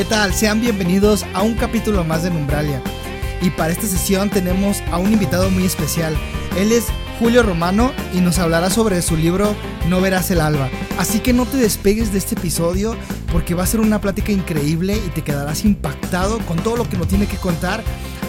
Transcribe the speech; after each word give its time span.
¿Qué 0.00 0.06
tal? 0.06 0.32
Sean 0.32 0.62
bienvenidos 0.62 1.26
a 1.34 1.42
un 1.42 1.52
capítulo 1.56 2.04
más 2.04 2.22
de 2.22 2.30
Numbralia. 2.30 2.82
Y 3.42 3.50
para 3.50 3.70
esta 3.70 3.86
sesión 3.86 4.30
tenemos 4.30 4.80
a 4.90 4.96
un 4.96 5.12
invitado 5.12 5.50
muy 5.50 5.66
especial. 5.66 6.16
Él 6.56 6.72
es 6.72 6.86
Julio 7.18 7.42
Romano 7.42 7.92
y 8.14 8.22
nos 8.22 8.38
hablará 8.38 8.70
sobre 8.70 9.02
su 9.02 9.14
libro 9.14 9.54
No 9.90 10.00
verás 10.00 10.30
el 10.30 10.40
alba. 10.40 10.70
Así 10.96 11.20
que 11.20 11.34
no 11.34 11.44
te 11.44 11.58
despegues 11.58 12.12
de 12.12 12.18
este 12.18 12.34
episodio 12.34 12.96
porque 13.30 13.54
va 13.54 13.64
a 13.64 13.66
ser 13.66 13.80
una 13.80 14.00
plática 14.00 14.32
increíble 14.32 14.96
y 14.96 15.10
te 15.10 15.20
quedarás 15.20 15.66
impactado 15.66 16.38
con 16.46 16.56
todo 16.56 16.78
lo 16.78 16.88
que 16.88 16.96
nos 16.96 17.08
tiene 17.08 17.26
que 17.26 17.36
contar 17.36 17.82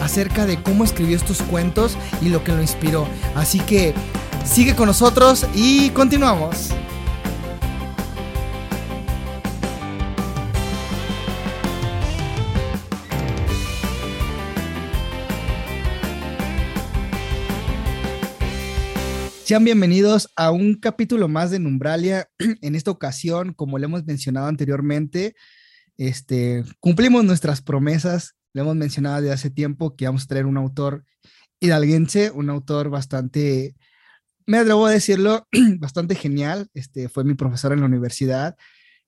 acerca 0.03 0.45
de 0.45 0.61
cómo 0.61 0.83
escribió 0.83 1.15
estos 1.15 1.41
cuentos 1.41 1.95
y 2.21 2.27
lo 2.27 2.43
que 2.43 2.51
lo 2.51 2.61
inspiró. 2.61 3.07
Así 3.33 3.61
que 3.61 3.93
sigue 4.43 4.75
con 4.75 4.87
nosotros 4.87 5.47
y 5.55 5.91
continuamos. 5.91 6.71
Sean 19.51 19.65
bienvenidos 19.65 20.29
a 20.37 20.49
un 20.51 20.75
capítulo 20.75 21.27
más 21.27 21.51
de 21.51 21.59
Numbralia. 21.59 22.29
En 22.61 22.73
esta 22.73 22.89
ocasión, 22.89 23.51
como 23.53 23.77
le 23.77 23.83
hemos 23.83 24.05
mencionado 24.05 24.47
anteriormente, 24.47 25.35
este, 25.97 26.63
cumplimos 26.79 27.25
nuestras 27.25 27.61
promesas. 27.61 28.37
Le 28.53 28.61
hemos 28.61 28.77
mencionado 28.77 29.17
desde 29.17 29.33
hace 29.33 29.49
tiempo 29.49 29.97
que 29.97 30.05
vamos 30.05 30.23
a 30.23 30.27
traer 30.27 30.45
un 30.45 30.55
autor 30.55 31.03
hidalguense, 31.59 32.31
un 32.31 32.49
autor 32.49 32.89
bastante, 32.89 33.75
me 34.45 34.57
atrevo 34.57 34.85
a 34.85 34.91
decirlo, 34.91 35.45
bastante 35.79 36.15
genial. 36.15 36.69
Este, 36.73 37.09
fue 37.09 37.25
mi 37.25 37.33
profesor 37.33 37.73
en 37.73 37.81
la 37.81 37.87
universidad 37.87 38.55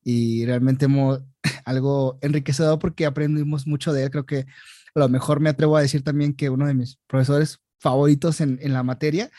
y 0.04 0.46
realmente 0.46 0.88
hemos 0.88 1.22
algo 1.64 2.20
enriquecedor 2.20 2.80
porque 2.80 3.06
aprendimos 3.06 3.66
mucho 3.66 3.94
de 3.94 4.04
él. 4.04 4.12
Creo 4.12 4.26
que 4.26 4.40
a 4.40 5.00
lo 5.00 5.08
mejor 5.08 5.40
me 5.40 5.52
atrevo 5.52 5.78
a 5.78 5.82
decir 5.82 6.04
también 6.04 6.34
que 6.34 6.50
uno 6.50 6.68
de 6.68 6.74
mis 6.74 7.00
profesores 7.08 7.60
favoritos 7.80 8.42
en, 8.42 8.60
en 8.62 8.74
la 8.74 8.84
materia. 8.84 9.32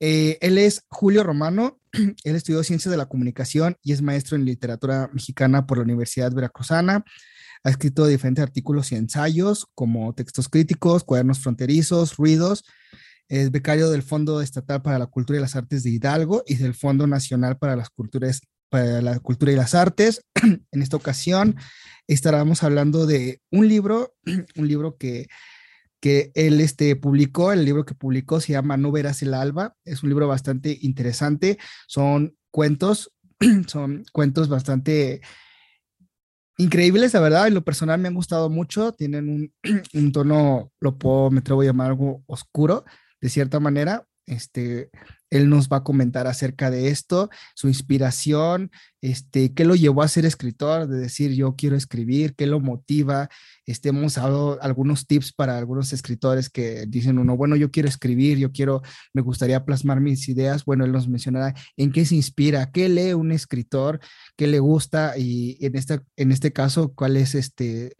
Eh, 0.00 0.38
él 0.40 0.56
es 0.58 0.84
Julio 0.88 1.22
Romano, 1.22 1.78
él 1.92 2.36
estudió 2.36 2.64
Ciencias 2.64 2.90
de 2.90 2.96
la 2.96 3.06
Comunicación 3.06 3.76
y 3.82 3.92
es 3.92 4.02
maestro 4.02 4.36
en 4.36 4.46
literatura 4.46 5.10
mexicana 5.12 5.66
por 5.66 5.78
la 5.78 5.84
Universidad 5.84 6.32
Veracruzana. 6.32 7.04
Ha 7.62 7.70
escrito 7.70 8.06
diferentes 8.06 8.42
artículos 8.42 8.90
y 8.90 8.96
ensayos 8.96 9.66
como 9.74 10.14
textos 10.14 10.48
críticos, 10.48 11.04
cuadernos 11.04 11.40
fronterizos, 11.40 12.16
ruidos. 12.16 12.64
Es 13.28 13.50
becario 13.50 13.90
del 13.90 14.02
Fondo 14.02 14.40
Estatal 14.40 14.80
para 14.80 14.98
la 14.98 15.06
Cultura 15.06 15.38
y 15.38 15.42
las 15.42 15.54
Artes 15.54 15.82
de 15.82 15.90
Hidalgo 15.90 16.42
y 16.46 16.54
del 16.54 16.74
Fondo 16.74 17.06
Nacional 17.06 17.58
para 17.58 17.76
las 17.76 17.90
Culturas 17.90 18.40
para 18.70 19.02
la 19.02 19.18
Cultura 19.18 19.52
y 19.52 19.56
las 19.56 19.74
Artes. 19.74 20.22
en 20.72 20.82
esta 20.82 20.96
ocasión 20.96 21.56
estaremos 22.06 22.62
hablando 22.62 23.04
de 23.04 23.42
un 23.50 23.68
libro, 23.68 24.14
un 24.56 24.66
libro 24.66 24.96
que 24.96 25.26
que 26.00 26.32
él 26.34 26.60
este, 26.60 26.96
publicó, 26.96 27.52
el 27.52 27.64
libro 27.64 27.84
que 27.84 27.94
publicó 27.94 28.40
se 28.40 28.52
llama 28.52 28.76
No 28.76 28.90
verás 28.90 29.22
el 29.22 29.34
alba, 29.34 29.76
es 29.84 30.02
un 30.02 30.08
libro 30.08 30.26
bastante 30.26 30.78
interesante, 30.80 31.58
son 31.86 32.36
cuentos, 32.50 33.12
son 33.66 34.04
cuentos 34.12 34.48
bastante 34.48 35.20
increíbles, 36.56 37.14
la 37.14 37.20
verdad, 37.20 37.46
en 37.46 37.54
lo 37.54 37.64
personal 37.64 38.00
me 38.00 38.08
han 38.08 38.14
gustado 38.14 38.50
mucho, 38.50 38.92
tienen 38.92 39.52
un, 39.94 40.12
tono, 40.12 40.72
lo 40.80 40.98
puedo, 40.98 41.30
me 41.30 41.40
atrevo 41.40 41.62
a 41.62 41.66
llamar 41.66 41.88
algo 41.88 42.22
oscuro, 42.26 42.84
de 43.20 43.28
cierta 43.28 43.60
manera, 43.60 44.06
este, 44.26 44.90
él 45.30 45.48
nos 45.48 45.68
va 45.68 45.78
a 45.78 45.84
comentar 45.84 46.26
acerca 46.26 46.70
de 46.70 46.88
esto, 46.88 47.30
su 47.54 47.68
inspiración, 47.68 48.70
este, 49.02 49.54
qué 49.54 49.64
lo 49.64 49.74
llevó 49.74 50.02
a 50.02 50.08
ser 50.08 50.26
escritor, 50.26 50.86
de 50.86 50.98
decir 50.98 51.32
yo 51.32 51.56
quiero 51.56 51.76
escribir, 51.76 52.34
qué 52.34 52.46
lo 52.46 52.60
motiva. 52.60 53.28
Este, 53.64 53.90
hemos 53.90 54.14
dado 54.14 54.60
algunos 54.62 55.06
tips 55.06 55.32
para 55.32 55.56
algunos 55.56 55.92
escritores 55.92 56.50
que 56.50 56.84
dicen 56.86 57.18
uno, 57.18 57.36
bueno, 57.36 57.56
yo 57.56 57.70
quiero 57.70 57.88
escribir, 57.88 58.38
yo 58.38 58.52
quiero, 58.52 58.82
me 59.14 59.22
gustaría 59.22 59.64
plasmar 59.64 60.00
mis 60.00 60.28
ideas. 60.28 60.64
Bueno, 60.64 60.84
él 60.84 60.92
nos 60.92 61.08
mencionará 61.08 61.54
en 61.76 61.92
qué 61.92 62.04
se 62.04 62.16
inspira, 62.16 62.70
qué 62.72 62.88
lee 62.88 63.14
un 63.14 63.32
escritor, 63.32 64.00
qué 64.36 64.46
le 64.46 64.58
gusta 64.58 65.16
y 65.16 65.56
en, 65.64 65.72
en 66.16 66.32
este 66.32 66.52
caso, 66.52 66.92
cuál 66.94 67.16
es 67.16 67.34
este, 67.34 67.96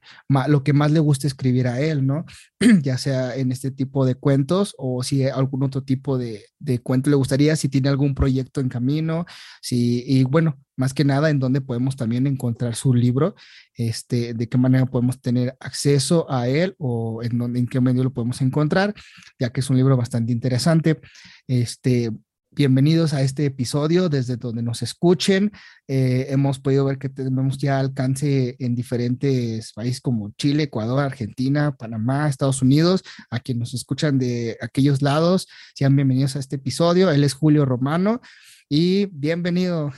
lo 0.49 0.65
que 0.65 0.73
más 0.73 0.91
le 0.91 1.01
gusta 1.01 1.27
escribir 1.27 1.67
a 1.69 1.81
él, 1.81 2.07
¿no? 2.07 2.25
ya 2.83 2.99
sea 2.99 3.37
en 3.37 3.53
este 3.53 3.71
tipo 3.71 4.05
de 4.05 4.17
cuentos 4.17 4.75
o 4.77 5.03
si 5.03 5.25
algún 5.25 5.63
otro 5.63 5.83
tipo 5.83 6.19
de, 6.19 6.45
de 6.59 6.81
cuento 6.81 7.11
le 7.11 7.17
gustaría, 7.17 7.57
si 7.57 7.69
tiene 7.69 7.89
algún 7.89 8.15
proyecto 8.15 8.61
en 8.61 8.69
camino, 8.69 9.25
si, 9.63 10.05
y 10.07 10.25
bueno, 10.25 10.59
más 10.77 10.90
que 10.95 11.05
nada 11.05 11.31
en 11.31 11.39
dónde 11.39 11.61
podemos 11.61 11.97
también 11.97 12.27
encontrar 12.27 12.75
su 12.75 12.95
libro, 12.95 13.35
este, 13.75 14.35
de 14.35 14.49
qué 14.49 14.59
manera 14.59 14.87
podemos 14.87 15.21
tener 15.21 15.57
acceso 15.61 16.31
a 16.31 16.49
él 16.49 16.75
o 16.79 17.23
en, 17.23 17.39
dónde, 17.39 17.61
en 17.61 17.67
qué 17.67 17.81
medio 17.81 18.05
lo 18.05 18.13
podemos 18.13 18.41
encontrar, 18.41 18.95
ya 19.39 19.51
que 19.51 19.61
es 19.61 19.71
un 19.71 19.77
libro 19.77 19.97
bastante 19.97 20.33
interesante. 20.33 21.01
Este, 21.47 22.11
bienvenidos 22.53 23.15
a 23.15 23.23
este 23.23 23.47
episodio 23.47 24.09
desde 24.09 24.37
donde 24.37 24.63
nos 24.63 24.83
escuchen. 24.83 25.53
Eh, 25.87 26.27
hemos 26.31 26.59
podido 26.59 26.85
ver 26.85 26.99
que 26.99 27.09
tenemos 27.09 27.59
ya 27.59 27.79
alcance 27.79 28.57
en 28.59 28.75
diferentes 28.75 29.73
países 29.73 30.01
como 30.01 30.33
Chile, 30.33 30.65
Ecuador, 30.65 31.01
Argentina, 31.01 31.77
Panamá, 31.77 32.29
Estados 32.29 32.61
Unidos. 32.61 33.03
A 33.31 33.39
quienes 33.39 33.61
nos 33.61 33.75
escuchan 33.75 34.19
de 34.19 34.59
aquellos 34.61 35.01
lados, 35.01 35.47
sean 35.75 35.95
bienvenidos 35.95 36.37
a 36.37 36.41
este 36.41 36.57
episodio. 36.57 37.11
Él 37.11 37.23
es 37.23 37.35
Julio 37.35 37.65
Romano 37.65 38.21
y 38.69 39.07
bienvenido. 39.07 39.93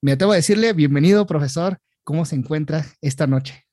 Me 0.00 0.12
atrevo 0.12 0.32
a 0.32 0.36
decirle, 0.36 0.72
bienvenido, 0.72 1.26
profesor. 1.26 1.78
¿Cómo 2.02 2.24
se 2.24 2.36
encuentra 2.36 2.84
esta 3.00 3.26
noche? 3.26 3.64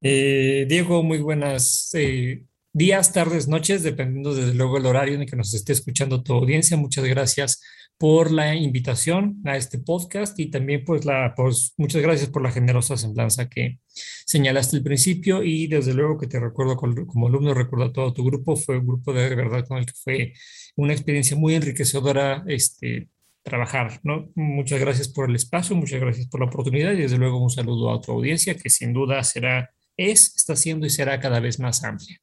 Eh, 0.00 0.66
Diego, 0.68 1.02
muy 1.02 1.18
buenas 1.18 1.90
eh, 1.94 2.44
días, 2.72 3.12
tardes, 3.12 3.48
noches, 3.48 3.82
dependiendo 3.82 4.34
desde 4.34 4.54
luego 4.54 4.78
el 4.78 4.86
horario 4.86 5.14
en 5.14 5.22
el 5.22 5.30
que 5.30 5.36
nos 5.36 5.54
esté 5.54 5.72
escuchando 5.72 6.22
tu 6.22 6.34
audiencia. 6.34 6.76
Muchas 6.76 7.04
gracias 7.04 7.62
por 7.96 8.30
la 8.30 8.54
invitación 8.54 9.40
a 9.44 9.56
este 9.56 9.78
podcast 9.78 10.38
y 10.40 10.50
también 10.50 10.84
pues 10.84 11.04
la, 11.04 11.32
pues, 11.36 11.74
muchas 11.76 12.02
gracias 12.02 12.28
por 12.28 12.42
la 12.42 12.50
generosa 12.50 12.96
semblanza 12.96 13.48
que 13.48 13.78
señalaste 14.26 14.76
al 14.76 14.82
principio 14.82 15.42
y 15.42 15.68
desde 15.68 15.94
luego 15.94 16.18
que 16.18 16.26
te 16.26 16.40
recuerdo 16.40 16.76
como, 16.76 17.28
alumno, 17.28 17.54
recuerdo 17.54 17.86
a 17.86 17.92
todo 17.92 18.12
tu 18.12 18.24
grupo, 18.24 18.56
fue 18.56 18.78
un 18.78 18.86
grupo 18.86 19.12
de 19.12 19.34
verdad 19.34 19.66
con 19.66 19.78
el 19.78 19.86
que 19.86 19.92
fue 19.92 20.32
una 20.76 20.92
experiencia 20.92 21.36
muy 21.36 21.54
enriquecedora 21.54 22.44
este, 22.48 23.08
trabajar, 23.44 24.00
¿no? 24.02 24.30
Muchas 24.34 24.80
gracias 24.80 25.08
por 25.08 25.28
el 25.28 25.36
espacio, 25.36 25.76
muchas 25.76 26.00
gracias 26.00 26.26
por 26.26 26.40
la 26.40 26.46
oportunidad 26.46 26.92
y 26.92 27.02
desde 27.02 27.18
luego 27.18 27.38
un 27.38 27.50
saludo 27.50 27.92
a 27.92 28.00
tu 28.00 28.10
audiencia 28.10 28.56
que 28.56 28.70
sin 28.70 28.92
duda 28.92 29.22
será, 29.22 29.70
es, 29.96 30.34
está 30.34 30.56
siendo 30.56 30.86
y 30.86 30.90
será 30.90 31.20
cada 31.20 31.40
vez 31.40 31.60
más 31.60 31.84
amplia. 31.84 32.18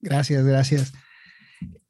Gracias, 0.00 0.44
gracias. 0.44 0.92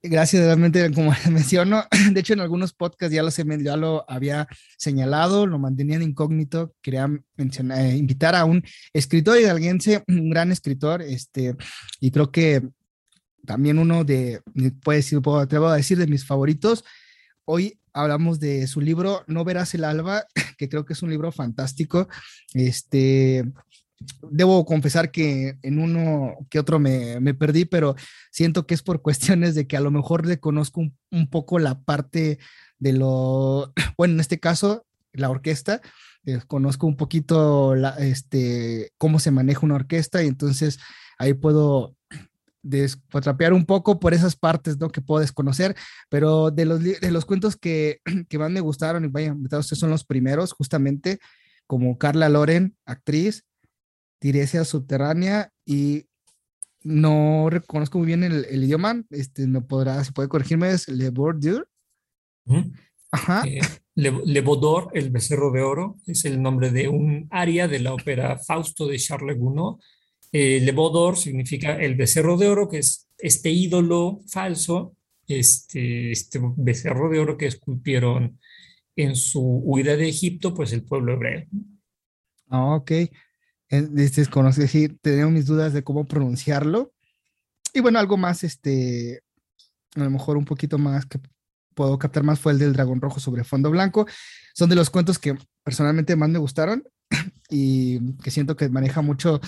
Gracias, 0.03 0.45
realmente, 0.45 0.93
como 0.93 1.13
menciono, 1.31 1.85
de 2.13 2.21
hecho 2.21 2.35
en 2.35 2.41
algunos 2.41 2.75
podcasts 2.75 3.15
ya 3.15 3.23
lo, 3.23 3.31
ya 3.31 3.77
lo 3.77 4.05
había 4.11 4.47
señalado, 4.77 5.47
lo 5.47 5.59
mantenían 5.59 6.03
incógnito, 6.03 6.75
quería 6.83 7.09
mencionar, 7.37 7.79
eh, 7.79 7.97
invitar 7.97 8.35
a 8.35 8.45
un 8.45 8.63
escritor 8.93 9.39
hidalguense, 9.39 10.03
un 10.09 10.29
gran 10.29 10.53
escritor, 10.53 11.01
este, 11.01 11.57
y 12.01 12.11
creo 12.11 12.31
que 12.31 12.63
también 13.47 13.79
uno 13.79 14.05
de, 14.05 14.43
puede 14.83 14.99
decir, 14.99 15.23
puedo, 15.23 15.39
atrevo 15.39 15.69
a 15.69 15.77
decir, 15.77 15.97
de 15.97 16.07
mis 16.07 16.27
favoritos, 16.27 16.85
Hoy 17.47 17.79
hablamos 17.93 18.41
de 18.41 18.67
su 18.67 18.81
libro 18.81 19.23
No 19.27 19.45
verás 19.45 19.75
el 19.75 19.85
alba, 19.85 20.25
que 20.59 20.69
creo 20.69 20.85
que 20.85 20.95
es 20.95 21.03
un 21.03 21.11
libro 21.11 21.31
fantástico. 21.31 22.09
Este, 22.55 23.45
debo 24.31 24.65
confesar 24.65 25.11
que 25.11 25.59
en 25.63 25.79
uno 25.79 26.35
que 26.49 26.59
otro 26.59 26.79
me, 26.79 27.21
me, 27.21 27.35
perdí, 27.35 27.65
pero 27.65 27.97
siento 28.31 28.67
que 28.67 28.75
es 28.75 28.83
por 28.83 29.03
cuestiones 29.03 29.55
de 29.55 29.67
que 29.67 29.77
a 29.77 29.81
lo 29.81 29.91
mejor 29.91 30.27
le 30.27 30.41
conozco 30.41 30.81
un, 31.11 31.31
poco 31.31 31.59
la 31.59 31.81
parte 31.83 32.39
de 32.79 32.93
lo, 32.93 33.73
bueno, 33.99 34.15
en 34.15 34.21
este 34.21 34.41
caso, 34.41 34.87
la 35.13 35.31
orquesta, 35.31 35.81
eh, 36.25 36.41
conozco 36.47 36.87
un 36.87 36.97
poquito 36.97 37.75
la, 37.75 37.91
este, 37.91 38.93
cómo 38.97 39.19
se 39.19 39.31
maneja 39.31 39.61
una 39.67 39.77
orquesta 39.77 40.23
y 40.23 40.29
entonces 40.29 40.79
ahí 41.19 41.35
puedo 41.35 41.95
despotrapear 42.65 43.53
un 43.53 43.67
poco 43.67 44.01
por 44.01 44.15
esas 44.15 44.35
partes 44.35 44.79
¿no? 44.79 44.89
que 44.89 45.03
puedo 45.03 45.21
desconocer, 45.21 45.77
pero 46.09 46.51
de 46.51 46.65
los, 46.65 46.83
de 46.83 47.11
los 47.11 47.25
cuentos 47.25 47.57
que, 47.57 48.01
que 48.29 48.39
más 48.39 48.51
me 48.51 48.61
gustaron, 48.61 49.05
y 49.05 49.09
vaya, 49.09 49.35
ustedes 49.35 49.79
son 49.79 49.91
los 49.91 50.05
primeros, 50.05 50.53
justamente 50.53 51.19
como 51.67 51.99
Carla 51.99 52.29
Loren, 52.29 52.77
actriz, 52.85 53.45
Tiresia 54.19 54.65
Subterránea, 54.65 55.53
y 55.65 56.07
no 56.83 57.49
reconozco 57.51 57.99
muy 57.99 58.07
bien 58.07 58.25
el, 58.25 58.47
el 58.47 58.65
idioma, 58.65 59.03
este, 59.11 59.47
me 59.47 59.61
podrá, 59.61 60.03
si 60.03 60.13
puede 60.13 60.29
corregirme, 60.29 60.71
es 60.71 60.89
Le 60.89 61.11
Bordure. 61.11 61.65
Ajá. 63.11 63.43
Eh, 63.47 63.61
Le, 63.95 64.13
Le 64.25 64.41
Baudor, 64.41 64.91
el 64.93 65.11
becerro 65.11 65.53
de 65.53 65.63
oro, 65.63 65.97
es 66.07 66.25
el 66.25 66.43
nombre 66.43 66.71
de 66.71 66.89
un 66.89 67.29
aria 67.31 67.69
de 67.69 67.79
la 67.79 67.95
ópera 67.95 68.39
Fausto 68.39 68.87
de 68.87 68.99
Charles 68.99 69.39
Gounod, 69.39 69.79
eh, 70.37 70.59
Le 70.61 70.73
Baudor 70.73 71.17
significa 71.17 71.77
el 71.77 71.95
becerro 71.95 72.37
de 72.37 72.49
oro, 72.49 72.69
que 72.69 72.79
es 72.79 73.09
este 73.19 73.51
ídolo 73.51 74.19
falso, 74.27 74.97
este, 75.29 76.11
este 76.11 76.41
becerro 76.57 77.09
de 77.09 77.21
oro 77.21 77.37
que 77.37 77.47
esculpieron 77.47 78.41
en 78.97 79.15
su 79.15 79.41
huida 79.41 79.97
de 79.97 80.09
Egipto, 80.09 80.53
pues 80.53 80.73
el 80.73 80.83
pueblo 80.83 81.13
hebreo. 81.13 81.47
Ah, 82.49 82.75
ok. 82.75 82.91
Este, 83.69 84.27
conoce, 84.27 84.67
sí, 84.67 84.89
tenía 84.89 85.25
mis 85.29 85.47
dudas 85.47 85.73
de 85.73 85.85
cómo 85.85 86.05
pronunciarlo. 86.05 86.93
Y 87.73 87.79
bueno, 87.79 88.01
algo 88.01 88.17
más, 88.17 88.43
este, 88.43 89.23
a 89.95 90.01
lo 90.01 90.11
mejor 90.11 90.37
un 90.37 90.45
poquito 90.45 90.79
más 90.79 91.07
que 91.07 91.21
puedo 91.77 91.97
captar 91.97 92.25
más 92.25 92.41
fue 92.41 92.51
el 92.51 92.59
del 92.59 92.73
dragón 92.73 93.01
rojo 93.01 93.21
sobre 93.21 93.45
fondo 93.45 93.71
blanco. 93.71 94.05
Son 94.53 94.69
de 94.69 94.75
los 94.75 94.91
cuentos 94.91 95.21
que 95.21 95.37
personalmente 95.63 96.17
más 96.17 96.29
me 96.29 96.41
gustaron 96.41 96.83
y 97.51 98.15
que 98.17 98.33
siento 98.33 98.57
que 98.57 98.69
maneja 98.69 99.01
mucho 99.01 99.41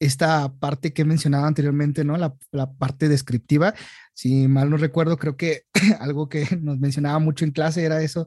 esta 0.00 0.52
parte 0.54 0.92
que 0.92 1.02
he 1.02 1.04
mencionado 1.04 1.46
anteriormente, 1.46 2.04
¿no? 2.04 2.16
La, 2.16 2.34
parte 2.78 3.08
descriptiva. 3.08 3.74
Si 4.14 4.48
mal 4.48 4.70
no 4.70 4.76
recuerdo, 4.76 5.16
creo 5.16 5.36
que 5.36 5.62
algo 6.00 6.28
que 6.28 6.46
nos 6.60 6.78
mencionaba 6.78 7.18
mucho 7.18 7.44
en 7.44 7.50
clase 7.50 7.84
era 7.84 8.02
eso 8.02 8.26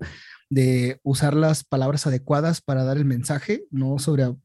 de 0.50 1.00
usar 1.04 1.34
las 1.34 1.64
palabras 1.64 2.06
adecuadas 2.08 2.62
para 2.62 2.84
dar 2.84 2.98
el 2.98 3.06
mensaje, 3.06 3.64
no 3.72 4.00
sobre, 4.00 4.36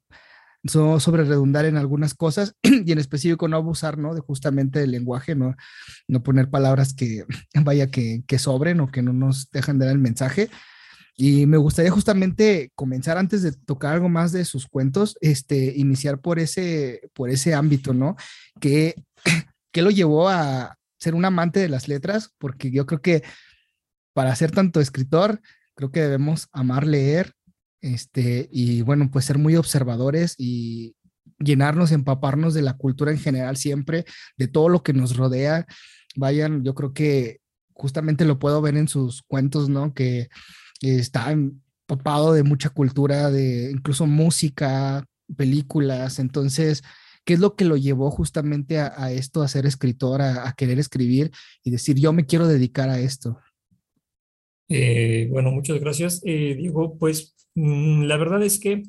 no 0.63 1.01
sobre 1.01 1.25
redundar 1.25 1.65
en 1.65 1.77
algunas 1.77 2.15
cosas 2.15 2.55
y 2.63 2.93
en 2.93 2.99
específico 2.99 3.49
no 3.49 3.57
abusar, 3.57 3.99
¿no? 3.99 4.15
De 4.15 4.21
justamente 4.21 4.83
el 4.83 4.93
lenguaje, 4.93 5.35
no, 5.35 5.57
no 6.07 6.23
poner 6.23 6.49
palabras 6.49 6.95
que 6.95 7.25
vaya 7.55 7.91
que, 7.91 8.23
que 8.27 8.39
sobren 8.39 8.81
o 8.81 8.89
que 8.89 9.03
no 9.03 9.13
nos 9.13 9.51
dejan 9.51 9.79
dar 9.79 9.89
el 9.89 9.99
mensaje. 9.99 10.49
Y 11.17 11.47
me 11.47 11.57
gustaría 11.57 11.91
justamente 11.91 12.71
comenzar 12.75 13.17
antes 13.17 13.43
de 13.43 13.53
tocar 13.53 13.95
algo 13.95 14.11
más 14.11 14.33
de 14.33 14.45
sus 14.45 14.67
cuentos, 14.67 15.17
este, 15.23 15.73
iniciar 15.77 16.21
por 16.21 16.39
ese, 16.39 17.09
por 17.15 17.31
ese 17.31 17.55
ámbito, 17.55 17.95
¿no? 17.95 18.17
¿Qué, 18.61 18.95
¿Qué 19.73 19.83
lo 19.83 19.91
llevó 19.91 20.29
a 20.29 20.77
ser 20.99 21.15
un 21.15 21.25
amante 21.25 21.61
de 21.61 21.71
las 21.71 21.89
letras? 21.89 22.35
Porque 22.39 22.71
yo 22.71 22.85
creo 22.85 23.01
que 23.01 23.23
para 24.13 24.37
ser 24.37 24.51
tanto 24.51 24.81
escritor, 24.81 25.41
creo 25.75 25.91
que 25.91 26.01
debemos 26.01 26.49
amar 26.53 26.87
leer, 26.87 27.33
este, 27.81 28.49
y 28.51 28.83
bueno, 28.83 29.11
pues 29.11 29.25
ser 29.25 29.39
muy 29.39 29.57
observadores 29.57 30.35
y 30.39 30.97
llenarnos, 31.39 31.93
empaparnos 31.93 32.55
de 32.55 32.63
la 32.63 32.75
cultura 32.75 33.11
en 33.11 33.19
general 33.19 33.57
siempre, 33.57 34.05
de 34.37 34.49
todo 34.49 34.69
lo 34.69 34.83
que 34.83 34.93
nos 34.93 35.17
rodea. 35.17 35.67
Vayan, 36.17 36.65
yo 36.65 36.75
creo 36.75 36.93
que 36.93 37.41
justamente 37.75 38.25
lo 38.25 38.39
puedo 38.39 38.61
ver 38.63 38.77
en 38.77 38.89
sus 38.89 39.23
cuentos, 39.23 39.69
¿no? 39.69 39.93
Que 39.95 40.29
está 40.81 41.33
empapado 41.33 42.33
de 42.33 42.43
mucha 42.43 42.71
cultura, 42.71 43.31
de 43.31 43.71
incluso 43.71 44.07
música, 44.07 45.05
películas. 45.37 46.19
Entonces, 46.19 46.83
¿qué 47.25 47.35
es 47.35 47.41
lo 47.41 47.57
que 47.57 47.65
lo 47.65 47.77
llevó 47.77 48.11
justamente 48.11 48.79
a, 48.79 49.13
esto, 49.13 49.43
a 49.43 49.49
ser 49.49 49.67
escritor, 49.67 50.23
a, 50.23 50.53
querer 50.57 50.79
escribir 50.79 51.31
y 51.63 51.71
decir, 51.71 51.97
yo 51.97 52.13
me 52.13 52.27
quiero 52.27 52.47
dedicar 52.47 52.89
a 52.89 53.01
esto? 53.01 53.39
Eh, 54.69 55.29
bueno, 55.31 55.51
muchas 55.51 55.79
gracias, 55.81 56.21
eh, 56.25 56.55
Diego. 56.57 56.99
Pues 56.99 57.37
mm, 57.55 58.03
la 58.03 58.17
verdad 58.17 58.43
es 58.43 58.59
que 58.59 58.83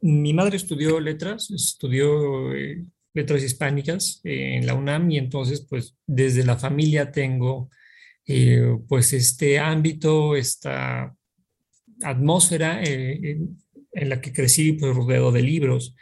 mi 0.00 0.34
madre 0.34 0.56
estudió 0.56 1.00
letras, 1.00 1.50
estudió 1.50 2.52
eh, 2.52 2.84
letras 3.14 3.42
hispánicas 3.42 4.20
en 4.24 4.66
la 4.66 4.74
UNAM 4.74 5.10
y 5.10 5.18
entonces, 5.18 5.66
pues 5.68 5.96
desde 6.06 6.44
la 6.44 6.56
familia 6.56 7.10
tengo 7.10 7.70
eh, 8.26 8.78
pues 8.88 9.12
este 9.12 9.58
ámbito, 9.58 10.34
esta 10.36 11.14
atmósfera 12.02 12.82
eh, 12.82 13.38
en, 13.92 14.08
la 14.08 14.20
que 14.20 14.32
crecí 14.32 14.72
pues, 14.72 14.94
rodeado 14.94 15.30
de 15.32 15.42
libros. 15.42 15.94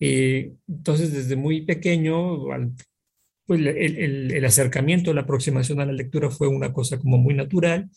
Eh, 0.00 0.52
entonces, 0.68 1.12
desde 1.12 1.36
muy 1.36 1.62
pequeño, 1.62 2.44
pues, 3.46 3.60
el, 3.60 4.44
acercamiento, 4.44 5.14
la 5.14 5.22
aproximación 5.22 5.80
a 5.80 5.86
la 5.86 5.92
lectura 5.92 6.30
fue 6.30 6.48
una 6.48 6.72
cosa 6.72 6.98
como 6.98 7.18
muy 7.18 7.34
natural 7.34 7.90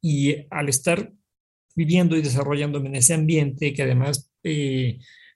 y 0.00 0.46
al 0.50 0.68
estar 0.68 1.12
viviendo 1.74 2.16
y 2.16 2.22
desarrollándome 2.22 2.88
en 2.88 2.96
ese 2.96 3.14
ambiente, 3.14 3.72
que 3.72 3.82
además 3.82 4.30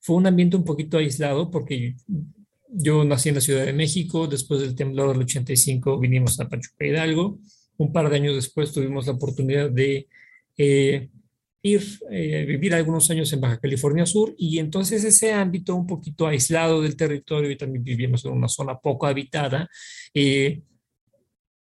fue 0.00 0.16
un 0.16 0.26
ambiente 0.26 0.56
un 0.56 0.64
poquito 0.64 0.98
aislado 0.98 1.50
porque 1.50 1.94
yo 2.68 3.04
nací 3.04 3.28
en 3.28 3.36
la 3.36 3.40
Ciudad 3.40 3.66
de 3.66 3.72
México, 3.72 4.26
después 4.26 4.60
del 4.60 4.74
temblor 4.74 5.12
del 5.12 5.24
85 5.24 5.98
vinimos 5.98 6.40
a 6.40 6.48
Pachuca 6.48 6.86
Hidalgo, 6.86 7.38
un 7.76 7.92
par 7.92 8.08
de 8.10 8.16
años 8.16 8.34
después 8.34 8.72
tuvimos 8.72 9.06
la 9.06 9.12
oportunidad 9.12 9.70
de 9.70 10.08
eh, 10.56 11.08
ir 11.62 11.82
eh, 12.10 12.44
vivir 12.46 12.74
algunos 12.74 13.10
años 13.10 13.32
en 13.32 13.40
Baja 13.40 13.58
California 13.58 14.06
Sur 14.06 14.34
y 14.36 14.58
entonces 14.58 15.04
ese 15.04 15.32
ámbito 15.32 15.74
un 15.74 15.86
poquito 15.86 16.26
aislado 16.26 16.82
del 16.82 16.96
territorio 16.96 17.50
y 17.50 17.56
también 17.56 17.84
vivimos 17.84 18.24
en 18.24 18.32
una 18.32 18.48
zona 18.48 18.78
poco 18.78 19.06
habitada, 19.06 19.68
eh, 20.12 20.62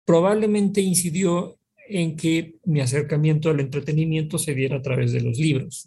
probablemente 0.06 0.82
incidió 0.82 1.58
en 1.90 2.18
que 2.18 2.56
mi 2.66 2.82
acercamiento 2.82 3.50
al 3.50 3.62
entretenimiento 3.62 4.38
se 4.38 4.54
diera 4.54 4.78
a 4.78 4.82
través 4.82 5.14
de 5.14 5.22
los 5.22 5.38
libros. 5.38 5.86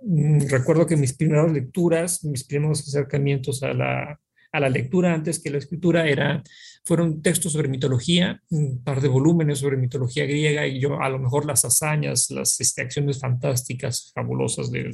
Mm, 0.00 0.46
recuerdo 0.48 0.86
que 0.86 0.96
mis 0.96 1.12
primeras 1.12 1.52
lecturas, 1.52 2.24
mis 2.24 2.44
primeros 2.44 2.80
acercamientos 2.80 3.62
a 3.62 3.72
la, 3.72 4.20
a 4.52 4.60
la 4.60 4.68
lectura 4.68 5.12
antes 5.12 5.40
que 5.40 5.50
la 5.50 5.58
escritura 5.58 6.08
era 6.08 6.42
fueron 6.84 7.20
textos 7.22 7.52
sobre 7.52 7.68
mitología, 7.68 8.42
un 8.50 8.82
par 8.82 9.00
de 9.00 9.08
volúmenes 9.08 9.58
sobre 9.58 9.76
mitología 9.76 10.24
griega 10.24 10.66
y 10.66 10.80
yo 10.80 11.00
a 11.00 11.08
lo 11.08 11.18
mejor 11.18 11.44
las 11.44 11.64
hazañas, 11.64 12.30
las 12.30 12.60
este, 12.60 12.82
acciones 12.82 13.18
fantásticas, 13.18 14.10
fabulosas 14.14 14.70
de, 14.70 14.90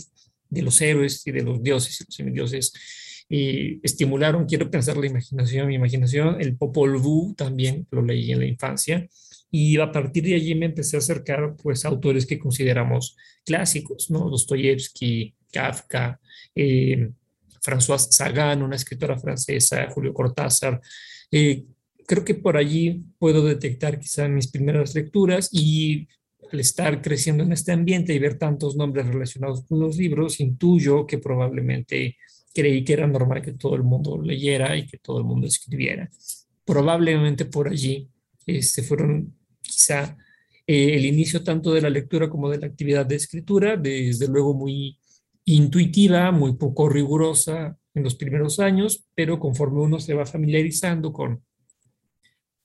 de, 0.48 0.62
los 0.62 0.80
héroes 0.80 1.24
y 1.26 1.30
de 1.30 1.42
los 1.42 1.62
dioses 1.62 2.00
y 2.00 2.04
los 2.04 2.14
semidioses 2.14 2.72
y 3.28 3.80
estimularon, 3.82 4.46
quiero 4.46 4.70
pensar 4.70 4.96
la 4.96 5.06
imaginación, 5.06 5.68
mi 5.68 5.76
imaginación, 5.76 6.40
el 6.40 6.56
Popol 6.56 6.98
Vuh 6.98 7.34
también 7.34 7.86
lo 7.90 8.02
leí 8.02 8.32
en 8.32 8.40
la 8.40 8.46
infancia 8.46 9.08
y 9.50 9.78
a 9.78 9.92
partir 9.92 10.24
de 10.24 10.34
allí 10.34 10.54
me 10.56 10.66
empecé 10.66 10.96
a 10.96 10.98
acercar 10.98 11.54
pues 11.62 11.84
a 11.84 11.88
autores 11.88 12.26
que 12.26 12.40
consideramos 12.40 13.16
clásicos, 13.44 14.10
¿no? 14.10 14.28
Dostoyevsky, 14.28 15.34
Kafka, 15.52 16.20
eh, 16.56 17.10
François 17.64 17.98
Sagan, 17.98 18.62
una 18.62 18.76
escritora 18.76 19.18
francesa, 19.18 19.88
Julio 19.90 20.12
Cortázar, 20.12 20.80
eh, 21.30 21.64
creo 22.06 22.24
que 22.24 22.34
por 22.34 22.56
allí 22.56 23.02
puedo 23.18 23.44
detectar 23.44 23.98
quizá 23.98 24.28
mis 24.28 24.48
primeras 24.48 24.94
lecturas 24.94 25.48
y 25.50 26.06
al 26.52 26.60
estar 26.60 27.00
creciendo 27.00 27.42
en 27.42 27.52
este 27.52 27.72
ambiente 27.72 28.12
y 28.12 28.18
ver 28.18 28.38
tantos 28.38 28.76
nombres 28.76 29.06
relacionados 29.06 29.64
con 29.64 29.80
los 29.80 29.96
libros, 29.96 30.40
intuyo 30.40 31.06
que 31.06 31.18
probablemente 31.18 32.16
creí 32.54 32.84
que 32.84 32.92
era 32.92 33.06
normal 33.06 33.42
que 33.42 33.52
todo 33.52 33.74
el 33.74 33.82
mundo 33.82 34.20
leyera 34.22 34.76
y 34.76 34.86
que 34.86 34.98
todo 34.98 35.18
el 35.18 35.24
mundo 35.24 35.46
escribiera. 35.46 36.08
Probablemente 36.64 37.46
por 37.46 37.68
allí 37.68 38.08
este, 38.46 38.82
fueron 38.82 39.34
quizá 39.60 40.16
eh, 40.66 40.94
el 40.94 41.06
inicio 41.06 41.42
tanto 41.42 41.72
de 41.72 41.80
la 41.80 41.90
lectura 41.90 42.28
como 42.28 42.50
de 42.50 42.58
la 42.58 42.66
actividad 42.66 43.06
de 43.06 43.16
escritura, 43.16 43.76
desde 43.76 44.28
luego 44.28 44.54
muy 44.54 44.98
intuitiva, 45.44 46.30
muy 46.32 46.56
poco 46.56 46.88
rigurosa 46.88 47.76
en 47.94 48.02
los 48.02 48.14
primeros 48.14 48.60
años, 48.60 49.06
pero 49.14 49.38
conforme 49.38 49.80
uno 49.80 50.00
se 50.00 50.14
va 50.14 50.26
familiarizando 50.26 51.12
con 51.12 51.42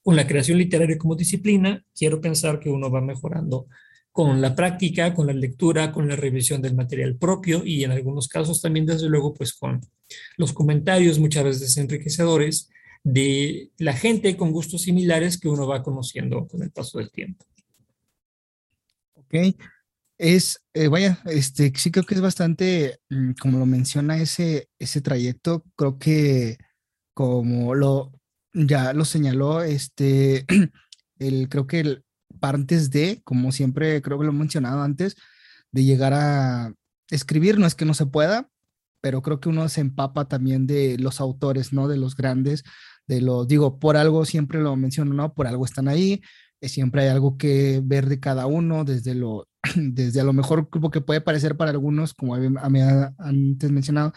con 0.10 0.16
la 0.16 0.26
creación 0.26 0.58
literaria 0.58 0.98
como 0.98 1.16
disciplina, 1.16 1.86
quiero 1.96 2.22
pensar 2.22 2.60
que 2.60 2.70
uno 2.70 2.90
va 2.90 3.02
mejorando 3.02 3.68
con 4.12 4.42
la 4.42 4.56
práctica, 4.56 5.14
con 5.14 5.28
la 5.28 5.34
lectura, 5.34 5.92
con 5.92 6.08
la 6.08 6.16
revisión 6.16 6.62
del 6.62 6.76
material 6.76 7.16
propio 7.16 7.64
y 7.64 7.84
en 7.84 7.92
algunos 7.92 8.28
casos 8.28 8.62
también, 8.62 8.86
desde 8.86 9.08
luego, 9.08 9.34
pues 9.34 9.54
con 9.54 9.80
los 10.38 10.52
comentarios 10.52 11.20
muchas 11.20 11.44
veces 11.44 11.78
enriquecedores 11.78 12.70
de 13.04 13.70
la 13.78 13.94
gente 13.94 14.36
con 14.36 14.52
gustos 14.52 14.82
similares 14.82 15.40
que 15.40 15.48
uno 15.48 15.68
va 15.68 15.84
conociendo 15.84 16.48
con 16.48 16.64
el 16.64 16.72
paso 16.72 16.98
del 16.98 17.12
tiempo. 17.12 17.46
Ok, 19.14 19.36
es, 20.20 20.62
eh, 20.74 20.90
vaya, 20.90 21.20
este, 21.26 21.74
sí 21.76 21.92
creo 21.92 22.06
que 22.06 22.16
es 22.16 22.22
bastante, 22.22 23.00
mm, 23.10 23.32
como 23.42 23.58
lo 23.60 23.66
menciona 23.66 24.18
ese, 24.18 24.70
ese 24.80 25.02
trayecto, 25.02 25.64
creo 25.78 25.98
que 26.00 26.58
como 27.14 27.76
lo, 27.76 28.12
ya 28.54 28.94
lo 28.94 29.06
señaló, 29.06 29.64
este, 29.64 30.46
el, 31.20 31.50
creo 31.50 31.68
que 31.68 31.80
el 31.82 32.06
partes 32.40 32.92
de, 32.92 33.22
como 33.24 33.52
siempre 33.52 34.02
creo 34.02 34.20
que 34.20 34.26
lo 34.26 34.32
he 34.32 34.36
mencionado 34.36 34.82
antes, 34.84 35.16
de 35.72 35.84
llegar 35.86 36.14
a 36.14 36.74
escribir, 37.10 37.60
no 37.60 37.68
es 37.68 37.76
que 37.76 37.86
no 37.86 37.94
se 37.94 38.06
pueda, 38.06 38.50
pero 39.02 39.22
creo 39.22 39.40
que 39.40 39.50
uno 39.50 39.70
se 39.70 39.82
empapa 39.82 40.28
también 40.28 40.68
de 40.68 40.98
los 41.00 41.22
autores, 41.22 41.74
¿no? 41.74 41.88
De 41.88 41.98
los 41.98 42.16
grandes, 42.16 42.64
de 43.08 43.22
los, 43.22 43.48
digo, 43.48 43.80
por 43.80 43.98
algo 43.98 44.26
siempre 44.26 44.60
lo 44.62 44.76
menciono, 44.76 45.14
¿no? 45.14 45.34
Por 45.34 45.48
algo 45.48 45.66
están 45.66 45.88
ahí, 45.88 46.22
eh, 46.62 46.70
siempre 46.70 47.04
hay 47.04 47.10
algo 47.10 47.38
que 47.38 47.82
ver 47.84 48.08
de 48.10 48.20
cada 48.20 48.48
uno, 48.48 48.84
desde 48.86 49.16
lo, 49.16 49.49
desde 49.76 50.22
a 50.22 50.24
lo 50.24 50.34
mejor 50.34 50.70
como 50.70 50.92
que 50.92 51.02
puede 51.02 51.22
parecer 51.22 51.58
para 51.58 51.72
algunos, 51.72 52.14
como 52.14 52.36
antes 52.36 53.72
mencionado, 53.72 54.14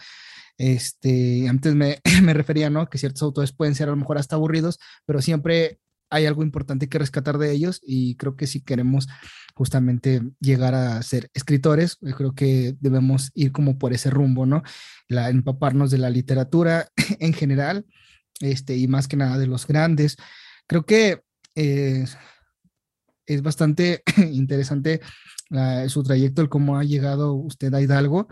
este, 0.57 1.47
antes 1.49 1.75
me, 1.75 1.99
me 2.21 2.33
refería, 2.33 2.69
¿no? 2.69 2.89
Que 2.89 2.97
ciertos 2.97 3.23
autores 3.23 3.51
pueden 3.51 3.75
ser 3.75 3.87
a 3.87 3.91
lo 3.91 3.97
mejor 3.97 4.17
hasta 4.17 4.35
aburridos, 4.35 4.79
pero 5.05 5.21
siempre 5.21 5.79
hay 6.09 6.27
algo 6.27 6.43
importante 6.43 6.87
que 6.89 6.99
rescatar 6.99 7.39
de 7.39 7.51
ellos 7.51 7.79
y 7.81 8.15
creo 8.17 8.35
que 8.35 8.45
si 8.45 8.61
queremos 8.61 9.07
justamente 9.55 10.21
llegar 10.39 10.75
a 10.75 11.01
ser 11.01 11.31
escritores, 11.33 11.97
yo 12.01 12.15
creo 12.15 12.35
que 12.35 12.75
debemos 12.79 13.31
ir 13.33 13.51
como 13.51 13.79
por 13.79 13.93
ese 13.93 14.11
rumbo, 14.11 14.45
¿no? 14.45 14.61
La, 15.07 15.29
empaparnos 15.29 15.89
de 15.89 15.97
la 15.97 16.11
literatura 16.11 16.87
en 17.19 17.33
general, 17.33 17.85
este, 18.41 18.77
y 18.77 18.87
más 18.87 19.07
que 19.07 19.17
nada 19.17 19.39
de 19.39 19.47
los 19.47 19.65
grandes. 19.65 20.17
Creo 20.67 20.85
que 20.85 21.23
eh, 21.55 22.05
es 23.25 23.41
bastante 23.41 24.03
interesante 24.31 25.01
su 25.87 26.01
trayecto, 26.01 26.41
el 26.41 26.49
cómo 26.49 26.77
ha 26.77 26.83
llegado 26.83 27.33
usted 27.33 27.73
a 27.73 27.81
Hidalgo 27.81 28.27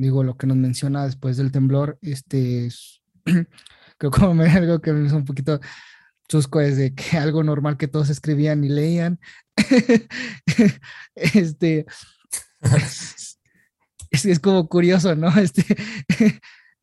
digo, 0.00 0.22
lo 0.22 0.36
que 0.36 0.46
nos 0.46 0.56
menciona 0.56 1.04
después 1.04 1.36
del 1.36 1.52
temblor, 1.52 1.98
este, 2.02 2.68
creo 3.98 4.10
como 4.10 4.34
me, 4.34 4.50
algo 4.50 4.80
que 4.80 4.92
me 4.92 5.06
hizo 5.06 5.16
un 5.16 5.24
poquito 5.24 5.60
chusco 6.28 6.60
es 6.60 6.76
de 6.76 6.94
que 6.94 7.16
algo 7.18 7.42
normal 7.42 7.76
que 7.76 7.88
todos 7.88 8.10
escribían 8.10 8.64
y 8.64 8.68
leían. 8.68 9.20
este, 11.14 11.86
es, 14.10 14.40
como 14.40 14.68
curioso, 14.68 15.14
¿no? 15.14 15.28
Este, 15.38 15.64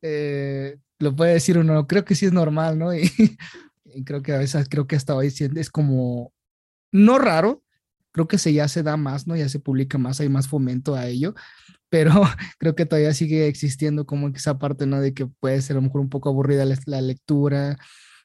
eh, 0.02 0.76
lo 0.98 1.14
puede 1.14 1.34
decir 1.34 1.58
uno, 1.58 1.86
creo 1.86 2.04
que 2.04 2.14
sí 2.14 2.26
es 2.26 2.32
normal, 2.32 2.78
¿no? 2.78 2.94
Y, 2.94 3.10
y 3.84 4.04
creo 4.04 4.22
que 4.22 4.32
a 4.32 4.38
veces, 4.38 4.68
creo 4.68 4.86
que 4.86 4.96
hasta 4.96 5.14
hoy 5.14 5.28
es 5.28 5.70
como, 5.70 6.32
no 6.94 7.18
raro, 7.18 7.64
creo 8.12 8.28
que 8.28 8.38
se 8.38 8.52
ya 8.52 8.68
se 8.68 8.84
da 8.84 8.96
más, 8.96 9.26
¿no? 9.26 9.34
Ya 9.36 9.48
se 9.48 9.58
publica 9.58 9.98
más, 9.98 10.20
hay 10.20 10.28
más 10.28 10.46
fomento 10.46 10.94
a 10.94 11.08
ello, 11.08 11.34
pero 11.88 12.12
creo 12.58 12.76
que 12.76 12.86
todavía 12.86 13.12
sigue 13.12 13.48
existiendo 13.48 14.06
como 14.06 14.28
esa 14.28 14.58
parte, 14.60 14.86
¿no? 14.86 15.00
De 15.00 15.12
que 15.12 15.26
puede 15.26 15.60
ser 15.60 15.76
a 15.76 15.80
lo 15.80 15.82
mejor 15.82 16.00
un 16.00 16.08
poco 16.08 16.28
aburrida 16.28 16.64
la, 16.86 17.00
lectura, 17.00 17.76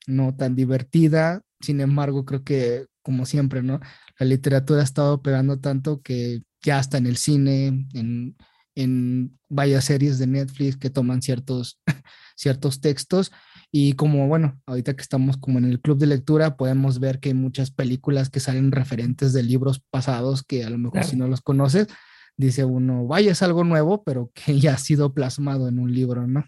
no 0.05 0.35
tan 0.35 0.55
divertida, 0.55 1.41
sin 1.59 1.81
embargo, 1.81 2.25
creo 2.25 2.43
que 2.43 2.85
como 3.01 3.25
siempre, 3.25 3.63
¿no? 3.63 3.79
La 4.19 4.27
literatura 4.27 4.81
ha 4.81 4.83
estado 4.83 5.23
pegando 5.23 5.59
tanto 5.59 6.01
que 6.03 6.43
ya 6.61 6.79
está 6.79 6.99
en 6.99 7.07
el 7.07 7.17
cine, 7.17 7.87
en, 7.95 8.37
en 8.75 9.39
varias 9.49 9.85
series 9.85 10.19
de 10.19 10.27
Netflix 10.27 10.77
que 10.77 10.91
toman 10.91 11.23
ciertos, 11.23 11.79
ciertos 12.35 12.81
textos 12.81 13.31
y 13.71 13.93
como, 13.93 14.27
bueno, 14.27 14.59
ahorita 14.65 14.95
que 14.95 15.01
estamos 15.01 15.37
como 15.37 15.59
en 15.59 15.65
el 15.65 15.79
club 15.79 15.99
de 15.99 16.07
lectura, 16.07 16.57
podemos 16.57 16.99
ver 16.99 17.19
que 17.19 17.29
hay 17.29 17.35
muchas 17.35 17.69
películas 17.69 18.29
que 18.29 18.39
salen 18.39 18.71
referentes 18.71 19.31
de 19.31 19.43
libros 19.43 19.79
pasados 19.91 20.43
que 20.43 20.63
a 20.63 20.69
lo 20.69 20.79
mejor 20.79 21.03
si 21.03 21.15
no 21.15 21.27
los 21.27 21.41
conoces, 21.41 21.87
dice 22.35 22.65
uno, 22.65 23.05
vaya, 23.05 23.31
es 23.31 23.43
algo 23.43 23.63
nuevo, 23.63 24.03
pero 24.03 24.31
que 24.33 24.59
ya 24.59 24.73
ha 24.73 24.77
sido 24.77 25.13
plasmado 25.13 25.67
en 25.67 25.79
un 25.79 25.93
libro, 25.93 26.25
¿no? 26.25 26.45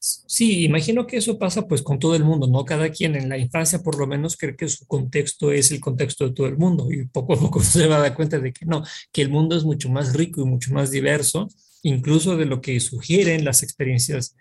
Sí, 0.00 0.64
imagino 0.64 1.06
que 1.08 1.16
eso 1.16 1.38
pasa 1.38 1.66
pues 1.66 1.82
con 1.82 1.98
todo 1.98 2.14
el 2.14 2.22
mundo, 2.22 2.46
¿no? 2.46 2.64
Cada 2.64 2.88
quien 2.90 3.16
en 3.16 3.28
la 3.28 3.36
infancia 3.36 3.80
por 3.80 3.98
lo 3.98 4.06
menos 4.06 4.36
cree 4.36 4.54
que 4.54 4.68
su 4.68 4.86
contexto 4.86 5.50
es 5.50 5.72
el 5.72 5.80
contexto 5.80 6.28
de 6.28 6.34
todo 6.34 6.46
el 6.46 6.56
mundo 6.56 6.86
y 6.90 7.06
poco 7.06 7.34
a 7.34 7.38
poco 7.38 7.60
se 7.62 7.86
va 7.88 7.96
a 7.96 8.00
dar 8.00 8.14
cuenta 8.14 8.38
de 8.38 8.52
que 8.52 8.64
no, 8.64 8.84
que 9.12 9.22
el 9.22 9.28
mundo 9.28 9.56
es 9.56 9.64
mucho 9.64 9.90
más 9.90 10.14
rico 10.14 10.40
y 10.40 10.44
mucho 10.44 10.72
más 10.72 10.92
diverso, 10.92 11.48
incluso 11.82 12.36
de 12.36 12.46
lo 12.46 12.60
que 12.60 12.78
sugieren 12.78 13.44
las 13.44 13.64
experiencias 13.64 14.36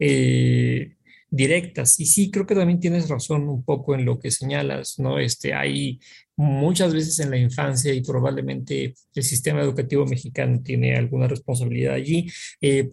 eh, 0.00 0.96
directas. 1.30 2.00
Y 2.00 2.06
sí, 2.06 2.30
creo 2.30 2.46
que 2.46 2.54
también 2.54 2.80
tienes 2.80 3.08
razón 3.08 3.48
un 3.48 3.64
poco 3.64 3.94
en 3.94 4.04
lo 4.04 4.18
que 4.18 4.30
señalas, 4.30 4.98
¿no? 4.98 5.18
Este, 5.18 5.54
hay 5.54 6.00
muchas 6.36 6.92
veces 6.92 7.20
en 7.20 7.30
la 7.30 7.38
infancia 7.38 7.94
y 7.94 8.02
probablemente 8.02 8.94
el 9.14 9.22
sistema 9.22 9.60
educativo 9.60 10.06
mexicano 10.06 10.60
tiene 10.62 10.96
alguna 10.96 11.28
responsabilidad 11.28 11.94
allí. 11.94 12.28
Eh, 12.60 12.90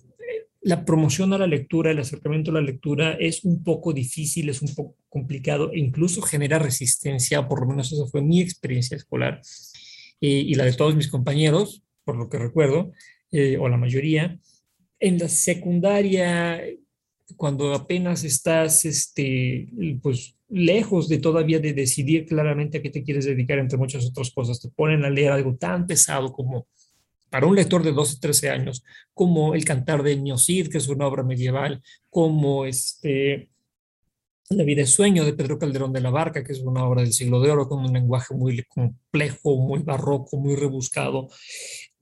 la 0.61 0.83
promoción 0.83 1.33
a 1.33 1.37
la 1.37 1.47
lectura, 1.47 1.91
el 1.91 1.99
acercamiento 1.99 2.51
a 2.51 2.55
la 2.55 2.61
lectura 2.61 3.13
es 3.13 3.45
un 3.45 3.63
poco 3.63 3.93
difícil, 3.93 4.49
es 4.49 4.61
un 4.61 4.75
poco 4.75 4.97
complicado 5.07 5.71
e 5.71 5.79
incluso 5.79 6.21
genera 6.21 6.59
resistencia, 6.59 7.47
por 7.47 7.61
lo 7.61 7.67
menos 7.67 7.91
esa 7.91 8.05
fue 8.07 8.21
mi 8.21 8.41
experiencia 8.41 8.97
escolar 8.97 9.41
eh, 10.19 10.27
y 10.27 10.53
la 10.55 10.65
de 10.65 10.73
todos 10.73 10.95
mis 10.95 11.07
compañeros, 11.07 11.83
por 12.03 12.17
lo 12.17 12.29
que 12.29 12.37
recuerdo, 12.37 12.91
o 13.59 13.69
la 13.69 13.77
mayoría. 13.77 14.39
En 14.99 15.19
la 15.19 15.29
secundaria 15.29 16.61
cuando 17.35 17.73
apenas 17.73 18.23
estás, 18.23 18.85
este, 18.85 19.67
pues, 20.01 20.35
lejos 20.49 21.09
de 21.09 21.17
todavía 21.17 21.59
de 21.59 21.73
decidir 21.73 22.25
claramente 22.25 22.77
a 22.77 22.81
qué 22.81 22.89
te 22.89 23.03
quieres 23.03 23.25
dedicar, 23.25 23.59
entre 23.59 23.77
muchas 23.77 24.05
otras 24.05 24.31
cosas, 24.31 24.61
te 24.61 24.69
ponen 24.69 25.03
a 25.03 25.09
leer 25.09 25.31
algo 25.31 25.55
tan 25.55 25.85
pesado 25.85 26.31
como 26.31 26.67
para 27.29 27.45
un 27.45 27.55
lector 27.55 27.83
de 27.83 27.91
12, 27.91 28.19
13 28.21 28.49
años, 28.49 28.83
como 29.13 29.53
El 29.53 29.65
Cantar 29.65 30.03
de 30.03 30.17
Cid, 30.37 30.69
que 30.69 30.77
es 30.77 30.87
una 30.87 31.07
obra 31.07 31.23
medieval, 31.23 31.81
como 32.09 32.65
este, 32.65 33.49
La 34.49 34.63
vida 34.63 34.83
es 34.83 34.91
sueño 34.91 35.25
de 35.25 35.33
Pedro 35.33 35.59
Calderón 35.59 35.91
de 35.91 35.99
la 35.99 36.09
Barca, 36.09 36.43
que 36.43 36.53
es 36.53 36.61
una 36.61 36.85
obra 36.85 37.01
del 37.01 37.11
siglo 37.11 37.41
de 37.41 37.51
oro 37.51 37.67
con 37.67 37.79
un 37.79 37.91
lenguaje 37.91 38.33
muy 38.33 38.63
complejo, 38.63 39.57
muy 39.57 39.83
barroco, 39.83 40.37
muy 40.37 40.55
rebuscado. 40.55 41.27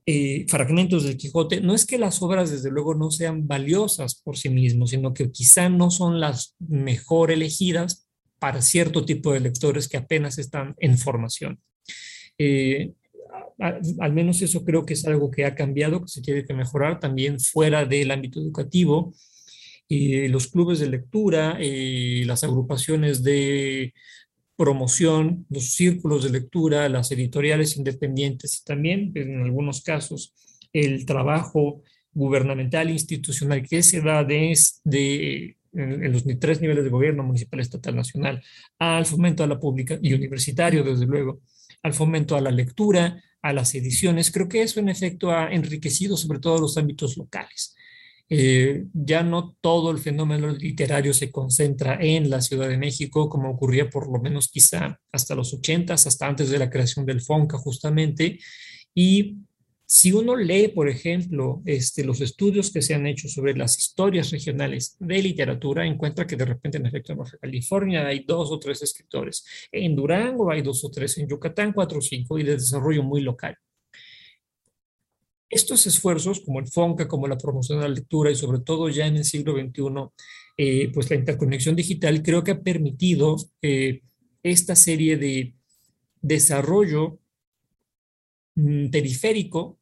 Eh, 0.07 0.45
fragmentos 0.47 1.03
del 1.03 1.17
Quijote, 1.17 1.61
no 1.61 1.73
es 1.73 1.83
que 1.87 1.97
las 1.97 2.21
obras 2.21 2.51
desde 2.51 2.69
luego 2.69 2.93
no 2.93 3.09
sean 3.09 3.47
valiosas 3.47 4.21
por 4.21 4.37
sí 4.37 4.49
mismos, 4.49 4.91
sino 4.91 5.15
que 5.15 5.31
quizá 5.31 5.67
no 5.67 5.89
son 5.89 6.19
las 6.19 6.55
mejor 6.59 7.31
elegidas 7.31 8.07
para 8.37 8.61
cierto 8.61 9.03
tipo 9.03 9.33
de 9.33 9.39
lectores 9.39 9.87
que 9.87 9.97
apenas 9.97 10.37
están 10.37 10.75
en 10.77 10.99
formación. 10.99 11.59
Eh, 12.37 12.93
al 13.57 14.13
menos 14.13 14.43
eso 14.43 14.63
creo 14.63 14.85
que 14.85 14.93
es 14.93 15.07
algo 15.07 15.31
que 15.31 15.45
ha 15.45 15.55
cambiado, 15.55 16.01
que 16.01 16.09
se 16.09 16.21
tiene 16.21 16.45
que 16.45 16.53
mejorar 16.53 16.99
también 16.99 17.39
fuera 17.39 17.85
del 17.85 18.11
ámbito 18.11 18.39
educativo. 18.39 19.11
Eh, 19.89 20.29
los 20.29 20.47
clubes 20.47 20.77
de 20.77 20.87
lectura, 20.87 21.57
las 21.59 22.43
agrupaciones 22.43 23.23
de 23.23 23.93
promoción, 24.55 25.45
los 25.49 25.73
círculos 25.73 26.23
de 26.23 26.29
lectura, 26.29 26.87
las 26.89 27.11
editoriales 27.11 27.77
independientes 27.77 28.59
y 28.59 28.63
también, 28.63 29.11
en 29.15 29.41
algunos 29.41 29.81
casos, 29.81 30.33
el 30.71 31.05
trabajo 31.05 31.81
gubernamental 32.13 32.89
institucional 32.89 33.67
que 33.67 33.83
se 33.83 34.01
da 34.01 34.23
desde 34.23 35.57
en, 35.73 36.11
los 36.11 36.23
tres 36.39 36.61
niveles 36.61 36.83
de 36.83 36.89
gobierno, 36.89 37.23
municipal, 37.23 37.59
estatal, 37.59 37.95
nacional, 37.95 38.41
al 38.79 39.05
fomento 39.05 39.43
a 39.43 39.47
la 39.47 39.59
pública 39.59 39.99
y 40.01 40.13
universitario, 40.13 40.83
desde 40.83 41.05
luego, 41.05 41.41
al 41.83 41.93
fomento 41.93 42.35
a 42.35 42.41
la 42.41 42.51
lectura, 42.51 43.21
a 43.41 43.53
las 43.53 43.75
ediciones. 43.75 44.31
Creo 44.31 44.47
que 44.47 44.61
eso 44.61 44.79
en 44.79 44.89
efecto 44.89 45.31
ha 45.31 45.51
enriquecido 45.51 46.17
sobre 46.17 46.39
todo 46.39 46.59
los 46.59 46.77
ámbitos 46.77 47.17
locales. 47.17 47.75
Eh, 48.29 48.85
ya 48.93 49.21
no 49.21 49.55
todo 49.61 49.91
el 49.91 49.99
fenómeno 49.99 50.49
literario 50.49 51.13
se 51.13 51.31
concentra 51.31 51.99
en 52.01 52.29
la 52.29 52.41
Ciudad 52.41 52.67
de 52.67 52.77
México, 52.77 53.29
como 53.29 53.51
ocurría 53.51 53.89
por 53.89 54.11
lo 54.11 54.19
menos 54.19 54.47
quizá 54.47 54.99
hasta 55.11 55.35
los 55.35 55.53
80, 55.53 55.93
hasta 55.93 56.27
antes 56.27 56.49
de 56.49 56.59
la 56.59 56.69
creación 56.69 57.05
del 57.05 57.21
FONCA 57.21 57.57
justamente. 57.59 58.39
Y 58.95 59.37
si 59.87 60.11
uno 60.11 60.35
lee, 60.35 60.69
por 60.69 60.89
ejemplo, 60.89 61.61
este, 61.65 62.03
los 62.03 62.19
estudios 62.21 62.71
que 62.71 62.81
se 62.81 62.95
han 62.95 63.05
hecho 63.05 63.29
sobre 63.29 63.55
las 63.55 63.77
historias 63.77 64.31
regionales 64.31 64.97
de 64.99 65.21
literatura, 65.21 65.85
encuentra 65.85 66.25
que 66.25 66.35
de 66.35 66.45
repente 66.45 66.79
en 66.79 66.87
efecto 66.87 67.11
en 67.11 67.19
Baja 67.19 67.37
California 67.37 68.07
hay 68.07 68.23
dos 68.25 68.51
o 68.51 68.59
tres 68.59 68.81
escritores, 68.81 69.45
en 69.71 69.95
Durango 69.95 70.49
hay 70.49 70.63
dos 70.63 70.83
o 70.83 70.89
tres, 70.89 71.17
en 71.19 71.27
Yucatán 71.27 71.71
cuatro 71.73 71.99
o 71.99 72.01
cinco 72.01 72.39
y 72.39 72.43
de 72.43 72.53
desarrollo 72.53 73.03
muy 73.03 73.21
local. 73.21 73.55
Estos 75.49 75.85
esfuerzos, 75.87 76.41
como 76.41 76.59
el 76.59 76.67
FONCA, 76.67 77.07
como 77.07 77.27
la 77.27 77.37
promoción 77.37 77.79
de 77.79 77.87
la 77.87 77.93
lectura 77.93 78.31
y 78.31 78.35
sobre 78.35 78.59
todo 78.59 78.89
ya 78.89 79.05
en 79.05 79.17
el 79.17 79.25
siglo 79.25 79.53
XXI, 79.53 79.83
eh, 80.57 80.91
pues 80.93 81.09
la 81.09 81.17
interconexión 81.17 81.75
digital 81.75 82.23
creo 82.23 82.43
que 82.43 82.51
ha 82.51 82.61
permitido 82.61 83.35
eh, 83.61 84.01
esta 84.41 84.75
serie 84.75 85.17
de 85.17 85.55
desarrollo 86.21 87.19
mm, 88.55 88.89
periférico 88.89 89.79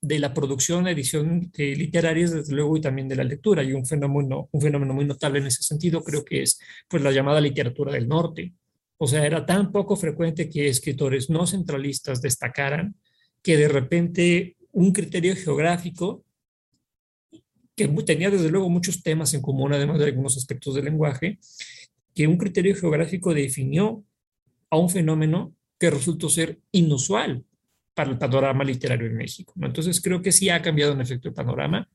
de 0.00 0.18
la 0.18 0.34
producción, 0.34 0.86
edición 0.86 1.50
de 1.52 1.74
literarias, 1.74 2.30
desde 2.30 2.54
luego, 2.54 2.76
y 2.76 2.80
también 2.80 3.08
de 3.08 3.16
la 3.16 3.24
lectura. 3.24 3.62
Y 3.62 3.72
un 3.72 3.86
fenómeno, 3.86 4.48
un 4.52 4.60
fenómeno 4.60 4.94
muy 4.94 5.04
notable 5.04 5.40
en 5.40 5.46
ese 5.46 5.62
sentido 5.62 6.02
creo 6.02 6.24
que 6.24 6.42
es 6.42 6.60
pues, 6.88 7.02
la 7.02 7.10
llamada 7.10 7.40
literatura 7.40 7.92
del 7.92 8.06
norte. 8.06 8.54
O 8.98 9.06
sea, 9.06 9.26
era 9.26 9.44
tan 9.44 9.72
poco 9.72 9.96
frecuente 9.96 10.48
que 10.48 10.68
escritores 10.68 11.28
no 11.28 11.46
centralistas 11.46 12.22
destacaran 12.22 12.94
que 13.42 13.56
de 13.56 13.68
repente 13.68 14.56
un 14.76 14.92
criterio 14.92 15.34
geográfico 15.34 16.22
que 17.74 17.88
tenía 17.88 18.30
desde 18.30 18.50
luego 18.50 18.68
muchos 18.68 19.02
temas 19.02 19.32
en 19.32 19.40
común, 19.40 19.72
además 19.72 19.98
de 19.98 20.04
algunos 20.04 20.36
aspectos 20.36 20.74
del 20.74 20.84
lenguaje, 20.84 21.38
que 22.14 22.26
un 22.26 22.36
criterio 22.36 22.76
geográfico 22.76 23.32
definió 23.32 24.04
a 24.68 24.76
un 24.76 24.90
fenómeno 24.90 25.54
que 25.78 25.88
resultó 25.88 26.28
ser 26.28 26.60
inusual 26.72 27.42
para 27.94 28.10
el 28.10 28.18
panorama 28.18 28.64
literario 28.64 29.06
en 29.06 29.16
México. 29.16 29.54
Entonces 29.62 29.98
creo 30.02 30.20
que 30.20 30.30
sí 30.30 30.50
ha 30.50 30.60
cambiado 30.60 30.92
en 30.92 31.00
efecto 31.00 31.28
el 31.28 31.34
panorama 31.34 31.88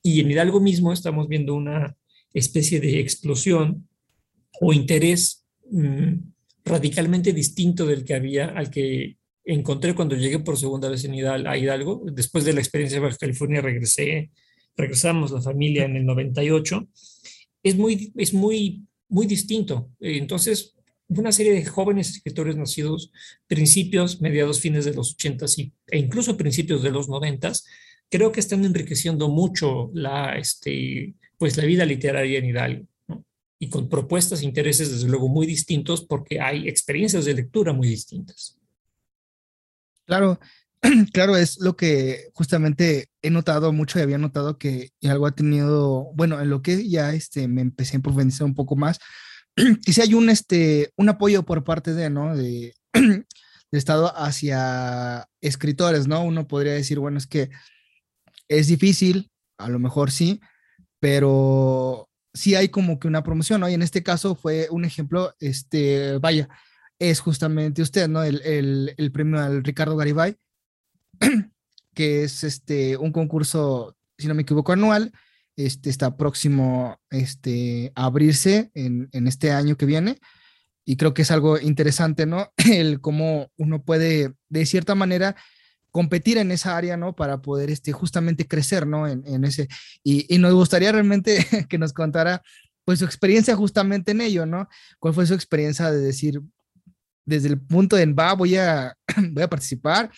y 0.00 0.20
en 0.20 0.30
Hidalgo 0.30 0.60
mismo 0.60 0.92
estamos 0.92 1.26
viendo 1.26 1.56
una 1.56 1.96
especie 2.32 2.78
de 2.78 3.00
explosión 3.00 3.88
o 4.60 4.72
interés 4.72 5.44
mm, 5.68 6.14
radicalmente 6.64 7.32
distinto 7.32 7.86
del 7.86 8.04
que 8.04 8.14
había 8.14 8.46
al 8.50 8.70
que 8.70 9.16
encontré 9.54 9.94
cuando 9.94 10.16
llegué 10.16 10.38
por 10.38 10.56
segunda 10.56 10.88
vez 10.88 11.04
en 11.04 11.14
a 11.26 11.56
Hidalgo. 11.56 12.02
Después 12.12 12.44
de 12.44 12.52
la 12.52 12.60
experiencia 12.60 12.98
de 12.98 13.06
Baja 13.06 13.18
California 13.18 13.60
regresé, 13.60 14.30
regresamos 14.76 15.30
la 15.30 15.40
familia 15.40 15.84
en 15.84 15.96
el 15.96 16.06
98. 16.06 16.88
Es 17.62 17.76
muy, 17.76 18.12
es 18.16 18.32
muy, 18.32 18.86
muy 19.08 19.26
distinto. 19.26 19.90
Entonces, 20.00 20.74
una 21.08 21.32
serie 21.32 21.52
de 21.52 21.64
jóvenes 21.64 22.10
escritores 22.10 22.56
nacidos 22.56 23.10
principios, 23.46 24.20
mediados, 24.20 24.60
fines 24.60 24.84
de 24.84 24.94
los 24.94 25.14
80 25.14 25.46
e 25.88 25.98
incluso 25.98 26.36
principios 26.36 26.82
de 26.82 26.90
los 26.90 27.08
90 27.08 27.52
creo 28.08 28.32
que 28.32 28.40
están 28.40 28.64
enriqueciendo 28.64 29.28
mucho 29.28 29.90
la, 29.94 30.36
este, 30.36 31.14
pues 31.38 31.56
la 31.56 31.64
vida 31.64 31.84
literaria 31.84 32.38
en 32.38 32.46
Hidalgo. 32.46 32.86
Y 33.58 33.68
con 33.68 33.88
propuestas 33.88 34.40
e 34.40 34.46
intereses, 34.46 34.90
desde 34.90 35.08
luego, 35.08 35.28
muy 35.28 35.46
distintos 35.46 36.04
porque 36.04 36.40
hay 36.40 36.66
experiencias 36.66 37.26
de 37.26 37.34
lectura 37.34 37.72
muy 37.72 37.88
distintas. 37.88 38.59
Claro, 40.10 40.40
claro, 41.12 41.36
es 41.36 41.60
lo 41.60 41.76
que 41.76 42.30
justamente 42.34 43.06
he 43.22 43.30
notado 43.30 43.72
mucho 43.72 44.00
y 44.00 44.02
había 44.02 44.18
notado 44.18 44.58
que 44.58 44.90
algo 45.08 45.26
ha 45.28 45.36
tenido, 45.36 46.10
bueno, 46.14 46.40
en 46.40 46.50
lo 46.50 46.62
que 46.62 46.88
ya 46.88 47.14
este, 47.14 47.46
me 47.46 47.60
empecé 47.60 47.98
a 47.98 48.00
profundizar 48.00 48.44
un 48.44 48.56
poco 48.56 48.74
más, 48.74 48.98
si 49.86 50.00
hay 50.00 50.14
un, 50.14 50.28
este, 50.28 50.92
un 50.96 51.08
apoyo 51.08 51.44
por 51.44 51.62
parte 51.62 51.94
de, 51.94 52.10
¿no? 52.10 52.36
De, 52.36 52.74
Estado 53.72 54.12
hacia 54.18 55.28
escritores, 55.40 56.08
¿no? 56.08 56.24
Uno 56.24 56.48
podría 56.48 56.72
decir, 56.72 56.98
bueno, 56.98 57.18
es 57.18 57.28
que 57.28 57.50
es 58.48 58.66
difícil, 58.66 59.30
a 59.58 59.68
lo 59.68 59.78
mejor 59.78 60.10
sí, 60.10 60.40
pero 60.98 62.08
sí 62.34 62.56
hay 62.56 62.68
como 62.70 62.98
que 62.98 63.06
una 63.06 63.22
promoción, 63.22 63.60
¿no? 63.60 63.68
Y 63.68 63.74
en 63.74 63.82
este 63.82 64.02
caso 64.02 64.34
fue 64.34 64.66
un 64.72 64.84
ejemplo, 64.84 65.34
este, 65.38 66.18
vaya, 66.18 66.48
es 67.00 67.18
justamente 67.18 67.82
usted, 67.82 68.08
¿no? 68.08 68.22
El, 68.22 68.42
el, 68.42 68.94
el 68.96 69.10
premio 69.10 69.40
al 69.40 69.64
Ricardo 69.64 69.96
Garibay, 69.96 70.36
que 71.94 72.22
es 72.22 72.44
este, 72.44 72.96
un 72.96 73.10
concurso, 73.10 73.96
si 74.18 74.28
no 74.28 74.34
me 74.34 74.42
equivoco, 74.42 74.72
anual, 74.72 75.12
este, 75.56 75.90
está 75.90 76.16
próximo 76.16 77.00
este, 77.10 77.90
a 77.96 78.04
abrirse 78.04 78.70
en, 78.74 79.08
en 79.12 79.26
este 79.26 79.50
año 79.50 79.76
que 79.76 79.86
viene. 79.86 80.18
Y 80.84 80.96
creo 80.96 81.14
que 81.14 81.22
es 81.22 81.30
algo 81.30 81.58
interesante, 81.58 82.26
¿no? 82.26 82.52
El 82.70 83.00
cómo 83.00 83.50
uno 83.56 83.82
puede, 83.82 84.34
de 84.50 84.66
cierta 84.66 84.94
manera, 84.94 85.36
competir 85.90 86.36
en 86.36 86.52
esa 86.52 86.76
área, 86.76 86.98
¿no? 86.98 87.16
Para 87.16 87.40
poder 87.40 87.70
este, 87.70 87.92
justamente 87.92 88.46
crecer, 88.46 88.86
¿no? 88.86 89.08
En, 89.08 89.22
en 89.26 89.44
ese. 89.44 89.68
Y, 90.04 90.32
y, 90.32 90.38
nos 90.38 90.52
gustaría 90.52 90.92
realmente 90.92 91.46
que 91.68 91.78
nos 91.78 91.94
contara, 91.94 92.42
pues, 92.84 92.98
su 92.98 93.06
experiencia 93.06 93.56
justamente 93.56 94.12
en 94.12 94.20
ello, 94.20 94.44
¿no? 94.44 94.68
¿Cuál 94.98 95.14
fue 95.14 95.26
su 95.26 95.34
experiencia 95.34 95.90
de 95.90 96.00
decir, 96.00 96.42
desde 97.30 97.48
el 97.48 97.60
punto 97.60 97.96
de, 97.96 98.06
va, 98.06 98.34
voy 98.34 98.56
a, 98.56 98.94
voy 99.32 99.42
a 99.42 99.48
participar? 99.48 100.10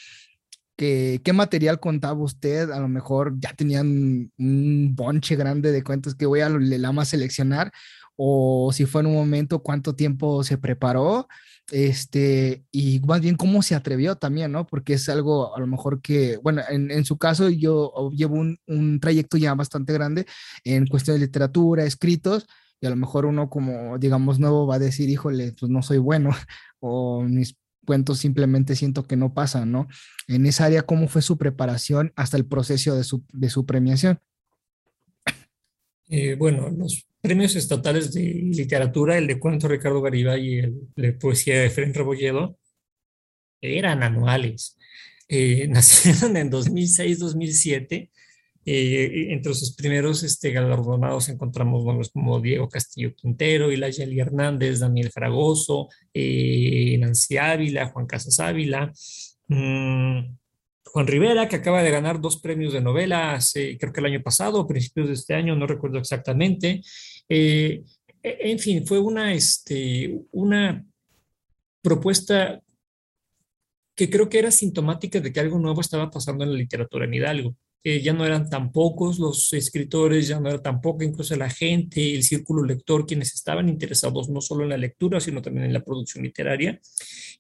¿Qué, 0.76 1.20
¿Qué 1.22 1.32
material 1.32 1.78
contaba 1.78 2.20
usted? 2.20 2.70
A 2.70 2.80
lo 2.80 2.88
mejor 2.88 3.34
ya 3.38 3.52
tenían 3.54 4.32
un 4.38 4.94
bonche 4.96 5.36
grande 5.36 5.70
de 5.70 5.84
cuentos 5.84 6.14
que 6.14 6.26
voy 6.26 6.40
a 6.40 6.48
la 6.48 7.04
seleccionar, 7.04 7.70
o 8.16 8.70
si 8.72 8.86
fue 8.86 9.02
en 9.02 9.08
un 9.08 9.14
momento, 9.14 9.62
cuánto 9.62 9.94
tiempo 9.94 10.42
se 10.44 10.58
preparó, 10.58 11.28
este, 11.70 12.64
y 12.70 13.00
más 13.00 13.20
bien 13.20 13.36
cómo 13.36 13.62
se 13.62 13.74
atrevió 13.74 14.16
también, 14.16 14.52
¿no? 14.52 14.66
Porque 14.66 14.94
es 14.94 15.08
algo 15.08 15.56
a 15.56 15.60
lo 15.60 15.66
mejor 15.66 16.02
que, 16.02 16.38
bueno, 16.42 16.62
en, 16.68 16.90
en 16.90 17.04
su 17.04 17.16
caso 17.18 17.48
yo 17.48 18.10
llevo 18.10 18.36
un, 18.36 18.58
un, 18.66 19.00
trayecto 19.00 19.36
ya 19.36 19.54
bastante 19.54 19.92
grande 19.92 20.26
en 20.64 20.86
cuestión 20.86 21.16
de 21.16 21.26
literatura, 21.26 21.84
escritos, 21.84 22.46
y 22.80 22.86
a 22.86 22.90
lo 22.90 22.96
mejor 22.96 23.26
uno 23.26 23.48
como, 23.48 23.96
digamos, 23.98 24.40
nuevo 24.40 24.66
va 24.66 24.74
a 24.74 24.78
decir, 24.80 25.08
híjole, 25.08 25.54
pues 25.58 25.70
no 25.70 25.82
soy 25.82 25.98
bueno, 25.98 26.30
o 26.82 27.22
mis 27.22 27.56
cuentos 27.86 28.18
simplemente 28.18 28.76
siento 28.76 29.04
que 29.04 29.16
no 29.16 29.34
pasan, 29.34 29.72
¿no? 29.72 29.88
En 30.28 30.46
esa 30.46 30.66
área, 30.66 30.82
¿cómo 30.82 31.08
fue 31.08 31.22
su 31.22 31.38
preparación 31.38 32.12
hasta 32.16 32.36
el 32.36 32.46
proceso 32.46 32.96
de 32.96 33.04
su, 33.04 33.24
de 33.32 33.50
su 33.50 33.64
premiación? 33.64 34.20
Eh, 36.08 36.34
bueno, 36.34 36.68
los 36.70 37.06
premios 37.20 37.56
estatales 37.56 38.12
de 38.12 38.22
literatura, 38.22 39.16
el 39.16 39.26
de 39.26 39.38
cuento 39.38 39.68
Ricardo 39.68 40.02
Garibay 40.02 40.46
y 40.46 40.58
el 40.58 40.74
de 40.96 41.12
poesía 41.12 41.60
de 41.60 41.70
Fren 41.70 41.94
Rebolledo, 41.94 42.58
eran 43.60 44.02
anuales. 44.02 44.76
Eh, 45.28 45.66
nacieron 45.70 46.36
en 46.36 46.50
2006-2007. 46.50 48.10
Eh, 48.64 49.32
entre 49.32 49.54
sus 49.54 49.74
primeros 49.74 50.22
este, 50.22 50.52
galardonados 50.52 51.28
encontramos 51.28 51.84
nombres 51.84 52.10
como 52.10 52.40
Diego 52.40 52.68
Castillo 52.68 53.12
Quintero, 53.14 53.72
Ilaya 53.72 54.04
Hernández, 54.04 54.78
Daniel 54.78 55.10
Fragoso, 55.10 55.88
eh, 56.14 56.96
Nancy 57.00 57.38
Ávila, 57.38 57.88
Juan 57.88 58.06
Casas 58.06 58.38
Ávila, 58.38 58.92
mmm, 59.48 60.20
Juan 60.84 61.06
Rivera, 61.06 61.48
que 61.48 61.56
acaba 61.56 61.82
de 61.82 61.90
ganar 61.90 62.20
dos 62.20 62.40
premios 62.40 62.74
de 62.74 62.82
novela, 62.82 63.32
hace, 63.32 63.78
creo 63.78 63.92
que 63.92 64.00
el 64.00 64.06
año 64.06 64.22
pasado, 64.22 64.60
a 64.60 64.68
principios 64.68 65.08
de 65.08 65.14
este 65.14 65.34
año, 65.34 65.56
no 65.56 65.66
recuerdo 65.66 65.98
exactamente. 65.98 66.82
Eh, 67.28 67.82
en 68.22 68.58
fin, 68.58 68.86
fue 68.86 69.00
este, 69.34 70.20
una 70.32 70.84
propuesta 71.80 72.60
que 73.94 74.10
creo 74.10 74.28
que 74.28 74.38
era 74.38 74.50
sintomática 74.50 75.20
de 75.20 75.32
que 75.32 75.40
algo 75.40 75.58
nuevo 75.58 75.80
estaba 75.80 76.10
pasando 76.10 76.44
en 76.44 76.52
la 76.52 76.58
literatura 76.58 77.06
en 77.06 77.14
Hidalgo. 77.14 77.56
Eh, 77.84 78.00
ya 78.00 78.12
no 78.12 78.24
eran 78.24 78.48
tan 78.48 78.70
pocos 78.70 79.18
los 79.18 79.52
escritores, 79.52 80.28
ya 80.28 80.38
no 80.38 80.48
era 80.48 80.62
tan 80.62 80.80
poca 80.80 81.04
incluso 81.04 81.34
la 81.34 81.50
gente, 81.50 82.14
el 82.14 82.22
círculo 82.22 82.62
lector, 82.62 83.06
quienes 83.06 83.34
estaban 83.34 83.68
interesados 83.68 84.28
no 84.28 84.40
solo 84.40 84.62
en 84.62 84.70
la 84.70 84.76
lectura, 84.76 85.18
sino 85.18 85.42
también 85.42 85.66
en 85.66 85.72
la 85.72 85.82
producción 85.82 86.22
literaria. 86.22 86.80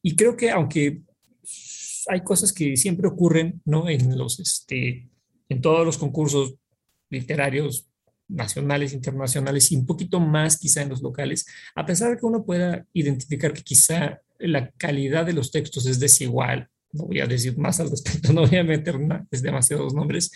Y 0.02 0.16
creo 0.16 0.36
que 0.36 0.50
aunque 0.50 1.02
hay 2.08 2.22
cosas 2.22 2.52
que 2.52 2.76
siempre 2.76 3.08
ocurren, 3.08 3.62
¿no? 3.64 3.88
En 3.88 4.16
los, 4.18 4.40
este, 4.40 5.08
en 5.48 5.60
todos 5.60 5.86
los 5.86 5.98
concursos 5.98 6.54
literarios 7.10 7.86
nacionales, 8.28 8.92
internacionales 8.92 9.70
y 9.70 9.76
un 9.76 9.86
poquito 9.86 10.18
más 10.18 10.58
quizá 10.58 10.82
en 10.82 10.88
los 10.88 11.02
locales, 11.02 11.46
a 11.74 11.86
pesar 11.86 12.10
de 12.10 12.16
que 12.16 12.26
uno 12.26 12.44
pueda 12.44 12.86
identificar 12.92 13.52
que 13.52 13.62
quizá 13.62 14.20
la 14.38 14.70
calidad 14.72 15.26
de 15.26 15.34
los 15.34 15.52
textos 15.52 15.86
es 15.86 16.00
desigual, 16.00 16.68
no 16.92 17.06
voy 17.06 17.20
a 17.20 17.26
decir 17.26 17.56
más 17.58 17.80
al 17.80 17.90
respecto, 17.90 18.32
no 18.32 18.46
voy 18.46 18.58
a 18.58 18.64
meter 18.64 18.98
es 19.30 19.42
demasiados 19.42 19.94
nombres, 19.94 20.30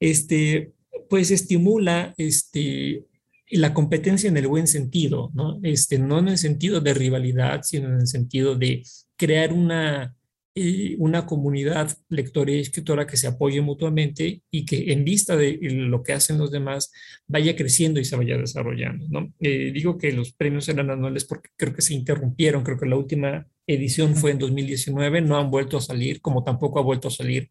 este, 0.00 0.72
pues 1.08 1.30
estimula 1.30 2.14
este, 2.16 3.04
la 3.50 3.74
competencia 3.74 4.28
en 4.28 4.36
el 4.36 4.46
buen 4.46 4.66
sentido, 4.66 5.30
¿no? 5.34 5.58
Este, 5.62 5.98
no 5.98 6.18
en 6.18 6.28
el 6.28 6.38
sentido 6.38 6.80
de 6.80 6.94
rivalidad, 6.94 7.62
sino 7.62 7.88
en 7.88 8.00
el 8.00 8.06
sentido 8.06 8.54
de 8.54 8.82
crear 9.16 9.52
una, 9.52 10.16
y 10.58 10.96
una 10.98 11.24
comunidad 11.24 11.96
lectora 12.08 12.52
y 12.52 12.60
escritora 12.60 13.06
que 13.06 13.16
se 13.16 13.28
apoye 13.28 13.60
mutuamente 13.60 14.42
y 14.50 14.64
que 14.64 14.92
en 14.92 15.04
vista 15.04 15.36
de 15.36 15.58
lo 15.60 16.02
que 16.02 16.12
hacen 16.12 16.38
los 16.38 16.50
demás 16.50 16.92
vaya 17.26 17.54
creciendo 17.54 18.00
y 18.00 18.04
se 18.04 18.16
vaya 18.16 18.36
desarrollando. 18.36 19.06
¿no? 19.08 19.32
Eh, 19.40 19.70
digo 19.72 19.98
que 19.98 20.12
los 20.12 20.32
premios 20.32 20.68
eran 20.68 20.90
anuales 20.90 21.24
porque 21.24 21.50
creo 21.56 21.74
que 21.74 21.82
se 21.82 21.94
interrumpieron, 21.94 22.64
creo 22.64 22.78
que 22.78 22.86
la 22.86 22.96
última 22.96 23.46
edición 23.68 24.16
fue 24.16 24.32
en 24.32 24.38
2019, 24.38 25.20
no 25.20 25.36
han 25.36 25.50
vuelto 25.50 25.76
a 25.76 25.80
salir, 25.80 26.20
como 26.20 26.42
tampoco 26.42 26.80
ha 26.80 26.82
vuelto 26.82 27.08
a 27.08 27.12
salir 27.12 27.50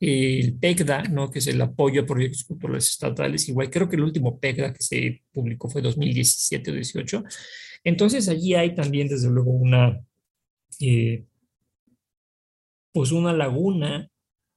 el 0.00 0.58
PECDA, 0.58 1.04
¿no? 1.04 1.30
que 1.30 1.38
es 1.38 1.46
el 1.46 1.60
apoyo 1.62 2.02
a 2.02 2.06
proyectos 2.06 2.44
culturales 2.44 2.90
estatales, 2.90 3.48
igual 3.48 3.70
creo 3.70 3.88
que 3.88 3.96
el 3.96 4.02
último 4.02 4.38
PECDA 4.38 4.72
que 4.72 4.82
se 4.82 5.22
publicó 5.32 5.68
fue 5.68 5.80
2017 5.80 6.70
o 6.70 6.74
18. 6.74 7.24
Entonces 7.84 8.28
allí 8.28 8.54
hay 8.54 8.74
también 8.74 9.08
desde 9.08 9.30
luego 9.30 9.50
una... 9.52 10.00
Eh, 10.80 11.24
pues 12.92 13.10
una 13.10 13.32
laguna, 13.32 14.08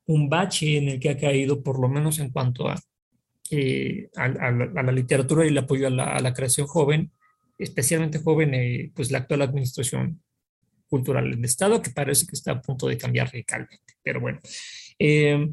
un 0.06 0.30
bache 0.30 0.78
en 0.78 0.90
el 0.90 1.00
que 1.00 1.10
ha 1.10 1.18
caído, 1.18 1.64
por 1.64 1.80
lo 1.80 1.90
menos 1.90 2.20
en 2.20 2.30
cuanto 2.30 2.68
a, 2.68 2.80
eh, 3.50 4.10
la, 4.16 4.92
literatura 4.92 5.44
y 5.44 5.50
el 5.50 5.58
apoyo 5.58 5.88
a 5.88 5.90
la, 5.90 6.34
creación 6.34 6.68
joven, 6.68 7.12
especialmente 7.58 8.20
joven, 8.20 8.54
eh, 8.54 8.92
pues 8.96 9.10
la 9.10 9.20
actual 9.20 9.42
administración 9.42 10.22
cultural 10.88 11.30
del 11.30 11.44
Estado, 11.46 11.82
que 11.82 11.92
parece 11.92 12.26
que 12.26 12.36
está 12.36 12.52
a 12.52 12.62
punto 12.62 12.88
de 12.88 12.98
cambiar 12.98 13.28
radicalmente. 13.28 13.94
Pero 14.04 14.22
bueno, 14.22 14.40
eh, 15.00 15.50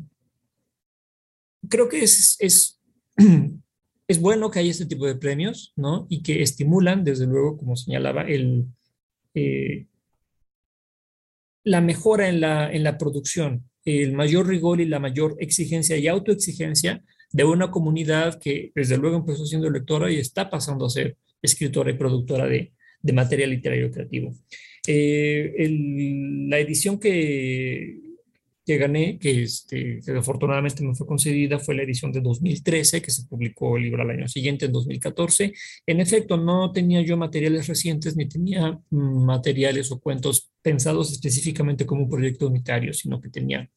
creo 1.68 1.88
que 1.88 2.02
es, 2.02 2.36
es, 2.38 2.80
es, 4.08 4.20
bueno 4.20 4.50
que 4.50 4.60
haya 4.60 4.70
este 4.70 4.86
tipo 4.86 5.06
de 5.06 5.16
premios, 5.16 5.72
¿no? 5.76 6.06
Y 6.08 6.22
que 6.22 6.42
estimulan, 6.42 7.04
desde 7.04 7.26
luego, 7.26 7.56
como 7.56 7.76
señalaba, 7.76 8.22
el, 8.22 8.66
eh, 9.34 9.86
la 11.64 11.80
mejora 11.80 12.28
en 12.28 12.40
la, 12.40 12.72
en 12.72 12.84
la 12.84 12.98
producción, 12.98 13.68
el 13.84 14.12
mayor 14.12 14.46
rigor 14.46 14.80
y 14.80 14.86
la 14.86 15.00
mayor 15.00 15.36
exigencia 15.40 15.96
y 15.96 16.08
autoexigencia 16.08 17.02
de 17.32 17.44
una 17.44 17.70
comunidad 17.70 18.38
que 18.38 18.70
desde 18.74 18.96
luego 18.96 19.16
empezó 19.16 19.44
siendo 19.44 19.68
lectora 19.68 20.10
y 20.10 20.16
está 20.16 20.48
pasando 20.48 20.86
a 20.86 20.90
ser 20.90 21.16
escritora 21.42 21.90
y 21.90 21.94
productora 21.94 22.46
de, 22.46 22.72
de 23.02 23.12
material 23.12 23.50
literario 23.50 23.90
creativo. 23.90 24.32
Eh, 24.86 25.68
la 26.48 26.58
edición 26.58 26.98
que, 26.98 28.04
que 28.66 28.78
gané, 28.78 29.18
que, 29.18 29.42
este, 29.42 30.00
afortunadamente 30.16 30.82
me 30.82 30.94
fue 30.94 31.06
concedida, 31.06 31.58
fue 31.58 31.74
la 31.74 31.82
edición 31.82 32.12
de 32.12 32.20
2013, 32.20 33.02
que 33.02 33.10
se 33.10 33.26
publicó 33.26 33.76
el 33.76 33.84
libro 33.84 34.02
al 34.02 34.10
año 34.10 34.28
siguiente, 34.28 34.66
en 34.66 34.72
2014. 34.72 35.52
En 35.86 36.00
efecto, 36.00 36.36
no 36.36 36.72
tenía 36.72 37.02
yo 37.02 37.16
materiales 37.16 37.66
recientes 37.66 38.16
ni 38.16 38.26
tenía 38.26 38.78
mm, 38.90 39.24
materiales 39.24 39.90
o 39.90 40.00
cuentos 40.00 40.50
pensados 40.62 41.12
específicamente 41.12 41.86
como 41.86 42.04
un 42.04 42.10
proyecto 42.10 42.46
unitario, 42.46 42.92
sino 42.94 43.20
que 43.20 43.28
tenía 43.28 43.68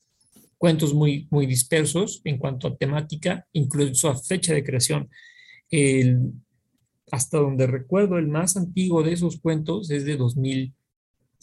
cuentos 0.58 0.94
muy, 0.94 1.28
muy 1.32 1.46
dispersos 1.46 2.22
en 2.24 2.38
cuanto 2.38 2.68
a 2.68 2.78
temática, 2.78 3.46
incluso 3.54 4.10
a 4.10 4.18
fecha 4.18 4.54
de 4.54 4.64
creación. 4.64 5.10
Hasta 7.12 7.38
donde 7.38 7.68
recuerdo, 7.68 8.18
el 8.18 8.28
más 8.28 8.58
antiguo 8.58 9.04
de 9.04 9.14
esos 9.14 9.40
cuentos 9.40 9.90
es 9.92 10.04
de 10.06 10.18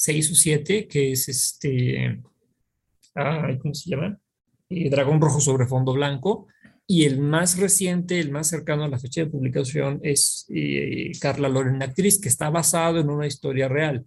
2006 0.04 0.30
o 0.30 0.34
7, 0.34 0.86
que 0.86 1.12
es 1.12 1.28
este 1.28 2.22
¿cómo 3.60 3.74
se 3.74 3.90
llama? 3.90 4.18
Eh, 4.68 4.90
Dragón 4.90 5.20
Rojo 5.20 5.40
sobre 5.40 5.66
fondo 5.66 5.92
blanco. 5.92 6.48
Y 6.86 7.04
el 7.04 7.18
más 7.18 7.58
reciente, 7.58 8.20
el 8.20 8.30
más 8.30 8.48
cercano 8.48 8.84
a 8.84 8.88
la 8.88 8.98
fecha 8.98 9.22
de 9.22 9.30
publicación 9.30 10.00
es 10.02 10.44
eh, 10.54 11.12
Carla 11.18 11.48
Loren, 11.48 11.82
actriz, 11.82 12.20
que 12.20 12.28
está 12.28 12.50
basado 12.50 13.00
en 13.00 13.08
una 13.08 13.26
historia 13.26 13.68
real. 13.68 14.04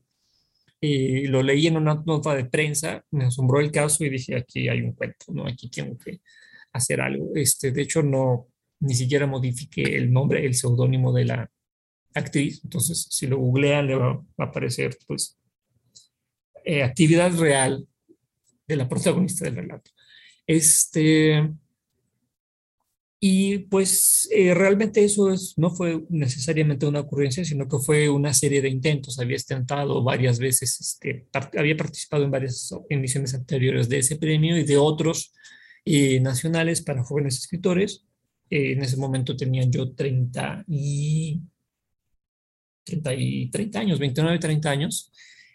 Y 0.79 1.25
lo 1.25 1.41
leí 1.41 1.65
en 1.65 1.77
una 1.77 2.03
nota 2.05 2.35
de 2.35 2.45
prensa, 2.45 3.03
me 3.09 3.25
asombró 3.25 3.59
el 3.59 3.71
caso 3.71 4.05
y 4.05 4.09
dije, 4.09 4.35
aquí 4.35 4.69
hay 4.69 4.81
un 4.81 4.91
cuento, 4.91 5.25
¿no? 5.29 5.47
Aquí 5.47 5.71
tengo 5.71 5.97
que 5.97 6.21
hacer 6.71 7.01
algo. 7.01 7.31
Este, 7.33 7.71
de 7.71 7.81
hecho, 7.81 8.03
no, 8.03 8.47
ni 8.81 8.93
siquiera 8.93 9.25
modifiqué 9.25 9.97
el 9.97 10.13
nombre, 10.13 10.45
el 10.45 10.53
seudónimo 10.53 11.11
de 11.13 11.25
la 11.25 11.51
actriz. 12.13 12.61
Entonces, 12.63 13.07
si 13.09 13.25
lo 13.25 13.37
googlean, 13.37 13.87
le 13.87 13.95
va, 13.95 14.23
a 14.37 14.43
aparecer, 14.43 14.95
pues, 15.07 15.39
eh, 16.67 16.83
actividad 16.83 17.33
real 17.37 17.87
de 18.67 18.75
la 18.75 18.89
protagonista 18.89 19.45
del 19.45 19.55
relato. 19.55 19.91
Este, 20.45 21.49
y 23.19 23.59
pues 23.59 24.29
eh, 24.31 24.53
realmente 24.53 25.03
eso 25.03 25.31
es, 25.31 25.53
no 25.57 25.71
fue 25.71 26.03
necesariamente 26.09 26.85
una 26.85 26.99
ocurrencia, 26.99 27.43
sino 27.45 27.67
que 27.67 27.79
fue 27.79 28.09
una 28.09 28.33
serie 28.33 28.61
de 28.61 28.69
intentos. 28.69 29.17
Había 29.17 29.37
intentado 29.37 30.03
varias 30.03 30.39
veces, 30.39 30.79
este, 30.79 31.27
había 31.57 31.77
participado 31.77 32.25
en 32.25 32.31
varias 32.31 32.71
emisiones 32.89 33.33
anteriores 33.33 33.89
de 33.89 33.99
ese 33.99 34.17
premio 34.17 34.57
y 34.57 34.63
de 34.63 34.77
otros 34.77 35.33
eh, 35.85 36.19
nacionales 36.19 36.81
para 36.81 37.03
jóvenes 37.03 37.37
escritores. 37.37 38.05
Eh, 38.49 38.73
en 38.73 38.83
ese 38.83 38.97
momento 38.97 39.37
tenía 39.37 39.63
yo 39.63 39.93
30 39.93 40.65
y, 40.67 41.41
30 42.83 43.13
y 43.15 43.49
30 43.49 43.79
años, 43.79 43.99
29 43.99 44.35
y 44.35 44.39
30 44.39 44.69
años. 44.69 45.11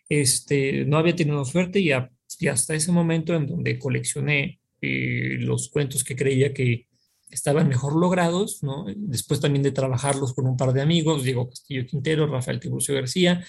Este, 0.09 0.85
no 0.85 0.99
había 0.99 1.17
tenido 1.17 1.45
suerte 1.45 1.81
y, 1.81 1.93
hasta 1.93 2.75
ese 2.75 2.93
momento 2.93 3.35
en 3.35 3.47
donde 3.47 3.79
coleccioné 3.79 4.61
los 4.81 5.69
cuentos 5.69 6.03
que 6.03 6.17
creía 6.17 6.53
que 6.53 6.87
estaban 7.31 7.69
mejor 7.69 7.97
logrados. 7.97 8.61
Después 8.97 9.41
también 9.41 9.63
de 9.63 9.73
trabajarlos 9.73 10.35
con 10.35 10.47
un 10.47 10.57
par 10.57 10.73
de 10.73 10.83
amigos, 10.83 11.25
Diego 11.25 11.49
Castillo 11.49 11.87
Quintero, 11.87 12.27
Rafael 12.27 12.61
Tiburcio 12.61 12.95
García, 12.95 13.45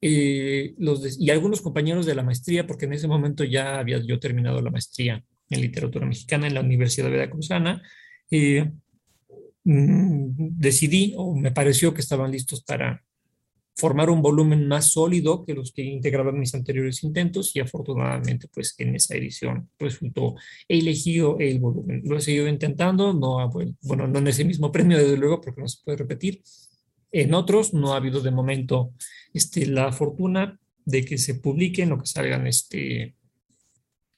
eh, 0.00 0.74
y 1.18 1.30
algunos 1.30 1.60
compañeros 1.60 2.06
de 2.06 2.14
la 2.14 2.22
maestría, 2.22 2.66
porque 2.66 2.84
en 2.86 2.92
ese 2.92 3.08
momento 3.08 3.44
ya 3.44 3.78
había 3.78 3.98
yo 3.98 4.18
terminado 4.20 4.60
la 4.60 4.70
maestría 4.70 5.24
en 5.50 5.60
literatura 5.60 6.06
mexicana 6.06 6.46
en 6.46 6.54
la 6.54 6.60
Universidad 6.60 7.10
Veracruzana, 7.10 7.82
eh, 8.30 8.70
mm, 9.64 10.58
decidí 10.58 11.14
o 11.16 11.34
me 11.34 11.50
pareció 11.52 11.94
que 11.94 12.00
estaban 12.00 12.30
listos 12.30 12.62
para 12.62 13.02
formar 13.78 14.10
un 14.10 14.20
volumen 14.20 14.66
más 14.66 14.90
sólido 14.90 15.44
que 15.44 15.54
los 15.54 15.72
que 15.72 15.82
integraban 15.82 16.38
mis 16.38 16.52
anteriores 16.54 17.04
intentos 17.04 17.54
y 17.54 17.60
afortunadamente 17.60 18.48
pues 18.52 18.74
en 18.78 18.96
esa 18.96 19.14
edición 19.14 19.70
resultó 19.78 20.34
elegido 20.66 21.36
el 21.38 21.60
volumen. 21.60 22.02
Lo 22.04 22.16
he 22.16 22.20
seguido 22.20 22.48
intentando, 22.48 23.14
no 23.14 23.48
bueno, 23.82 24.08
no 24.08 24.18
en 24.18 24.26
ese 24.26 24.44
mismo 24.44 24.72
premio 24.72 24.98
desde 24.98 25.16
luego 25.16 25.40
porque 25.40 25.60
no 25.60 25.68
se 25.68 25.78
puede 25.84 25.98
repetir. 25.98 26.42
En 27.12 27.32
otros 27.34 27.72
no 27.72 27.92
ha 27.92 27.98
habido 27.98 28.20
de 28.20 28.32
momento 28.32 28.92
este, 29.32 29.64
la 29.66 29.92
fortuna 29.92 30.58
de 30.84 31.04
que 31.04 31.16
se 31.16 31.36
publiquen 31.36 31.92
o 31.92 31.98
que 32.00 32.06
salgan 32.06 32.48
este, 32.48 33.14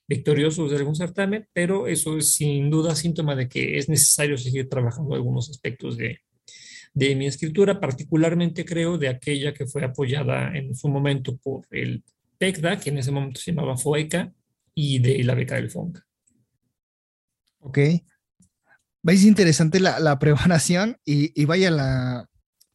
victoriosos 0.08 0.70
de 0.70 0.78
algún 0.78 0.96
certamen, 0.96 1.46
pero 1.52 1.86
eso 1.86 2.16
es 2.16 2.32
sin 2.32 2.70
duda 2.70 2.96
síntoma 2.96 3.36
de 3.36 3.46
que 3.46 3.76
es 3.76 3.90
necesario 3.90 4.38
seguir 4.38 4.70
trabajando 4.70 5.14
algunos 5.14 5.50
aspectos 5.50 5.98
de, 5.98 6.20
de 6.92 7.14
mi 7.14 7.26
escritura, 7.26 7.80
particularmente 7.80 8.64
creo 8.64 8.98
de 8.98 9.08
aquella 9.08 9.54
que 9.54 9.66
fue 9.66 9.84
apoyada 9.84 10.56
en 10.56 10.74
su 10.74 10.88
momento 10.88 11.36
por 11.36 11.66
el 11.70 12.02
PECDA, 12.38 12.78
que 12.78 12.90
en 12.90 12.98
ese 12.98 13.12
momento 13.12 13.40
se 13.40 13.52
llamaba 13.52 13.76
FOECA, 13.76 14.32
y 14.74 14.98
de 14.98 15.22
la 15.24 15.34
beca 15.34 15.56
del 15.56 15.70
FONCA. 15.70 16.06
Ok. 17.60 17.78
Veis 19.02 19.24
interesante 19.24 19.80
la, 19.80 19.98
la 20.00 20.18
preparación 20.18 20.98
y, 21.04 21.38
y, 21.40 21.44
vaya 21.44 21.70
la, 21.70 22.28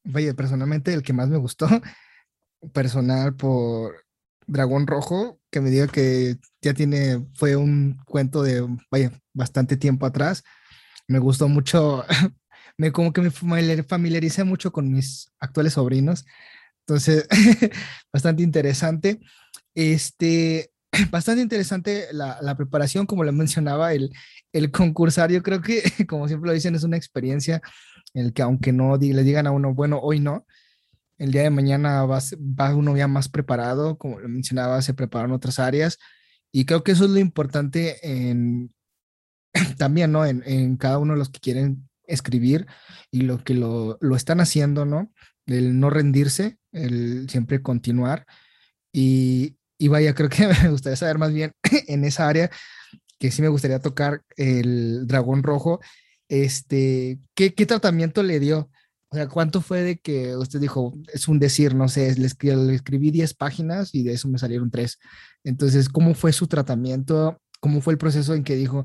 vaya 0.04 0.34
personalmente 0.34 0.94
el 0.94 1.04
que 1.04 1.14
más 1.14 1.30
me 1.30 1.38
gustó, 1.38 1.68
personal 2.74 3.36
por 3.36 4.06
Dragón 4.48 4.88
Rojo, 4.88 5.40
que 5.50 5.62
me 5.62 5.70
diga 5.70 5.88
que 5.88 6.38
ya 6.62 6.74
tiene, 6.74 7.26
fue 7.36 7.56
un 7.56 7.98
cuento 8.06 8.44
de, 8.44 8.66
vaya, 8.92 9.12
bastante 9.34 9.78
tiempo 9.78 10.06
atrás. 10.06 10.44
Me 11.08 11.20
gustó 11.20 11.48
mucho 11.48 12.04
me 12.78 12.92
como 12.92 13.14
que 13.14 13.22
me 13.22 13.32
familiaricé 13.32 14.44
mucho 14.44 14.72
con 14.72 14.92
mis 14.92 15.32
actuales 15.40 15.74
sobrinos. 15.74 16.26
Entonces, 16.88 17.28
bastante 18.14 18.44
interesante. 18.44 19.20
Este, 19.74 20.72
bastante 21.12 21.42
interesante 21.42 22.08
la, 22.12 22.40
la 22.42 22.56
preparación, 22.56 23.06
como 23.06 23.24
le 23.24 23.32
mencionaba, 23.32 23.94
el, 23.94 24.14
el 24.54 24.72
concursar. 24.72 25.32
Yo 25.32 25.44
creo 25.44 25.62
que, 25.62 25.84
como 26.08 26.28
siempre 26.28 26.48
lo 26.50 26.54
dicen, 26.54 26.76
es 26.76 26.84
una 26.84 26.98
experiencia 26.98 27.62
en 28.14 28.26
el 28.28 28.34
que 28.34 28.42
aunque 28.42 28.72
no 28.72 28.98
le 28.98 29.24
digan 29.24 29.48
a 29.48 29.52
uno, 29.52 29.74
bueno, 29.74 30.00
hoy 30.02 30.20
no, 30.20 30.46
el 31.18 31.32
día 31.32 31.44
de 31.44 31.50
mañana 31.50 32.06
va, 32.06 32.20
va 32.20 32.76
uno 32.76 32.96
ya 32.96 33.08
más 33.08 33.30
preparado, 33.30 33.98
como 33.98 34.20
le 34.20 34.28
mencionaba, 34.28 34.82
se 34.82 34.94
preparan 34.94 35.32
otras 35.32 35.60
áreas. 35.60 35.98
Y 36.52 36.66
creo 36.66 36.84
que 36.84 36.94
eso 36.94 37.06
es 37.06 37.12
lo 37.12 37.20
importante 37.20 37.98
en, 38.04 38.74
también, 39.78 40.12
¿no? 40.12 40.26
En, 40.26 40.44
en 40.46 40.78
cada 40.78 41.00
uno 41.00 41.14
de 41.14 41.20
los 41.20 41.30
que 41.30 41.40
quieren 41.40 41.90
escribir 42.08 42.68
y 43.12 43.22
lo 43.22 43.44
que 43.44 43.54
lo, 43.54 43.98
lo 44.02 44.16
están 44.16 44.40
haciendo, 44.40 44.86
¿no? 44.86 45.12
El 45.46 45.80
no 45.80 45.90
rendirse, 45.90 46.58
el 46.72 47.30
siempre 47.30 47.62
continuar. 47.62 48.26
Y, 48.92 49.58
y 49.78 49.88
vaya, 49.88 50.14
creo 50.14 50.30
que 50.30 50.48
me 50.64 50.70
gustaría 50.70 50.98
saber 50.98 51.18
más 51.18 51.34
bien 51.34 51.52
en 51.88 52.06
esa 52.06 52.28
área 52.28 52.50
que 53.20 53.32
sí 53.32 53.42
me 53.42 53.48
gustaría 53.48 53.80
tocar 53.80 54.22
el 54.38 55.08
dragón 55.08 55.44
rojo, 55.44 55.80
este, 56.28 57.20
¿qué, 57.34 57.54
qué 57.54 57.66
tratamiento 57.66 58.24
le 58.24 58.40
dio? 58.40 58.70
O 59.10 59.16
sea, 59.16 59.28
¿cuánto 59.30 59.62
fue 59.62 59.82
de 59.82 59.98
que 59.98 60.36
usted 60.36 60.60
dijo, 60.60 60.94
es 61.14 61.28
un 61.28 61.40
decir, 61.40 61.76
no 61.76 61.88
sé, 61.88 62.14
le, 62.16 62.56
le 62.56 62.76
escribí 62.76 63.12
10 63.12 63.34
páginas 63.36 63.94
y 63.94 64.04
de 64.04 64.14
eso 64.14 64.28
me 64.28 64.40
salieron 64.40 64.72
3? 64.72 65.00
Entonces, 65.44 65.90
¿cómo 65.90 66.16
fue 66.16 66.34
su 66.34 66.48
tratamiento? 66.48 67.40
¿Cómo 67.60 67.82
fue 67.82 67.94
el 67.94 67.98
proceso 67.98 68.34
en 68.34 68.44
que 68.44 68.56
dijo, 68.56 68.84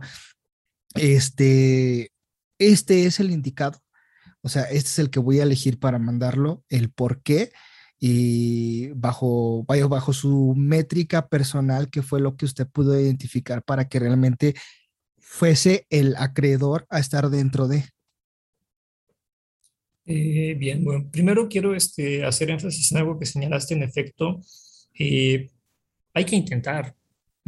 este, 0.94 2.12
este 2.60 3.06
es 3.06 3.18
el 3.18 3.32
indicado. 3.32 3.80
O 4.42 4.48
sea, 4.48 4.62
este 4.64 4.88
es 4.88 4.98
el 5.00 5.10
que 5.10 5.18
voy 5.18 5.40
a 5.40 5.42
elegir 5.42 5.80
para 5.80 5.98
mandarlo, 5.98 6.64
el 6.68 6.90
por 6.92 7.22
qué 7.22 7.50
y 7.98 8.88
bajo, 8.92 9.64
bajo 9.64 10.12
su 10.14 10.54
métrica 10.56 11.28
personal, 11.28 11.90
que 11.90 12.00
fue 12.00 12.20
lo 12.20 12.34
que 12.36 12.46
usted 12.46 12.66
pudo 12.66 12.98
identificar 12.98 13.62
para 13.62 13.88
que 13.88 13.98
realmente 13.98 14.54
fuese 15.18 15.86
el 15.90 16.16
acreedor 16.16 16.86
a 16.88 16.98
estar 16.98 17.28
dentro 17.28 17.68
de. 17.68 17.84
Eh, 20.06 20.54
bien, 20.58 20.82
bueno, 20.82 21.08
primero 21.10 21.48
quiero 21.48 21.74
este, 21.74 22.24
hacer 22.24 22.50
énfasis 22.50 22.90
en 22.90 22.98
algo 22.98 23.18
que 23.18 23.26
señalaste 23.26 23.74
en 23.74 23.82
efecto. 23.82 24.40
Eh, 24.98 25.50
hay 26.14 26.24
que 26.24 26.36
intentar, 26.36 26.96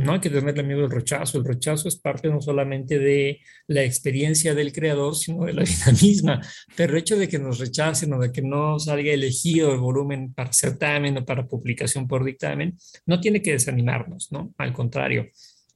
no 0.02 0.12
hay 0.12 0.20
que 0.20 0.30
tenerle 0.30 0.62
miedo 0.62 0.84
al 0.84 0.90
rechazo. 0.90 1.38
El 1.38 1.44
rechazo 1.44 1.88
es 1.88 1.96
parte 1.96 2.28
no 2.28 2.40
solamente 2.40 2.98
de 2.98 3.40
la 3.66 3.82
experiencia 3.84 4.54
del 4.54 4.72
creador, 4.72 5.16
sino 5.16 5.44
de 5.44 5.54
la 5.54 5.62
vida 5.64 5.92
misma. 6.00 6.40
Pero 6.76 6.92
el 6.92 6.98
hecho 7.00 7.16
de 7.16 7.28
que 7.28 7.38
nos 7.38 7.58
rechacen 7.58 8.12
o 8.12 8.20
de 8.20 8.32
que 8.32 8.42
no 8.42 8.78
salga 8.78 9.12
elegido 9.12 9.72
el 9.72 9.80
volumen 9.80 10.32
para 10.34 10.52
certamen 10.52 11.18
o 11.18 11.24
para 11.24 11.46
publicación 11.46 12.06
por 12.06 12.24
dictamen, 12.24 12.76
no 13.06 13.20
tiene 13.20 13.42
que 13.42 13.52
desanimarnos, 13.52 14.30
¿no? 14.32 14.54
Al 14.58 14.72
contrario, 14.72 15.26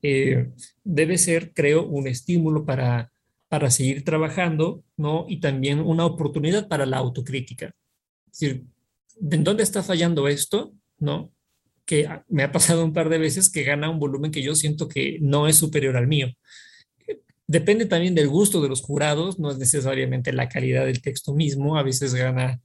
eh, 0.03 0.51
debe 0.85 1.19
ser, 1.19 1.53
creo, 1.53 1.87
un 1.87 2.07
estímulo 2.07 2.65
para, 2.65 3.12
para 3.49 3.71
seguir 3.71 4.05
trabajando, 4.05 4.85
¿no? 4.97 5.27
Y 5.29 5.41
también 5.41 5.81
una 5.81 6.05
oportunidad 6.05 6.69
para 6.69 6.87
la 6.87 6.99
autocrítica. 6.99 7.75
Es 8.33 8.39
decir, 8.39 8.65
¿en 9.31 9.45
dónde 9.45 9.62
está 9.62 9.83
fallando 9.83 10.29
esto? 10.29 10.75
¿No? 10.99 11.33
Que 11.87 12.09
me 12.29 12.42
ha 12.42 12.53
pasado 12.53 12.85
un 12.85 12.92
par 12.92 13.09
de 13.09 13.18
veces 13.18 13.49
que 13.49 13.62
gana 13.62 13.88
un 13.88 14.01
volumen 14.01 14.33
que 14.33 14.42
yo 14.42 14.55
siento 14.55 14.88
que 14.88 15.18
no 15.20 15.46
es 15.46 15.57
superior 15.57 15.96
al 15.96 16.09
mío. 16.09 16.29
Depende 17.46 17.87
también 17.87 18.16
del 18.16 18.29
gusto 18.29 18.61
de 18.61 18.68
los 18.68 18.83
jurados, 18.83 19.38
no 19.38 19.53
es 19.53 19.59
necesariamente 19.59 20.33
la 20.33 20.49
calidad 20.49 20.85
del 20.85 21.01
texto 21.01 21.33
mismo, 21.33 21.79
a 21.79 21.85
veces 21.85 22.12
gana... 22.12 22.61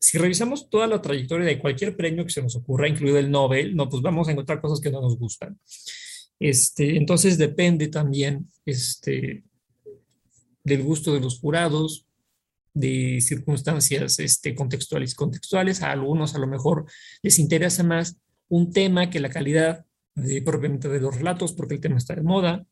Si 0.00 0.18
revisamos 0.18 0.68
toda 0.68 0.88
la 0.88 1.00
trayectoria 1.00 1.46
de 1.46 1.58
cualquier 1.58 1.96
premio 1.96 2.24
que 2.24 2.32
se 2.32 2.42
nos 2.42 2.56
ocurra, 2.56 2.88
incluido 2.88 3.18
el 3.18 3.30
Nobel, 3.30 3.74
no, 3.74 3.88
pues 3.88 4.02
vamos 4.02 4.28
a 4.28 4.32
encontrar 4.32 4.60
cosas 4.60 4.80
que 4.80 4.90
no 4.90 5.00
nos 5.00 5.16
gustan. 5.16 5.58
Este, 6.38 6.96
entonces 6.96 7.38
depende 7.38 7.88
también 7.88 8.46
este, 8.66 9.44
del 10.64 10.82
gusto 10.82 11.14
de 11.14 11.20
los 11.20 11.38
jurados, 11.38 12.05
de 12.76 13.22
circunstancias 13.22 14.18
este, 14.18 14.54
contextuales. 14.54 15.14
Contextuales 15.14 15.82
a 15.82 15.92
algunos 15.92 16.34
a 16.34 16.38
lo 16.38 16.46
mejor 16.46 16.84
les 17.22 17.38
interesa 17.38 17.82
más 17.82 18.18
un 18.48 18.70
tema 18.70 19.08
que 19.08 19.18
la 19.18 19.30
calidad 19.30 19.86
de, 20.14 20.42
propiamente 20.42 20.88
de 20.88 21.00
los 21.00 21.16
relatos, 21.16 21.54
porque 21.54 21.74
el 21.74 21.80
tema 21.80 21.96
está 21.96 22.14
de 22.14 22.22
moda, 22.22 22.66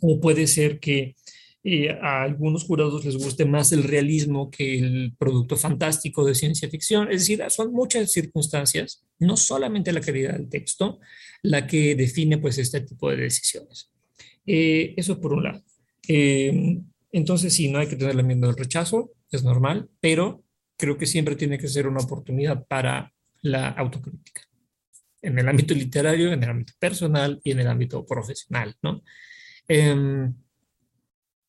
o 0.00 0.20
puede 0.20 0.46
ser 0.46 0.78
que 0.78 1.16
eh, 1.64 1.90
a 1.90 2.22
algunos 2.22 2.64
jurados 2.64 3.04
les 3.04 3.16
guste 3.16 3.46
más 3.46 3.72
el 3.72 3.82
realismo 3.82 4.50
que 4.50 4.78
el 4.78 5.14
producto 5.18 5.56
fantástico 5.56 6.24
de 6.24 6.34
ciencia 6.34 6.68
ficción. 6.68 7.10
Es 7.10 7.22
decir, 7.22 7.42
son 7.48 7.72
muchas 7.72 8.12
circunstancias, 8.12 9.04
no 9.18 9.38
solamente 9.38 9.92
la 9.92 10.02
calidad 10.02 10.34
del 10.34 10.50
texto, 10.50 11.00
la 11.42 11.66
que 11.66 11.94
define 11.94 12.36
pues 12.36 12.58
este 12.58 12.82
tipo 12.82 13.10
de 13.10 13.16
decisiones. 13.16 13.90
Eh, 14.44 14.92
eso 14.98 15.18
por 15.18 15.32
un 15.32 15.44
lado. 15.44 15.62
Eh, 16.08 16.78
entonces, 17.12 17.54
sí, 17.54 17.68
no 17.68 17.78
hay 17.78 17.88
que 17.88 17.96
tenerle 17.96 18.22
miedo 18.22 18.48
al 18.48 18.56
rechazo, 18.56 19.12
es 19.36 19.44
normal, 19.44 19.88
pero 20.00 20.44
creo 20.76 20.96
que 20.96 21.06
siempre 21.06 21.36
tiene 21.36 21.58
que 21.58 21.68
ser 21.68 21.86
una 21.86 22.00
oportunidad 22.00 22.66
para 22.66 23.12
la 23.42 23.68
autocrítica. 23.68 24.42
en 25.22 25.38
el 25.38 25.46
ámbito 25.48 25.74
literario, 25.74 26.32
en 26.32 26.42
el 26.42 26.48
ámbito 26.48 26.72
personal 26.78 27.40
y 27.44 27.50
en 27.50 27.60
el 27.60 27.68
ámbito 27.68 28.06
profesional, 28.06 28.74
¿no? 28.82 29.02
Em, 29.68 30.32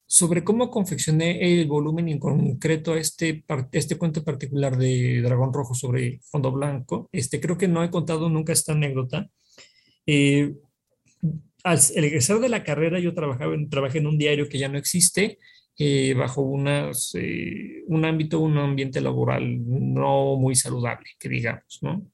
sobre 0.06 0.44
cómo 0.44 0.70
confeccioné 0.70 1.40
el 1.40 1.68
volumen 1.68 2.10
en 2.10 2.20
concreto 2.20 2.98
este, 2.98 3.46
este 3.72 3.98
cuento 3.98 4.26
particular 4.26 4.76
de 4.76 5.22
Dragón 5.22 5.54
Rojo 5.54 5.74
sobre 5.74 6.20
fondo 6.22 6.52
blanco, 6.52 7.10
este, 7.14 7.40
creo 7.40 7.58
que 7.58 7.70
no 7.70 7.82
he 7.82 7.90
contado 7.90 8.30
nunca 8.30 8.52
esta 8.52 8.74
anécdota. 8.74 9.30
Eh, 10.06 10.54
al 11.64 11.80
egresar 11.96 12.42
de 12.42 12.50
la 12.50 12.66
carrera 12.66 13.00
yo 13.00 13.14
trabajaba 13.14 13.56
trabajé 13.70 14.00
en 14.00 14.08
un 14.08 14.18
diario 14.18 14.50
que 14.50 14.60
ya 14.60 14.68
no 14.68 14.78
existe, 14.78 15.40
eh, 15.78 16.14
bajo 16.14 16.42
eh, 17.16 17.84
un 17.88 18.06
ámbito, 18.06 18.40
un 18.40 18.58
ambiente 18.58 19.02
laboral 19.02 19.60
no 19.66 20.36
muy 20.38 20.56
saludable, 20.56 21.10
que 21.18 21.30
digamos, 21.30 21.80
¿no? 21.82 22.06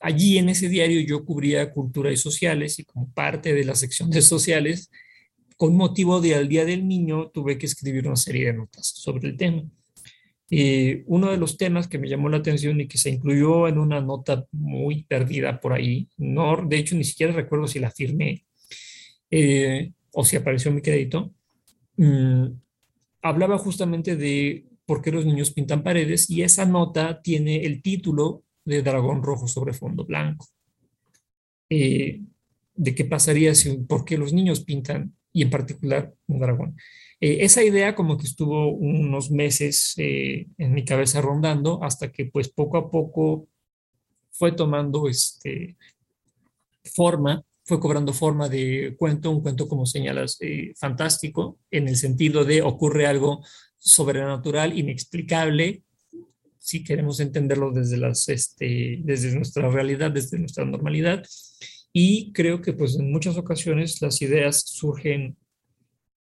allí 0.00 0.38
en 0.38 0.48
ese 0.48 0.68
diario 0.68 1.00
yo 1.00 1.24
cubría 1.24 1.70
cultura 1.72 2.10
y 2.10 2.16
sociales 2.16 2.78
y 2.78 2.84
como 2.84 3.12
parte 3.12 3.54
de 3.54 3.64
la 3.64 3.74
sección 3.74 4.10
de 4.10 4.22
sociales, 4.22 4.90
con 5.56 5.76
motivo 5.76 6.20
del 6.20 6.48
Día 6.48 6.64
del 6.64 6.86
Niño, 6.86 7.30
tuve 7.30 7.58
que 7.58 7.66
escribir 7.66 8.06
una 8.06 8.16
serie 8.16 8.46
de 8.46 8.52
notas 8.54 8.86
sobre 8.86 9.28
el 9.28 9.36
tema. 9.36 9.62
Eh, 10.50 11.02
uno 11.06 11.30
de 11.30 11.38
los 11.38 11.56
temas 11.56 11.88
que 11.88 11.98
me 11.98 12.08
llamó 12.08 12.28
la 12.28 12.36
atención 12.36 12.80
y 12.80 12.86
que 12.86 12.98
se 12.98 13.10
incluyó 13.10 13.66
en 13.66 13.78
una 13.78 14.00
nota 14.00 14.46
muy 14.52 15.02
perdida 15.04 15.60
por 15.60 15.72
ahí, 15.72 16.08
no, 16.18 16.56
de 16.64 16.78
hecho 16.78 16.94
ni 16.94 17.02
siquiera 17.02 17.32
recuerdo 17.32 17.66
si 17.66 17.80
la 17.80 17.90
firmé 17.90 18.44
eh, 19.32 19.92
o 20.12 20.24
si 20.24 20.36
apareció 20.36 20.68
en 20.68 20.76
mi 20.76 20.82
crédito, 20.82 21.34
mm, 21.96 22.46
hablaba 23.22 23.58
justamente 23.58 24.16
de 24.16 24.66
por 24.86 25.02
qué 25.02 25.10
los 25.10 25.26
niños 25.26 25.50
pintan 25.50 25.82
paredes 25.82 26.30
y 26.30 26.42
esa 26.42 26.64
nota 26.64 27.20
tiene 27.20 27.64
el 27.64 27.82
título 27.82 28.44
de 28.64 28.82
Dragón 28.82 29.22
Rojo 29.22 29.48
sobre 29.48 29.72
fondo 29.72 30.04
blanco. 30.04 30.46
Eh, 31.68 32.20
de 32.76 32.94
qué 32.94 33.04
pasaría 33.04 33.54
si, 33.54 33.78
por 33.78 34.04
qué 34.04 34.18
los 34.18 34.32
niños 34.32 34.60
pintan 34.60 35.14
y 35.32 35.42
en 35.42 35.50
particular 35.50 36.14
un 36.28 36.40
dragón. 36.40 36.76
Eh, 37.20 37.38
esa 37.40 37.64
idea 37.64 37.94
como 37.94 38.16
que 38.16 38.26
estuvo 38.26 38.68
unos 38.68 39.30
meses 39.30 39.94
eh, 39.96 40.46
en 40.58 40.74
mi 40.74 40.84
cabeza 40.84 41.20
rondando 41.20 41.82
hasta 41.82 42.12
que 42.12 42.26
pues 42.26 42.48
poco 42.48 42.76
a 42.76 42.90
poco 42.90 43.48
fue 44.30 44.52
tomando 44.52 45.08
este, 45.08 45.76
forma, 46.84 47.42
fue 47.66 47.80
cobrando 47.80 48.12
forma 48.12 48.48
de 48.48 48.94
cuento, 48.96 49.30
un 49.30 49.42
cuento 49.42 49.68
como 49.68 49.86
señalas 49.86 50.38
eh, 50.40 50.72
fantástico, 50.76 51.58
en 51.70 51.88
el 51.88 51.96
sentido 51.96 52.44
de 52.44 52.62
ocurre 52.62 53.06
algo 53.06 53.44
sobrenatural, 53.76 54.78
inexplicable, 54.78 55.82
si 56.58 56.84
queremos 56.84 57.20
entenderlo 57.20 57.72
desde, 57.72 57.96
las, 57.96 58.28
este, 58.28 59.00
desde 59.02 59.34
nuestra 59.34 59.68
realidad, 59.68 60.10
desde 60.10 60.38
nuestra 60.38 60.64
normalidad, 60.64 61.24
y 61.92 62.32
creo 62.32 62.60
que 62.60 62.72
pues 62.72 62.96
en 62.98 63.10
muchas 63.10 63.36
ocasiones 63.36 64.00
las 64.00 64.20
ideas 64.22 64.62
surgen 64.66 65.36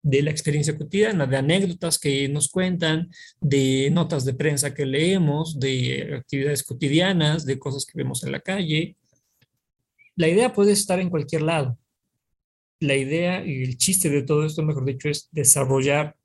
de 0.02 0.22
la 0.22 0.32
experiencia 0.32 0.78
cotidiana, 0.78 1.26
de 1.26 1.38
anécdotas 1.38 2.00
que 2.00 2.30
nos 2.30 2.50
cuentan, 2.50 3.10
de 3.42 3.90
notas 3.92 4.24
de 4.24 4.36
prensa 4.36 4.74
que 4.74 4.86
leemos, 4.86 5.60
de 5.60 6.16
actividades 6.16 6.64
cotidianas, 6.64 7.46
de 7.46 7.58
cosas 7.58 7.86
que 7.86 7.98
vemos 7.98 8.24
en 8.24 8.32
la 8.32 8.40
calle. 8.40 8.96
La 10.16 10.28
idea 10.28 10.54
puede 10.54 10.72
estar 10.72 11.00
en 11.00 11.10
cualquier 11.10 11.42
lado. 11.42 11.78
La 12.80 12.96
idea 12.96 13.46
y 13.46 13.64
el 13.64 13.78
chiste 13.78 14.10
de 14.10 14.24
todo 14.24 14.46
esto, 14.46 14.64
mejor 14.64 14.86
dicho, 14.86 15.10
es 15.10 15.30
desarrollar 15.32 16.16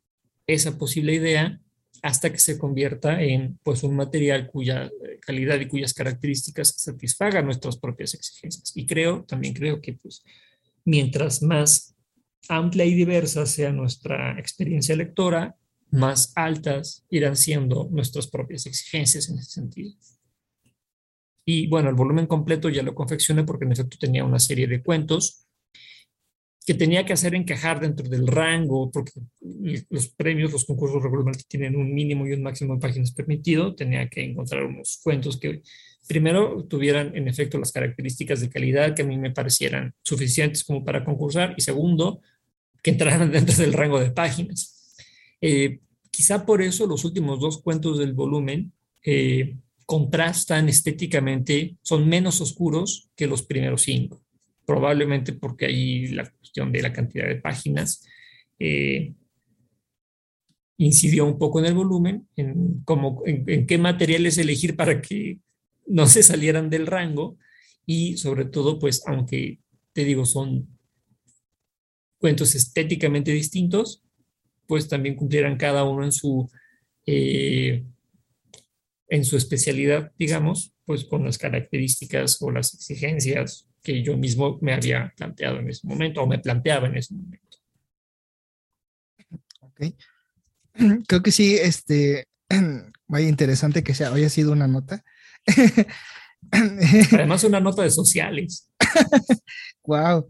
esa 0.46 0.78
posible 0.78 1.14
idea 1.14 1.60
hasta 2.02 2.32
que 2.32 2.38
se 2.38 2.58
convierta 2.58 3.22
en 3.22 3.58
pues 3.62 3.82
un 3.82 3.94
material 3.94 4.46
cuya 4.46 4.86
eh, 4.86 5.18
calidad 5.20 5.60
y 5.60 5.66
cuyas 5.66 5.92
características 5.92 6.74
satisfagan 6.76 7.44
nuestras 7.44 7.76
propias 7.76 8.14
exigencias. 8.14 8.72
Y 8.74 8.86
creo, 8.86 9.24
también 9.24 9.54
creo 9.54 9.80
que 9.80 9.94
pues 9.94 10.24
mientras 10.84 11.42
más 11.42 11.94
amplia 12.48 12.84
y 12.84 12.94
diversa 12.94 13.46
sea 13.46 13.72
nuestra 13.72 14.38
experiencia 14.38 14.96
lectora, 14.96 15.56
más 15.90 16.32
altas 16.36 17.04
irán 17.10 17.36
siendo 17.36 17.88
nuestras 17.90 18.28
propias 18.28 18.66
exigencias 18.66 19.28
en 19.28 19.38
ese 19.38 19.50
sentido. 19.50 19.92
Y 21.44 21.66
bueno, 21.68 21.88
el 21.88 21.94
volumen 21.94 22.26
completo 22.26 22.68
ya 22.68 22.82
lo 22.82 22.94
confeccioné 22.94 23.44
porque 23.44 23.64
en 23.64 23.72
efecto 23.72 23.96
tenía 23.98 24.24
una 24.24 24.38
serie 24.38 24.66
de 24.66 24.82
cuentos 24.82 25.46
que 26.66 26.74
tenía 26.74 27.04
que 27.04 27.14
hacer 27.14 27.34
encajar 27.34 27.80
dentro 27.80 28.08
del 28.08 28.26
rango, 28.26 28.90
porque 28.90 29.12
los 29.88 30.08
premios, 30.08 30.52
los 30.52 30.64
concursos 30.64 31.02
regularmente 31.02 31.44
tienen 31.48 31.74
un 31.74 31.92
mínimo 31.92 32.26
y 32.26 32.32
un 32.32 32.42
máximo 32.42 32.74
de 32.74 32.80
páginas 32.80 33.12
permitido, 33.12 33.74
tenía 33.74 34.08
que 34.08 34.22
encontrar 34.22 34.64
unos 34.64 35.00
cuentos 35.02 35.38
que 35.38 35.62
primero 36.06 36.64
tuvieran 36.66 37.16
en 37.16 37.28
efecto 37.28 37.58
las 37.58 37.72
características 37.72 38.40
de 38.40 38.50
calidad 38.50 38.94
que 38.94 39.02
a 39.02 39.06
mí 39.06 39.16
me 39.16 39.30
parecieran 39.30 39.94
suficientes 40.02 40.62
como 40.62 40.84
para 40.84 41.04
concursar, 41.04 41.54
y 41.56 41.62
segundo, 41.62 42.20
que 42.82 42.90
entraran 42.90 43.30
dentro 43.32 43.56
del 43.56 43.72
rango 43.72 43.98
de 43.98 44.10
páginas. 44.10 44.94
Eh, 45.40 45.80
quizá 46.10 46.44
por 46.44 46.62
eso 46.62 46.86
los 46.86 47.04
últimos 47.04 47.40
dos 47.40 47.62
cuentos 47.62 47.98
del 47.98 48.12
volumen 48.12 48.72
eh, 49.02 49.56
contrastan 49.90 50.68
estéticamente, 50.68 51.76
son 51.82 52.08
menos 52.08 52.40
oscuros 52.40 53.10
que 53.16 53.26
los 53.26 53.42
primeros 53.42 53.82
cinco. 53.82 54.22
Probablemente 54.64 55.32
porque 55.32 55.66
ahí 55.66 56.06
la 56.06 56.30
cuestión 56.30 56.70
de 56.70 56.80
la 56.80 56.92
cantidad 56.92 57.26
de 57.26 57.40
páginas 57.40 58.06
eh, 58.60 59.14
incidió 60.76 61.24
un 61.24 61.40
poco 61.40 61.58
en 61.58 61.66
el 61.66 61.74
volumen, 61.74 62.28
en, 62.36 62.82
cómo, 62.84 63.24
en, 63.26 63.66
qué 63.66 63.78
materiales 63.78 64.38
elegir 64.38 64.76
para 64.76 65.02
que 65.02 65.40
no 65.88 66.06
se 66.06 66.22
salieran 66.22 66.70
del 66.70 66.86
rango. 66.86 67.36
Y 67.84 68.16
sobre 68.16 68.44
todo, 68.44 68.78
pues, 68.78 69.02
aunque 69.08 69.58
te 69.92 70.04
digo, 70.04 70.24
son 70.24 70.68
cuentos 72.18 72.54
estéticamente 72.54 73.32
distintos, 73.32 74.04
pues 74.68 74.86
también 74.86 75.16
cumplieran 75.16 75.56
cada 75.56 75.82
uno 75.82 76.04
en 76.04 76.12
su, 76.12 76.48
eh, 77.06 77.84
en 79.10 79.24
su 79.24 79.36
especialidad, 79.36 80.12
digamos, 80.16 80.72
pues 80.86 81.04
con 81.04 81.24
las 81.24 81.36
características 81.36 82.40
o 82.40 82.50
las 82.50 82.72
exigencias 82.74 83.66
que 83.82 84.02
yo 84.02 84.16
mismo 84.16 84.58
me 84.62 84.72
había 84.72 85.12
planteado 85.16 85.58
en 85.58 85.68
ese 85.68 85.86
momento 85.86 86.22
o 86.22 86.26
me 86.26 86.38
planteaba 86.38 86.86
en 86.86 86.96
ese 86.96 87.14
momento. 87.14 87.58
Ok. 89.60 89.80
Creo 91.08 91.22
que 91.22 91.32
sí, 91.32 91.56
este, 91.56 92.28
vaya 93.08 93.28
interesante 93.28 93.82
que 93.82 93.94
sea, 93.94 94.12
haya 94.14 94.28
sido 94.28 94.52
una 94.52 94.68
nota. 94.68 95.04
Además, 97.12 97.42
una 97.42 97.60
nota 97.60 97.82
de 97.82 97.90
sociales. 97.90 98.70
wow. 99.84 100.28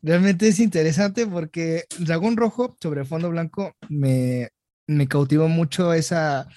Realmente 0.00 0.48
es 0.48 0.60
interesante 0.60 1.26
porque 1.26 1.84
Dragón 1.98 2.36
Rojo 2.36 2.76
sobre 2.80 3.04
fondo 3.04 3.30
blanco 3.30 3.74
me, 3.88 4.48
me 4.86 5.08
cautivó 5.08 5.48
mucho 5.48 5.92
esa, 5.92 6.48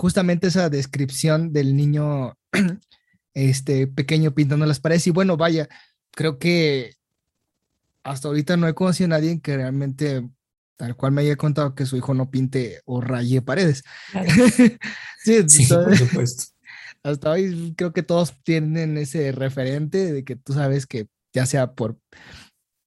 justamente 0.00 0.46
esa 0.46 0.70
descripción 0.70 1.52
del 1.52 1.76
niño 1.76 2.38
este 3.34 3.86
pequeño 3.86 4.34
pintando 4.34 4.64
las 4.64 4.80
paredes. 4.80 5.06
Y 5.06 5.10
bueno, 5.10 5.36
vaya, 5.36 5.68
creo 6.12 6.38
que 6.38 6.94
hasta 8.02 8.28
ahorita 8.28 8.56
no 8.56 8.66
he 8.66 8.72
conocido 8.72 9.08
a 9.08 9.08
nadie 9.18 9.38
que 9.42 9.58
realmente 9.58 10.26
tal 10.76 10.96
cual 10.96 11.12
me 11.12 11.20
haya 11.20 11.36
contado 11.36 11.74
que 11.74 11.84
su 11.84 11.98
hijo 11.98 12.14
no 12.14 12.30
pinte 12.30 12.80
o 12.86 13.02
raye 13.02 13.42
paredes. 13.42 13.82
sí, 15.22 15.66
por 15.66 15.94
supuesto. 15.94 16.44
Hasta 17.02 17.30
hoy 17.32 17.74
creo 17.76 17.92
que 17.92 18.02
todos 18.02 18.34
tienen 18.42 18.96
ese 18.96 19.32
referente 19.32 20.14
de 20.14 20.24
que 20.24 20.34
tú 20.34 20.54
sabes 20.54 20.86
que 20.86 21.08
ya 21.34 21.44
sea 21.44 21.74
por, 21.74 21.98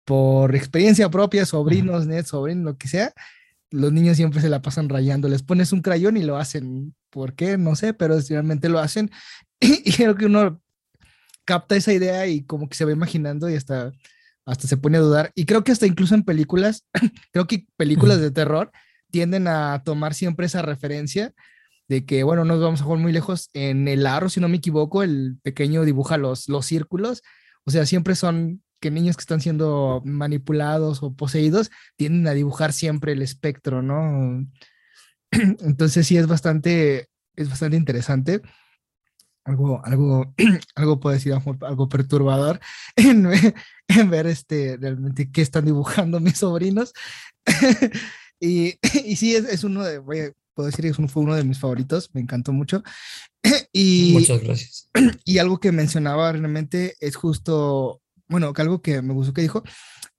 por 0.03 0.55
experiencia 0.55 1.11
propia, 1.11 1.45
sobrinos, 1.45 2.07
net, 2.07 2.25
sobrinos, 2.25 2.65
lo 2.65 2.77
que 2.77 2.87
sea, 2.87 3.13
los 3.73 3.91
niños 3.91 4.17
siempre 4.17 4.39
se 4.39 4.49
la 4.49 4.61
pasan 4.61 4.87
rayando. 4.87 5.27
Les 5.27 5.41
pones 5.41 5.73
un 5.73 5.81
crayón 5.81 6.15
y 6.15 6.23
lo 6.23 6.37
hacen. 6.37 6.95
¿Por 7.09 7.33
qué? 7.33 7.57
No 7.57 7.75
sé, 7.75 7.93
pero 7.93 8.19
realmente 8.29 8.69
lo 8.69 8.79
hacen. 8.79 9.09
Y, 9.59 9.93
creo 9.93 10.15
que 10.15 10.25
uno 10.25 10.61
capta 11.45 11.77
esa 11.77 11.93
idea 11.93 12.27
y 12.27 12.43
como 12.43 12.67
que 12.67 12.75
se 12.75 12.83
va 12.83 12.91
imaginando 12.91 13.49
y 13.49 13.55
hasta, 13.55 13.93
hasta 14.45 14.67
se 14.67 14.75
pone 14.75 14.97
a 14.97 15.01
dudar. 15.01 15.31
Y 15.35 15.45
creo 15.45 15.63
que 15.63 15.71
hasta 15.71 15.87
incluso 15.87 16.15
en 16.15 16.23
películas, 16.23 16.85
creo 17.31 17.47
que 17.47 17.65
películas 17.77 18.19
de 18.19 18.29
terror 18.29 18.71
tienden 19.09 19.47
a 19.47 19.81
tomar 19.85 20.13
siempre 20.13 20.47
esa 20.47 20.61
referencia 20.61 21.33
de 21.87 22.05
que, 22.05 22.23
bueno, 22.23 22.43
nos 22.43 22.59
vamos 22.59 22.81
a 22.81 22.83
jugar 22.83 22.99
muy 22.99 23.13
lejos. 23.13 23.49
En 23.53 23.87
el 23.87 24.05
aro, 24.05 24.27
si 24.27 24.41
no 24.41 24.49
me 24.49 24.57
equivoco, 24.57 25.01
el 25.01 25.37
pequeño 25.43 25.85
dibuja 25.85 26.17
los, 26.17 26.49
los 26.49 26.65
círculos. 26.65 27.23
O 27.63 27.71
sea, 27.71 27.85
siempre 27.85 28.15
son 28.15 28.62
que 28.83 28.91
niños 28.91 29.15
que 29.15 29.21
están 29.21 29.39
siendo 29.39 30.01
manipulados 30.03 31.01
o 31.03 31.13
poseídos 31.13 31.71
tienden 31.95 32.27
a 32.27 32.33
dibujar 32.33 32.73
siempre 32.73 33.13
el 33.13 33.21
espectro, 33.21 33.81
¿no? 33.81 34.45
Entonces 35.31 36.05
sí 36.05 36.17
es 36.17 36.27
bastante, 36.27 37.07
es 37.37 37.49
bastante 37.49 37.77
interesante 37.77 38.41
algo, 39.45 39.81
algo, 39.85 40.33
algo 40.75 40.99
puede 40.99 41.15
decir, 41.15 41.33
algo 41.33 41.87
perturbador 41.87 42.59
en, 42.97 43.29
en, 43.87 44.09
ver 44.09 44.27
este, 44.27 44.75
realmente 44.75 45.31
qué 45.31 45.41
están 45.41 45.63
dibujando 45.63 46.19
mis 46.19 46.39
sobrinos. 46.39 46.91
y, 48.41 48.75
y 49.05 49.15
sí, 49.15 49.33
es, 49.33 49.45
es 49.45 49.63
uno 49.63 49.83
de, 49.83 50.01
puedo 50.53 50.67
decir 50.67 50.83
que 50.83 51.07
fue 51.07 51.23
uno 51.23 51.35
de 51.35 51.45
mis 51.45 51.59
favoritos, 51.59 52.09
me 52.13 52.19
encantó 52.19 52.51
mucho. 52.51 52.83
y, 53.71 54.11
Muchas 54.11 54.41
gracias. 54.41 54.89
Y 55.23 55.37
algo 55.37 55.59
que 55.59 55.71
mencionaba 55.71 56.31
realmente 56.31 56.95
es 56.99 57.15
justo, 57.15 58.01
bueno, 58.27 58.53
que 58.53 58.61
algo 58.61 58.81
que 58.81 59.01
me 59.01 59.13
gustó 59.13 59.33
que 59.33 59.41
dijo, 59.41 59.63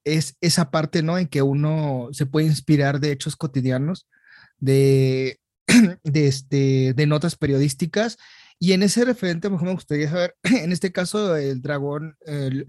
es 0.03 0.37
esa 0.41 0.71
parte, 0.71 1.03
¿no? 1.03 1.17
En 1.17 1.27
que 1.27 1.41
uno 1.41 2.09
se 2.11 2.25
puede 2.25 2.45
inspirar 2.47 2.99
de 2.99 3.11
hechos 3.11 3.35
cotidianos, 3.35 4.07
de, 4.57 5.39
de, 6.03 6.27
este, 6.27 6.93
de 6.93 7.07
notas 7.07 7.35
periodísticas. 7.35 8.17
Y 8.57 8.71
en 8.71 8.83
ese 8.83 9.03
referente, 9.03 9.49
mejor 9.49 9.67
me 9.67 9.73
gustaría 9.73 10.09
saber, 10.09 10.35
en 10.43 10.71
este 10.71 10.91
caso, 10.91 11.35
el 11.35 11.61
dragón, 11.61 12.15
el, 12.21 12.67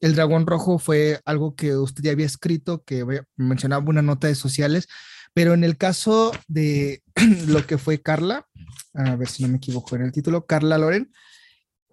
el 0.00 0.14
dragón 0.14 0.46
rojo 0.46 0.78
fue 0.78 1.20
algo 1.24 1.54
que 1.54 1.76
usted 1.76 2.02
ya 2.02 2.12
había 2.12 2.26
escrito, 2.26 2.82
que 2.84 3.04
mencionaba 3.36 3.88
una 3.88 4.02
nota 4.02 4.26
de 4.26 4.34
sociales, 4.34 4.88
pero 5.34 5.54
en 5.54 5.62
el 5.62 5.76
caso 5.76 6.32
de 6.48 7.02
lo 7.46 7.66
que 7.66 7.78
fue 7.78 8.00
Carla, 8.00 8.46
a 8.94 9.16
ver 9.16 9.28
si 9.28 9.42
no 9.42 9.48
me 9.50 9.58
equivoco 9.58 9.94
en 9.94 10.02
el 10.02 10.12
título, 10.12 10.46
Carla 10.46 10.78
Loren, 10.78 11.12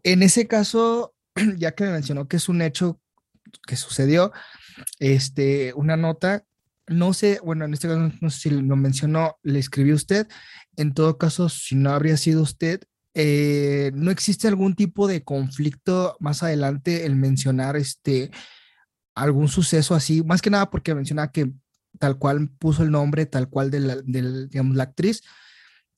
en 0.03 0.21
ese 0.21 0.47
caso, 0.47 1.14
ya 1.57 1.73
que 1.73 1.85
me 1.85 1.91
mencionó 1.91 2.27
que 2.27 2.37
es 2.37 2.49
un 2.49 2.61
hecho 2.61 2.99
que 3.67 3.75
sucedió, 3.75 4.31
este, 4.99 5.73
una 5.73 5.97
nota, 5.97 6.45
no 6.87 7.13
sé, 7.13 7.39
bueno, 7.43 7.65
en 7.65 7.73
este 7.73 7.87
caso 7.87 8.11
no 8.21 8.29
sé 8.29 8.39
si 8.39 8.49
lo 8.49 8.75
mencionó, 8.75 9.37
le 9.43 9.59
escribió 9.59 9.95
usted, 9.95 10.27
en 10.77 10.93
todo 10.93 11.17
caso, 11.17 11.49
si 11.49 11.75
no 11.75 11.91
habría 11.91 12.17
sido 12.17 12.41
usted, 12.41 12.81
eh, 13.13 13.91
¿no 13.95 14.11
existe 14.11 14.47
algún 14.47 14.75
tipo 14.75 15.07
de 15.07 15.23
conflicto 15.23 16.17
más 16.19 16.43
adelante 16.43 17.05
el 17.05 17.15
mencionar 17.15 17.77
este, 17.77 18.29
algún 19.15 19.47
suceso 19.47 19.95
así? 19.95 20.21
Más 20.23 20.41
que 20.41 20.49
nada 20.49 20.69
porque 20.69 20.93
menciona 20.93 21.31
que 21.31 21.51
tal 21.97 22.17
cual 22.17 22.49
puso 22.59 22.83
el 22.83 22.91
nombre, 22.91 23.25
tal 23.25 23.49
cual 23.49 23.71
de 23.71 23.79
la, 23.79 23.95
digamos, 24.01 24.75
la 24.75 24.83
actriz. 24.83 25.21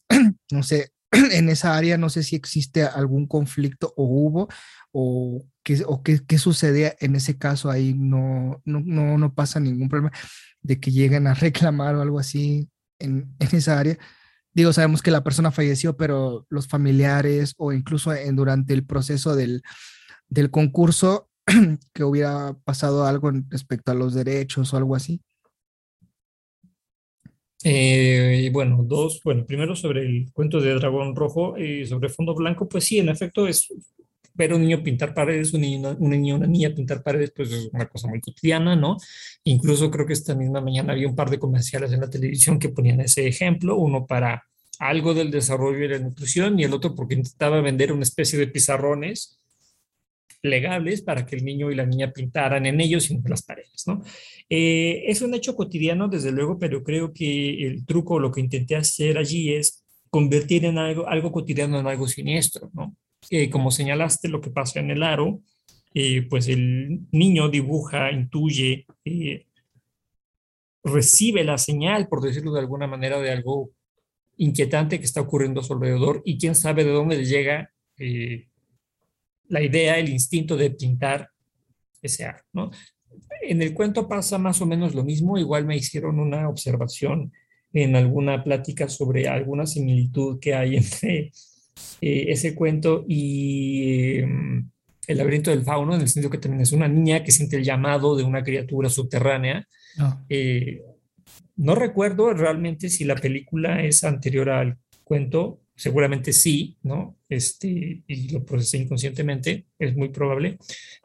no 0.52 0.64
sé, 0.64 0.92
en 1.32 1.50
esa 1.50 1.76
área 1.76 1.98
no 1.98 2.10
sé 2.10 2.24
si 2.24 2.36
existe 2.36 2.84
algún 2.84 3.28
conflicto 3.28 3.94
o 3.98 4.04
hubo 4.06 4.48
o 4.92 5.46
qué, 5.64 5.84
o 5.86 6.02
qué, 6.04 6.38
sucede 6.38 6.96
en 7.00 7.16
ese 7.16 7.38
caso 7.38 7.70
ahí, 7.70 7.94
no, 7.94 8.62
no, 8.66 8.82
no, 8.84 9.18
no, 9.18 9.34
pasa 9.34 9.60
ningún 9.60 9.90
problema 9.90 10.12
de 10.62 10.80
que 10.80 10.92
lleguen 10.92 11.28
a 11.28 11.34
reclamar 11.36 11.96
o 11.96 12.02
algo 12.02 12.20
así 12.20 12.70
en, 13.00 13.36
en, 13.40 13.56
esa 13.56 13.80
área. 13.80 13.98
Digo, 14.54 14.74
sabemos 14.74 15.02
que 15.02 15.12
la 15.12 15.24
persona 15.24 15.52
falleció, 15.52 15.98
pero 15.98 16.48
los 16.50 16.68
familiares 16.68 17.54
o 17.58 17.74
incluso 17.74 18.14
en, 18.14 18.36
durante 18.36 18.74
el 18.74 18.86
proceso 18.86 19.36
del, 19.36 19.62
del 20.30 20.50
concurso, 20.52 21.30
que 21.94 22.04
hubiera 22.04 22.56
pasado 22.64 23.06
algo 23.06 23.32
respecto 23.50 23.92
a 23.92 23.96
los 23.96 24.14
derechos 24.14 24.74
o 24.74 24.78
algo 24.78 24.96
así. 24.96 25.22
Eh, 27.64 28.50
bueno, 28.54 28.84
dos, 28.84 29.20
bueno, 29.24 29.46
primero 29.46 29.76
sobre 29.76 30.02
el 30.02 30.32
cuento 30.32 30.62
de 30.62 30.74
Dragón 30.76 31.16
Rojo 31.16 31.58
y 31.58 31.86
sobre 31.86 32.10
fondo 32.10 32.36
blanco, 32.36 32.70
pues 32.70 32.86
sí, 32.86 33.00
en 33.00 33.10
efecto 33.10 33.48
es 33.48 33.74
ver 34.34 34.52
a 34.52 34.56
un 34.56 34.62
niño 34.62 34.84
pintar 34.84 35.14
paredes, 35.14 35.54
un 35.54 35.62
niño, 35.62 35.96
una 36.00 36.16
niña, 36.16 36.36
una 36.36 36.48
niña 36.48 36.70
pintar 36.74 37.02
paredes, 37.02 37.34
pues 37.36 37.52
es 37.52 37.70
una 37.74 37.88
cosa 37.88 38.08
muy 38.08 38.22
cotidiana, 38.22 38.76
¿no? 38.76 38.98
Incluso 39.44 39.90
creo 39.90 40.06
que 40.06 40.14
esta 40.14 40.36
misma 40.36 40.62
mañana 40.62 40.94
había 40.94 41.08
un 41.08 41.16
par 41.16 41.30
de 41.32 41.40
comerciales 41.40 41.92
en 41.92 42.02
la 42.02 42.10
televisión 42.10 42.60
que 42.60 42.70
ponían 42.70 43.02
ese 43.02 43.28
ejemplo, 43.28 43.76
uno 43.76 44.06
para 44.06 44.44
algo 44.80 45.16
del 45.16 45.32
desarrollo 45.32 45.84
y 45.84 45.88
la 45.88 46.00
nutrición 46.00 46.60
y 46.60 46.64
el 46.64 46.74
otro 46.74 46.94
porque 46.94 47.16
intentaba 47.16 47.62
vender 47.62 47.92
una 47.92 48.04
especie 48.04 48.38
de 48.38 48.48
pizarrones 48.48 49.40
legables 50.42 51.02
para 51.02 51.26
que 51.26 51.36
el 51.36 51.46
niño 51.46 51.72
y 51.72 51.76
la 51.76 51.86
niña 51.86 52.12
pintaran 52.12 52.66
en 52.66 52.80
ellos 52.80 53.10
y 53.10 53.16
en 53.16 53.24
las 53.28 53.44
paredes, 53.44 53.84
¿no? 53.88 54.02
Eh, 54.50 55.04
es 55.08 55.22
un 55.22 55.34
hecho 55.34 55.56
cotidiano, 55.56 56.08
desde 56.08 56.32
luego, 56.32 56.58
pero 56.60 56.84
creo 56.84 57.14
que 57.14 57.68
el 57.68 57.86
truco, 57.86 58.20
lo 58.20 58.32
que 58.32 58.42
intenté 58.42 58.76
hacer 58.76 59.18
allí 59.18 59.54
es 59.54 59.84
convertir 60.10 60.66
en 60.66 60.78
algo, 60.78 61.08
algo 61.08 61.32
cotidiano 61.32 61.80
en 61.80 61.88
algo 61.88 62.08
siniestro, 62.08 62.70
¿no? 62.74 62.96
Eh, 63.30 63.50
como 63.50 63.72
señalaste, 63.72 64.30
lo 64.30 64.42
que 64.42 64.52
pasa 64.52 64.80
en 64.80 64.92
el 64.92 65.04
aro, 65.04 65.42
eh, 65.94 66.22
pues 66.30 66.48
el 66.48 67.02
niño 67.12 67.50
dibuja, 67.50 68.12
intuye, 68.12 68.86
recibe 70.84 71.44
la 71.44 71.58
señal, 71.58 72.08
por 72.08 72.22
decirlo 72.22 72.54
de 72.54 72.60
alguna 72.60 72.88
manera, 72.88 73.20
de 73.20 73.32
algo 73.32 73.72
inquietante 74.38 75.00
que 75.00 75.06
está 75.06 75.22
ocurriendo 75.22 75.62
a 75.62 75.64
su 75.64 75.74
alrededor 75.74 76.22
y 76.24 76.38
quién 76.38 76.54
sabe 76.54 76.84
de 76.84 76.92
dónde 76.92 77.18
le 77.18 77.26
llega 77.26 77.72
la 79.50 79.62
idea, 79.62 79.98
el 79.98 80.10
instinto 80.10 80.58
de 80.58 80.72
pintar 80.72 81.30
ese 82.02 82.26
arte, 82.26 82.48
¿no? 82.54 82.72
En 83.42 83.62
el 83.62 83.74
cuento 83.74 84.08
pasa 84.08 84.38
más 84.38 84.62
o 84.62 84.66
menos 84.66 84.96
lo 84.96 85.04
mismo, 85.04 85.38
igual 85.38 85.66
me 85.66 85.78
hicieron 85.78 86.20
una 86.20 86.50
observación 86.50 87.32
en 87.74 87.96
alguna 87.96 88.44
plática 88.44 88.90
sobre 88.90 89.28
alguna 89.28 89.66
similitud 89.66 90.40
que 90.40 90.56
hay 90.56 90.78
entre 90.78 91.32
eh, 92.02 92.26
ese 92.30 92.56
cuento 92.56 93.06
y 93.08 94.20
em, 94.20 94.70
el 95.08 95.18
laberinto 95.18 95.52
del 95.52 95.64
fauno, 95.64 95.96
en 95.96 96.02
el 96.02 96.10
sentido 96.10 96.30
que 96.30 96.38
también 96.38 96.62
es 96.62 96.72
una 96.72 96.88
niña 96.88 97.24
que 97.24 97.32
siente 97.32 97.58
el 97.58 97.64
llamado 97.64 98.16
de 98.16 98.24
una 98.24 98.44
criatura 98.44 98.90
subterránea. 98.90 99.68
No. 99.98 100.26
Eh, 100.30 100.82
no 101.56 101.76
recuerdo 101.76 102.34
realmente 102.34 102.90
si 102.90 103.04
la 103.04 103.16
película 103.16 103.84
es 103.84 104.04
anterior 104.04 104.50
al 104.50 104.78
cuento, 105.04 105.62
seguramente 105.78 106.34
sí, 106.34 106.76
¿no? 106.82 107.16
Este, 107.30 108.04
y 108.08 108.30
lo 108.30 108.44
procesé 108.44 108.80
inconscientemente, 108.80 109.68
es 109.78 109.96
muy 109.96 110.10
probable, 110.10 110.58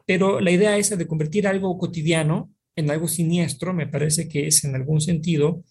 pero 0.05 0.41
la 0.41 0.51
idea 0.51 0.77
esa 0.77 0.95
de 0.95 1.07
convertir 1.07 1.47
algo 1.47 1.77
cotidiano 1.77 2.51
en 2.75 2.89
algo 2.89 3.07
siniestro 3.07 3.71
me 3.71 3.87
parece 3.87 4.27
que 4.27 4.47
es 4.47 4.63
en 4.63 4.75
algún 4.75 4.99
sentido 4.99 5.63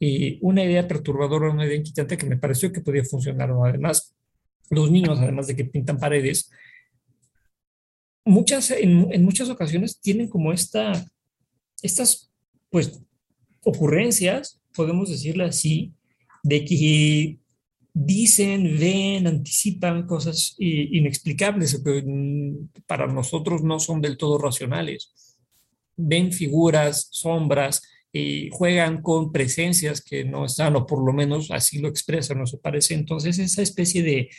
eh, 0.00 0.38
una 0.42 0.64
idea 0.64 0.88
perturbadora, 0.88 1.50
una 1.50 1.66
idea 1.66 1.76
inquietante 1.76 2.18
que 2.18 2.26
me 2.26 2.36
pareció 2.36 2.72
que 2.72 2.80
podía 2.80 3.04
funcionar. 3.04 3.50
Además, 3.64 4.14
los 4.70 4.90
niños, 4.90 5.18
además 5.20 5.46
de 5.46 5.54
que 5.54 5.64
pintan 5.64 5.98
paredes, 5.98 6.50
muchas, 8.24 8.72
en, 8.72 9.08
en 9.12 9.24
muchas 9.24 9.48
ocasiones 9.50 10.00
tienen 10.00 10.28
como 10.28 10.52
esta, 10.52 11.06
estas, 11.80 12.32
pues, 12.70 13.00
ocurrencias, 13.62 14.60
podemos 14.74 15.10
decirle 15.10 15.44
así, 15.44 15.92
de 16.42 16.64
que 16.64 17.38
dicen, 17.92 18.78
ven, 18.78 19.26
anticipan 19.26 20.06
cosas 20.06 20.54
inexplicables 20.58 21.82
que 21.82 22.04
para 22.86 23.06
nosotros 23.06 23.62
no 23.62 23.80
son 23.80 24.00
del 24.00 24.16
todo 24.16 24.38
racionales. 24.38 25.12
Ven 25.96 26.32
figuras, 26.32 27.08
sombras, 27.10 27.82
y 28.12 28.48
juegan 28.50 29.02
con 29.02 29.32
presencias 29.32 30.00
que 30.02 30.24
no 30.24 30.46
están, 30.46 30.76
o 30.76 30.86
por 30.86 31.04
lo 31.04 31.12
menos 31.12 31.50
así 31.50 31.78
lo 31.78 31.88
expresan, 31.88 32.38
no 32.38 32.46
se 32.46 32.58
parece. 32.58 32.94
Entonces, 32.94 33.38
esa 33.38 33.62
especie 33.62 34.02
de 34.02 34.30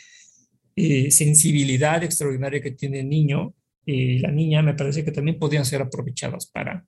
eh, 0.76 1.10
sensibilidad 1.10 2.02
extraordinaria 2.02 2.60
que 2.60 2.72
tiene 2.72 3.00
el 3.00 3.08
niño 3.08 3.54
y 3.86 4.18
la 4.18 4.30
niña, 4.30 4.62
me 4.62 4.74
parece 4.74 5.04
que 5.04 5.12
también 5.12 5.38
podrían 5.38 5.64
ser 5.64 5.82
aprovechadas 5.82 6.46
para. 6.46 6.84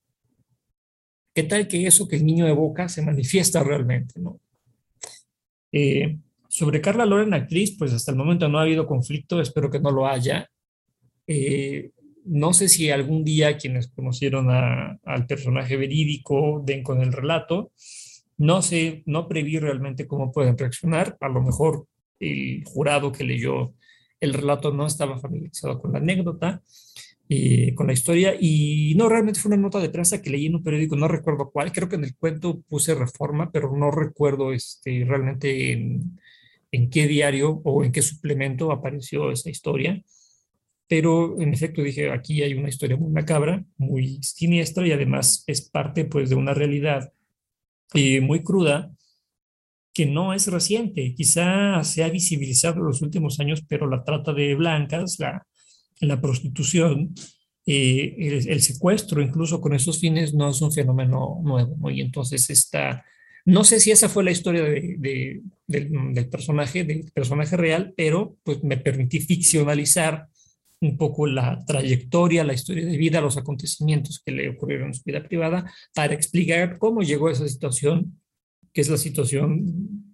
¿Qué 1.35 1.45
tal 1.45 1.67
que 1.67 1.87
eso 1.87 2.07
que 2.09 2.17
el 2.17 2.27
niño 2.27 2.47
evoca 2.47 2.89
se 2.89 3.03
manifiesta 3.03 3.63
realmente? 3.63 4.21
¿no? 4.21 4.41
Eh, 5.71 6.19
sobre 6.53 6.83
Carla 6.83 7.07
Loren, 7.07 7.33
actriz, 7.33 7.79
pues 7.79 7.95
hasta 7.95 8.11
el 8.11 8.19
momento 8.19 8.47
no 8.47 8.59
ha 8.59 8.63
habido 8.65 8.87
conflicto, 8.87 9.41
espero 9.41 9.71
que 9.71 9.81
no 9.81 9.91
lo 9.91 10.07
haya. 10.07 10.51
Eh, 11.27 11.93
no 12.27 12.53
sé 12.53 12.69
si 12.69 12.91
algún 12.91 13.25
día 13.25 13.57
quienes 13.57 13.89
conocieron 13.89 14.51
al 14.51 15.27
personaje 15.27 15.79
verídico 15.79 16.63
den 16.63 16.83
con 16.83 17.01
el 17.01 17.11
relato. 17.11 17.73
No 18.37 18.61
sé, 18.61 19.03
no 19.07 19.29
preví 19.29 19.59
realmente 19.59 20.07
cómo 20.07 20.31
pueden 20.31 20.59
reaccionar. 20.59 21.17
A 21.21 21.31
lo 21.31 21.41
mejor 21.41 21.87
el 22.21 22.63
jurado 22.67 23.13
que 23.13 23.25
leyó 23.25 23.73
el 24.21 24.35
relato 24.35 24.75
no 24.75 24.87
estaba 24.87 25.19
familiarizado 25.19 25.81
con 25.81 25.93
la 25.93 26.01
anécdota, 26.01 26.61
eh, 27.31 27.75
con 27.75 27.87
la 27.87 27.95
historia. 27.95 28.37
Y 28.39 28.95
no, 28.99 29.09
realmente 29.09 29.41
fue 29.41 29.55
una 29.55 29.63
nota 29.63 29.79
de 29.79 29.89
prensa 29.89 30.21
que 30.21 30.29
leí 30.29 30.45
en 30.45 30.57
un 30.57 30.63
periódico, 30.63 30.97
no 30.97 31.09
recuerdo 31.09 31.51
cuál. 31.51 31.73
Creo 31.73 31.89
que 31.89 31.97
en 31.97 32.05
el 32.05 32.15
cuento 32.15 32.61
puse 32.69 32.95
reforma, 32.95 33.51
pero 33.51 33.75
no 33.75 33.91
recuerdo 33.91 34.53
este, 34.53 35.03
realmente 35.07 35.73
en, 35.73 36.19
en 36.73 36.91
qué 36.91 37.07
diario 37.07 37.61
o 37.65 37.85
en 37.85 37.93
qué 37.93 38.03
suplemento 38.03 38.73
apareció 38.73 39.31
esa 39.31 39.51
historia, 39.51 40.03
pero 40.89 41.41
en 41.41 41.55
efecto 41.55 41.83
dije, 41.83 42.11
aquí 42.11 42.43
hay 42.43 42.55
una 42.55 42.69
historia 42.69 42.97
muy 42.97 43.11
macabra, 43.11 43.65
muy 43.77 44.19
siniestra 44.23 44.87
y 44.87 44.93
además 44.93 45.45
es 45.47 45.71
parte 45.71 46.07
pues 46.07 46.31
de 46.31 46.35
una 46.35 46.55
realidad 46.55 47.13
eh, 47.95 48.21
muy 48.21 48.43
cruda 48.43 48.91
que 49.95 50.07
no 50.07 50.33
es 50.33 50.47
reciente, 50.49 51.15
quizá 51.15 51.85
se 51.85 52.03
ha 52.03 52.09
visibilizado 52.09 52.79
en 52.79 52.87
los 52.87 53.03
últimos 53.03 53.39
años, 53.41 53.63
pero 53.69 53.89
la 53.89 54.05
trata 54.05 54.33
de 54.33 54.55
blancas, 54.55 55.19
la, 55.19 55.47
la 56.01 56.21
prostitución, 56.21 57.15
eh, 57.67 58.45
el, 58.49 58.63
secuestro, 58.63 59.23
incluso 59.23 59.61
con 59.61 59.75
esos 59.75 60.01
fines, 60.01 60.35
no 60.35 60.51
es 60.51 60.61
un 60.63 60.73
fenómeno 60.73 61.41
nuevo, 61.43 61.91
Y 61.91 62.01
entonces 62.01 62.49
está 62.51 63.05
no 63.45 63.65
sé 63.65 63.81
si 63.81 63.91
esa 63.91 64.09
fue 64.09 64.25
la 64.25 64.31
historia 64.31 64.63
de, 64.63 65.43
del, 65.67 66.29
personaje, 66.29 66.85
del 66.85 67.11
personaje 67.13 67.57
real, 67.57 67.93
pero 67.97 68.37
pues 68.43 68.63
me 68.63 68.77
permití 68.77 69.21
ficcionalizar 69.21 70.29
un 70.81 70.97
poco 70.97 71.27
la 71.27 71.65
trayectoria, 71.65 72.45
la 72.45 72.55
historia 72.55 72.85
de 72.85 72.97
vida, 72.97 73.21
los 73.21 73.37
acontecimientos 73.37 74.21
que 74.25 74.33
le 74.33 74.49
ocurrieron 74.49 74.89
en 74.89 74.95
su 74.95 75.03
vida 75.05 75.23
privada, 75.23 75.73
para 75.95 76.15
explicar 76.15 76.79
cómo 76.79 77.03
llegó 77.03 77.29
a 77.29 77.33
esa 77.33 77.49
situación, 77.49 78.21
que 78.73 78.81
es 78.81 78.89
la 78.89 78.97
situación 78.97 80.13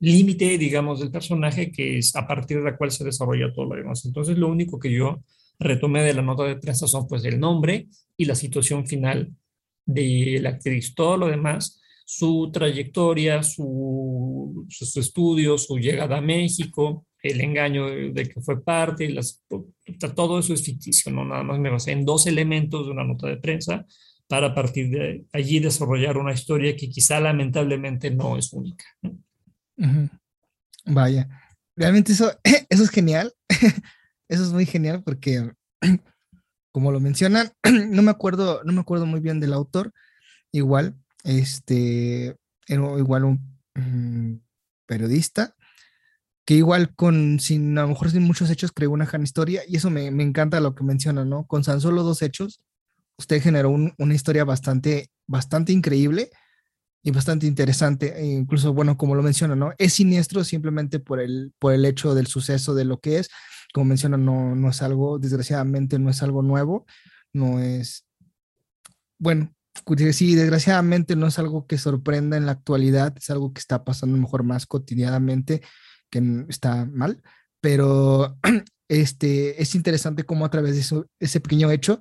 límite, 0.00 0.58
digamos, 0.58 1.00
del 1.00 1.10
personaje, 1.10 1.70
que 1.70 1.98
es 1.98 2.16
a 2.16 2.26
partir 2.26 2.58
de 2.58 2.64
la 2.64 2.76
cual 2.76 2.90
se 2.90 3.04
desarrolla 3.04 3.52
todo 3.52 3.66
lo 3.66 3.76
demás. 3.76 4.04
Entonces, 4.04 4.36
lo 4.36 4.48
único 4.48 4.78
que 4.78 4.90
yo 4.90 5.22
retomé 5.58 6.02
de 6.02 6.14
la 6.14 6.22
nota 6.22 6.44
de 6.44 6.56
prensa 6.56 6.86
son 6.86 7.06
pues 7.06 7.24
el 7.24 7.38
nombre 7.38 7.86
y 8.16 8.24
la 8.24 8.34
situación 8.34 8.86
final 8.86 9.32
de 9.86 10.38
la 10.40 10.50
actriz. 10.50 10.94
Todo 10.94 11.16
lo 11.16 11.28
demás, 11.28 11.80
su 12.04 12.50
trayectoria, 12.52 13.42
su, 13.42 14.66
sus 14.68 14.96
estudios, 14.96 15.66
su 15.66 15.78
llegada 15.78 16.18
a 16.18 16.22
México, 16.22 17.06
el 17.22 17.40
engaño 17.40 17.86
de, 17.86 18.28
que 18.28 18.40
fue 18.40 18.62
parte, 18.62 19.08
las, 19.08 19.44
todo 20.14 20.40
eso 20.40 20.54
es 20.54 20.62
ficticio, 20.62 21.12
no 21.12 21.24
nada 21.24 21.42
más 21.44 21.58
me 21.58 21.70
basé 21.70 21.92
en 21.92 22.04
dos 22.04 22.26
elementos 22.26 22.86
de 22.86 22.92
una 22.92 23.04
nota 23.04 23.28
de 23.28 23.36
prensa 23.36 23.86
para 24.26 24.54
partir 24.54 24.90
de 24.90 25.24
allí 25.32 25.60
desarrollar 25.60 26.16
una 26.16 26.32
historia 26.32 26.76
que 26.76 26.88
quizá 26.88 27.20
lamentablemente 27.20 28.10
no 28.10 28.36
es 28.36 28.52
única. 28.52 28.84
Vaya, 30.84 31.28
realmente 31.76 32.12
eso, 32.12 32.32
eso 32.68 32.82
es 32.82 32.90
genial, 32.90 33.32
eso 34.28 34.42
es 34.44 34.52
muy 34.52 34.66
genial 34.66 35.02
porque, 35.04 35.52
como 36.72 36.90
lo 36.90 36.98
mencionan, 36.98 37.52
no 37.90 38.02
me 38.02 38.10
acuerdo, 38.10 38.62
no 38.64 38.72
me 38.72 38.80
acuerdo 38.80 39.06
muy 39.06 39.20
bien 39.20 39.38
del 39.38 39.52
autor, 39.52 39.92
igual, 40.50 40.96
este, 41.24 42.36
era 42.66 42.98
igual 42.98 43.24
un 43.24 43.58
mm, 43.74 44.40
periodista, 44.86 45.54
que 46.44 46.54
igual 46.54 46.94
con, 46.94 47.38
sin, 47.40 47.78
a 47.78 47.82
lo 47.82 47.88
mejor 47.88 48.10
sin 48.10 48.22
muchos 48.22 48.50
hechos, 48.50 48.72
creó 48.72 48.90
una 48.90 49.06
gran 49.06 49.22
historia, 49.22 49.62
y 49.66 49.76
eso 49.76 49.90
me, 49.90 50.10
me 50.10 50.22
encanta 50.22 50.60
lo 50.60 50.74
que 50.74 50.84
menciona, 50.84 51.24
¿no? 51.24 51.46
Con 51.46 51.62
tan 51.62 51.80
solo 51.80 52.02
dos 52.02 52.22
hechos, 52.22 52.60
usted 53.18 53.40
generó 53.42 53.70
una 53.70 54.14
historia 54.14 54.44
bastante, 54.44 55.10
bastante 55.26 55.72
increíble 55.72 56.30
y 57.02 57.10
bastante 57.10 57.46
interesante, 57.46 58.18
e 58.20 58.26
incluso, 58.26 58.72
bueno, 58.72 58.96
como 58.96 59.14
lo 59.14 59.22
menciona, 59.22 59.56
¿no? 59.56 59.72
Es 59.78 59.94
siniestro 59.94 60.44
simplemente 60.44 60.98
por 61.00 61.20
el, 61.20 61.52
por 61.58 61.72
el 61.72 61.84
hecho 61.84 62.14
del 62.14 62.26
suceso 62.26 62.74
de 62.74 62.84
lo 62.84 63.00
que 63.00 63.18
es, 63.18 63.28
como 63.72 63.86
menciona, 63.86 64.16
no, 64.16 64.54
no 64.54 64.68
es 64.70 64.82
algo, 64.82 65.18
desgraciadamente 65.18 65.98
no 65.98 66.10
es 66.10 66.22
algo 66.22 66.42
nuevo, 66.42 66.86
no 67.32 67.60
es, 67.60 68.06
bueno, 69.18 69.54
sí, 70.12 70.34
desgraciadamente 70.34 71.16
no 71.16 71.26
es 71.26 71.38
algo 71.38 71.66
que 71.66 71.78
sorprenda 71.78 72.36
en 72.36 72.46
la 72.46 72.52
actualidad, 72.52 73.14
es 73.16 73.30
algo 73.30 73.52
que 73.52 73.60
está 73.60 73.84
pasando 73.84 74.16
mejor 74.18 74.42
más 74.42 74.66
cotidianamente, 74.66 75.62
que 76.10 76.44
está 76.48 76.84
mal, 76.86 77.22
pero 77.60 78.38
este, 78.88 79.60
es 79.62 79.74
interesante 79.74 80.24
cómo 80.24 80.44
a 80.44 80.50
través 80.50 80.74
de 80.90 81.04
ese 81.20 81.40
pequeño 81.40 81.70
hecho 81.70 82.00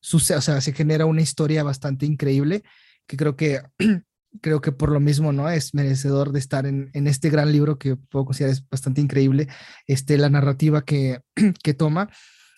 sucede, 0.00 0.38
o 0.38 0.40
sea, 0.40 0.60
se 0.60 0.72
genera 0.72 1.06
una 1.06 1.20
historia 1.20 1.62
bastante 1.62 2.06
increíble 2.06 2.62
que 3.06 3.16
creo 3.16 3.36
que 3.36 3.62
creo 4.40 4.60
que 4.60 4.72
por 4.72 4.90
lo 4.90 5.00
mismo, 5.00 5.32
¿no? 5.32 5.50
Es 5.50 5.74
merecedor 5.74 6.32
de 6.32 6.38
estar 6.38 6.66
en, 6.66 6.90
en 6.94 7.06
este 7.06 7.30
gran 7.30 7.52
libro 7.52 7.78
que 7.78 7.96
puedo 7.96 8.24
considerar 8.24 8.52
es 8.54 8.68
bastante 8.68 9.00
increíble, 9.00 9.48
este, 9.86 10.16
la 10.18 10.30
narrativa 10.30 10.84
que, 10.84 11.20
que 11.62 11.74
toma. 11.74 12.08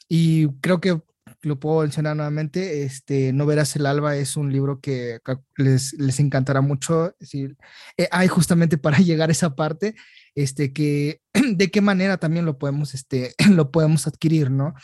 Y 0.08 0.48
creo 0.60 0.80
que 0.80 1.00
lo 1.42 1.58
puedo 1.58 1.80
mencionar 1.82 2.16
nuevamente, 2.16 2.84
este, 2.84 3.32
No 3.32 3.46
verás 3.46 3.74
el 3.76 3.86
alba 3.86 4.16
es 4.16 4.36
un 4.36 4.52
libro 4.52 4.80
que 4.80 5.18
les, 5.56 5.92
les 5.94 6.20
encantará 6.20 6.60
mucho. 6.60 7.14
Decir, 7.18 7.56
eh, 7.96 8.08
hay 8.10 8.28
justamente 8.28 8.78
para 8.78 8.98
llegar 8.98 9.28
a 9.28 9.32
esa 9.32 9.54
parte, 9.54 9.94
este, 10.34 10.72
que 10.72 11.20
de 11.34 11.70
qué 11.70 11.80
manera 11.80 12.18
también 12.18 12.44
lo 12.44 12.58
podemos, 12.58 12.94
este, 12.94 13.34
lo 13.50 13.70
podemos 13.70 14.06
adquirir, 14.06 14.50
¿no? 14.50 14.74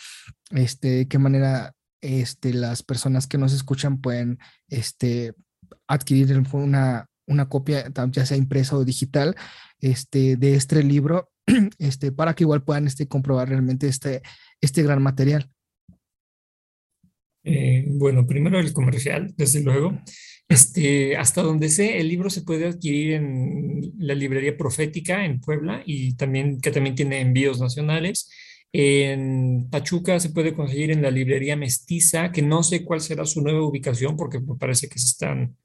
Este, 0.51 0.89
de 0.89 1.09
qué 1.09 1.19
manera 1.19 1.75
este, 2.01 2.53
las 2.53 2.83
personas 2.83 3.27
que 3.27 3.39
nos 3.39 3.53
escuchan 3.53 4.01
pueden 4.01 4.39
este, 4.69 5.35
adquirir 5.87 6.43
una, 6.53 7.07
una 7.27 7.49
copia, 7.49 7.91
ya 8.11 8.27
sea 8.27 8.37
impresa 8.37 8.77
o 8.77 8.85
digital, 8.85 9.37
este, 9.81 10.37
de 10.37 10.55
este 10.55 10.83
libro, 10.83 11.31
este, 11.79 12.13
para 12.13 12.35
que 12.35 12.45
igual 12.45 12.63
puedan 12.63 12.87
este, 12.87 13.07
comprobar 13.09 13.49
realmente 13.49 13.89
este, 13.89 14.23
este 14.61 14.83
gran 14.83 15.03
material. 15.03 15.51
Eh, 17.45 17.85
bueno, 17.89 18.27
primero 18.27 18.59
el 18.59 18.73
comercial, 18.73 19.33
desde 19.37 19.63
luego. 19.63 20.01
Este, 20.49 21.17
hasta 21.17 21.43
donde 21.43 21.69
sé, 21.69 21.99
el 21.99 22.09
libro 22.09 22.31
se 22.31 22.43
puede 22.43 22.67
adquirir 22.67 23.13
en 23.15 23.93
la 23.99 24.15
librería 24.15 24.57
Profética 24.57 25.25
en 25.25 25.41
Puebla 25.41 25.83
y 25.85 26.15
también 26.17 26.61
que 26.61 26.71
también 26.71 26.95
tiene 26.95 27.21
envíos 27.21 27.61
nacionales. 27.61 28.31
En 28.73 29.69
Pachuca 29.71 30.21
se 30.21 30.31
puede 30.31 30.55
conseguir 30.55 30.91
en 30.91 31.03
la 31.03 31.11
librería 31.11 31.57
Mestiza, 31.57 32.33
que 32.33 32.43
no 32.43 32.63
sé 32.63 32.85
cuál 32.85 33.01
será 33.01 33.25
su 33.27 33.43
nueva 33.43 33.63
ubicación 33.63 34.17
porque 34.17 34.41
me 34.41 34.57
parece 34.57 34.89
que 34.89 34.99
se 34.99 35.07
están 35.07 35.57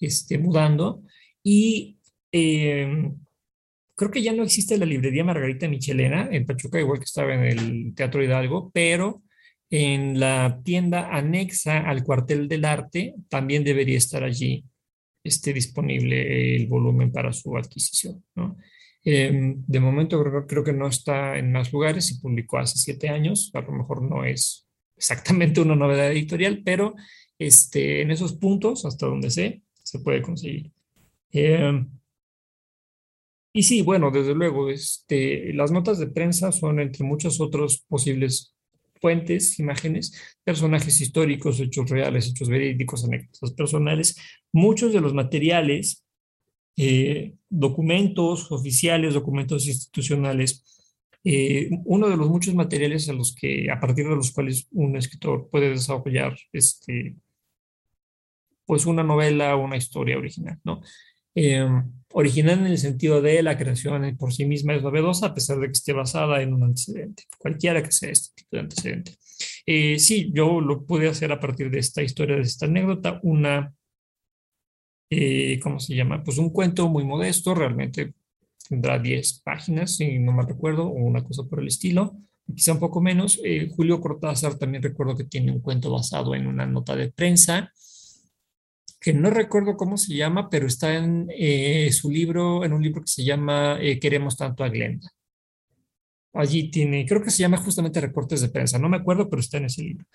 este, 0.00 0.38
mudando. 0.38 1.02
Y 1.42 1.98
em, 2.32 3.16
creo 3.96 4.10
que 4.10 4.22
ya 4.22 4.32
no 4.32 4.42
existe 4.44 4.78
la 4.78 4.86
librería 4.86 5.24
Margarita 5.24 5.68
Michelena 5.68 6.28
en 6.30 6.46
Pachuca, 6.46 6.80
igual 6.80 6.98
que 6.98 7.04
estaba 7.04 7.34
en 7.34 7.44
el 7.44 7.94
Teatro 7.94 8.22
Hidalgo, 8.22 8.70
pero 8.72 9.22
en 9.74 10.20
la 10.20 10.60
tienda 10.62 11.08
anexa 11.16 11.78
al 11.78 12.04
cuartel 12.04 12.46
del 12.46 12.66
arte 12.66 13.14
también 13.30 13.64
debería 13.64 13.96
estar 13.96 14.22
allí 14.22 14.66
este, 15.24 15.54
disponible 15.54 16.56
el 16.56 16.66
volumen 16.66 17.10
para 17.10 17.32
su 17.32 17.56
adquisición. 17.56 18.22
Em, 19.02 19.64
de 19.66 19.80
momento 19.80 20.22
creo, 20.22 20.46
creo, 20.46 20.62
que 20.62 20.74
no 20.74 20.88
está 20.88 21.38
en 21.38 21.52
más 21.52 21.72
lugares, 21.72 22.06
se 22.06 22.20
publicó 22.20 22.58
hace 22.58 22.76
siete 22.76 23.08
años, 23.08 23.50
a 23.54 23.62
lo 23.62 23.72
mejor 23.72 24.02
no 24.02 24.26
es 24.26 24.68
exactamente 24.94 25.62
una 25.62 25.74
novedad 25.74 26.12
editorial, 26.12 26.60
pero 26.62 26.94
este, 27.38 28.02
en 28.02 28.10
esos 28.10 28.34
puntos, 28.34 28.84
hasta 28.84 29.06
donde 29.06 29.30
sé, 29.30 29.62
se 29.82 30.00
puede 30.00 30.20
conseguir. 30.20 30.70
Em, 31.30 31.88
y 33.54 33.62
sí, 33.62 33.80
bueno, 33.80 34.10
desde 34.10 34.34
luego, 34.34 34.68
este, 34.68 35.54
las 35.54 35.72
notas 35.72 35.98
de 35.98 36.08
prensa 36.08 36.52
son 36.52 36.78
entre 36.78 37.04
muchos 37.04 37.40
otros 37.40 37.86
posibles 37.88 38.54
fuentes, 39.02 39.58
imágenes, 39.58 40.12
personajes 40.44 41.00
históricos, 41.00 41.60
hechos 41.60 41.90
reales, 41.90 42.28
hechos 42.28 42.48
verídicos, 42.48 43.04
anécdotas 43.04 43.52
personales. 43.52 44.16
Muchos 44.52 44.92
de 44.92 45.00
los 45.00 45.12
materiales, 45.12 46.04
eh, 46.76 47.34
documentos 47.50 48.50
oficiales, 48.52 49.12
documentos 49.12 49.66
institucionales, 49.66 50.64
eh, 51.24 51.68
uno 51.84 52.08
de 52.08 52.16
los 52.16 52.28
muchos 52.28 52.54
materiales 52.54 53.08
a 53.08 53.12
los 53.12 53.34
que, 53.34 53.70
a 53.70 53.80
partir 53.80 54.08
de 54.08 54.16
los 54.16 54.30
cuales 54.30 54.68
un 54.70 54.96
escritor 54.96 55.48
puede 55.50 55.70
desarrollar 55.70 56.36
este, 56.52 57.16
pues 58.64 58.86
una 58.86 59.02
novela 59.02 59.56
o 59.56 59.64
una 59.64 59.76
historia 59.76 60.16
original, 60.16 60.58
¿no? 60.64 60.80
Eh, 61.34 61.66
original 62.12 62.58
en 62.58 62.66
el 62.66 62.78
sentido 62.78 63.22
de 63.22 63.42
la 63.42 63.56
creación 63.56 64.16
por 64.18 64.34
sí 64.34 64.44
misma 64.44 64.74
es 64.74 64.82
novedosa 64.82 65.26
a 65.26 65.34
pesar 65.34 65.58
de 65.58 65.66
que 65.66 65.72
esté 65.72 65.94
basada 65.94 66.42
en 66.42 66.52
un 66.52 66.62
antecedente, 66.62 67.24
cualquiera 67.38 67.82
que 67.82 67.90
sea 67.90 68.10
este 68.10 68.34
tipo 68.34 68.56
de 68.56 68.60
antecedente. 68.60 69.16
Eh, 69.64 69.98
sí, 69.98 70.30
yo 70.34 70.60
lo 70.60 70.84
pude 70.84 71.08
hacer 71.08 71.32
a 71.32 71.40
partir 71.40 71.70
de 71.70 71.78
esta 71.78 72.02
historia, 72.02 72.36
de 72.36 72.42
esta 72.42 72.66
anécdota, 72.66 73.18
una, 73.22 73.72
eh, 75.10 75.58
¿cómo 75.62 75.80
se 75.80 75.94
llama? 75.94 76.22
Pues 76.22 76.36
un 76.36 76.50
cuento 76.50 76.88
muy 76.88 77.04
modesto, 77.04 77.54
realmente 77.54 78.14
tendrá 78.68 78.98
10 78.98 79.40
páginas, 79.40 79.96
si 79.96 80.18
no 80.18 80.32
me 80.32 80.44
recuerdo, 80.44 80.86
o 80.86 80.92
una 80.92 81.24
cosa 81.24 81.44
por 81.44 81.60
el 81.60 81.68
estilo, 81.68 82.14
quizá 82.54 82.72
un 82.72 82.80
poco 82.80 83.00
menos. 83.00 83.40
Julio 83.74 84.00
Cortázar 84.00 84.58
también 84.58 84.82
recuerdo 84.82 85.16
que 85.16 85.24
tiene 85.24 85.52
un 85.52 85.60
cuento 85.60 85.90
basado 85.90 86.34
en 86.34 86.46
una 86.46 86.66
nota 86.66 86.94
de 86.94 87.10
prensa 87.10 87.72
que 89.02 89.12
no 89.12 89.30
recuerdo 89.30 89.76
cómo 89.76 89.96
se 89.98 90.14
llama, 90.14 90.48
pero 90.48 90.68
está 90.68 90.96
en 90.96 91.26
eh, 91.36 91.90
su 91.90 92.08
libro, 92.08 92.64
en 92.64 92.72
un 92.72 92.82
libro 92.82 93.02
que 93.02 93.08
se 93.08 93.24
llama 93.24 93.76
eh, 93.80 93.98
Queremos 93.98 94.36
tanto 94.36 94.62
a 94.62 94.68
Glenda. 94.68 95.10
Allí 96.32 96.70
tiene, 96.70 97.04
creo 97.04 97.20
que 97.20 97.32
se 97.32 97.40
llama 97.40 97.56
justamente 97.56 98.00
Recortes 98.00 98.40
de 98.40 98.48
Prensa, 98.48 98.78
no 98.78 98.88
me 98.88 98.98
acuerdo, 98.98 99.28
pero 99.28 99.40
está 99.40 99.58
en 99.58 99.64
ese 99.64 99.82
libro. 99.82 100.06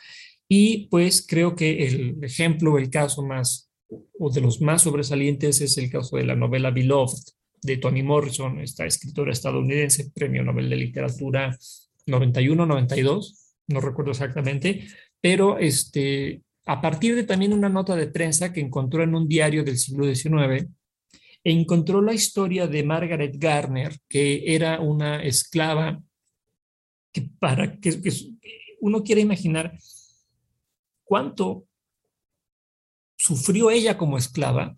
Y 0.47 0.87
pues 0.87 1.25
creo 1.27 1.53
que 1.53 1.85
el 1.85 2.23
ejemplo, 2.23 2.77
el 2.77 2.89
caso 2.89 3.23
más, 3.23 3.69
o 4.17 4.31
de 4.31 4.39
los 4.39 4.61
más 4.61 4.83
sobresalientes 4.83 5.59
es 5.59 5.77
el 5.77 5.91
caso 5.91 6.15
de 6.15 6.25
la 6.25 6.37
novela 6.37 6.71
Beloved 6.71 7.23
de 7.61 7.77
Toni 7.77 8.03
Morrison, 8.03 8.59
esta 8.61 8.85
escritora 8.85 9.33
estadounidense, 9.33 10.11
premio 10.11 10.43
Nobel 10.43 10.69
de 10.69 10.77
Literatura 10.77 11.57
91-92, 12.05 13.33
no 13.67 13.81
recuerdo 13.81 14.11
exactamente, 14.11 14.87
pero 15.19 15.57
este, 15.57 16.41
a 16.67 16.81
partir 16.81 17.15
de 17.15 17.23
también 17.23 17.53
una 17.53 17.69
nota 17.69 17.95
de 17.95 18.07
prensa 18.07 18.51
que 18.51 18.59
encontró 18.59 19.01
en 19.01 19.15
un 19.15 19.25
diario 19.25 19.63
del 19.63 19.77
siglo 19.77 20.03
XIX, 20.13 20.67
encontró 21.41 22.01
la 22.01 22.13
historia 22.13 22.67
de 22.67 22.83
Margaret 22.83 23.35
Garner, 23.37 23.97
que 24.09 24.53
era 24.53 24.81
una 24.81 25.23
esclava 25.23 26.03
que 27.13 27.21
para 27.39 27.79
que, 27.79 27.97
uno 28.81 29.01
quiere 29.01 29.21
imaginar 29.21 29.79
cuánto 31.05 31.65
sufrió 33.15 33.71
ella 33.71 33.97
como 33.97 34.17
esclava, 34.17 34.77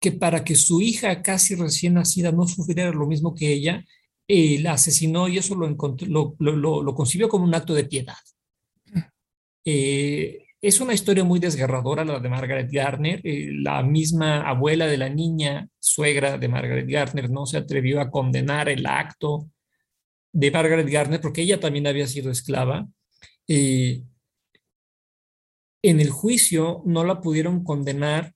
que 0.00 0.12
para 0.12 0.44
que 0.44 0.54
su 0.54 0.80
hija 0.80 1.22
casi 1.22 1.56
recién 1.56 1.94
nacida 1.94 2.30
no 2.30 2.46
sufriera 2.46 2.92
lo 2.92 3.08
mismo 3.08 3.34
que 3.34 3.52
ella, 3.52 3.84
eh, 4.28 4.60
la 4.60 4.74
asesinó 4.74 5.26
y 5.26 5.38
eso 5.38 5.56
lo, 5.56 5.68
lo, 6.06 6.36
lo, 6.38 6.82
lo, 6.82 6.94
concibió 6.94 7.28
como 7.28 7.44
un 7.44 7.54
acto 7.54 7.74
de 7.74 7.84
piedad. 7.84 8.14
Eh, 9.64 10.47
Es 10.60 10.80
una 10.80 10.92
historia 10.92 11.22
muy 11.22 11.38
desgarradora 11.38 12.04
la 12.04 12.18
de 12.18 12.28
Margaret 12.28 12.68
Garner. 12.70 13.20
Eh, 13.22 13.50
la 13.52 13.82
misma 13.84 14.40
abuela 14.48 14.86
de 14.86 14.96
la 14.96 15.08
niña, 15.08 15.68
suegra 15.78 16.36
de 16.36 16.48
Margaret 16.48 16.88
Garner, 16.88 17.30
no 17.30 17.46
se 17.46 17.58
atrevió 17.58 18.00
a 18.00 18.10
condenar 18.10 18.68
el 18.68 18.84
acto 18.86 19.48
de 20.32 20.50
Margaret 20.50 20.88
Garner 20.88 21.20
porque 21.20 21.42
ella 21.42 21.60
también 21.60 21.86
había 21.86 22.08
sido 22.08 22.32
esclava. 22.32 22.88
Eh, 23.46 24.02
en 25.82 26.00
el 26.00 26.10
juicio 26.10 26.82
no 26.84 27.04
la 27.04 27.20
pudieron 27.20 27.62
condenar 27.62 28.34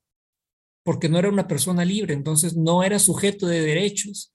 porque 0.85 1.09
no 1.09 1.19
era 1.19 1.29
una 1.29 1.49
persona 1.49 1.85
libre, 1.85 2.15
entonces 2.15 2.57
no 2.57 2.85
era 2.85 3.01
sujeto 3.01 3.49
de 3.49 3.63
derechos. 3.63 4.33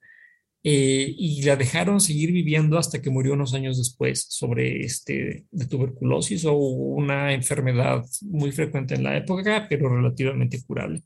Eh, 0.63 1.13
y 1.17 1.43
la 1.43 1.55
dejaron 1.55 2.01
seguir 2.01 2.31
viviendo 2.31 2.77
hasta 2.77 3.01
que 3.01 3.09
murió 3.09 3.33
unos 3.33 3.53
años 3.53 3.77
después 3.77 4.25
sobre 4.29 4.83
este, 4.83 5.45
de 5.49 5.65
tuberculosis 5.65 6.45
o 6.45 6.53
una 6.55 7.33
enfermedad 7.33 8.03
muy 8.21 8.51
frecuente 8.51 8.95
en 8.95 9.03
la 9.03 9.15
época, 9.15 9.67
pero 9.69 9.95
relativamente 9.95 10.61
curable. 10.65 11.03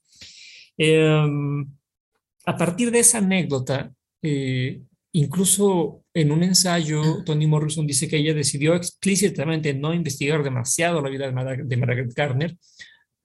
Em, 0.77 1.65
a 2.45 2.57
partir 2.57 2.91
de 2.91 2.99
esa 2.99 3.19
anécdota, 3.19 3.91
eh, 4.23 4.81
incluso 5.11 6.05
en 6.13 6.31
un 6.31 6.43
ensayo, 6.43 7.23
Toni 7.23 7.45
Morrison 7.45 7.85
dice 7.85 8.07
que 8.07 8.17
ella 8.17 8.33
decidió 8.33 8.73
explícitamente 8.75 9.73
no 9.73 9.93
investigar 9.93 10.43
demasiado 10.43 11.01
la 11.01 11.09
vida 11.09 11.27
de 11.27 11.77
Margaret 11.77 12.13
Garner 12.15 12.57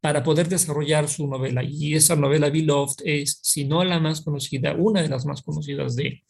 para 0.07 0.23
poder 0.23 0.49
desarrollar 0.49 1.09
su 1.09 1.27
novela. 1.27 1.65
Y 1.65 1.95
esa 1.97 2.15
novela 2.15 2.49
Beloved 2.49 2.95
es, 3.05 3.41
si 3.43 3.65
no 3.65 3.83
la 3.83 3.99
más 3.99 4.21
conocida, 4.21 4.77
una 4.77 5.03
de 5.03 5.09
las 5.09 5.27
más 5.27 5.43
conocidas 5.43 5.97
de, 5.97 6.23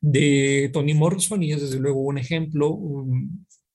de 0.00 0.70
Toni 0.72 0.94
Morrison 0.94 1.42
y 1.42 1.52
es 1.52 1.60
desde 1.60 1.80
luego 1.80 2.00
un 2.00 2.16
ejemplo 2.16 2.80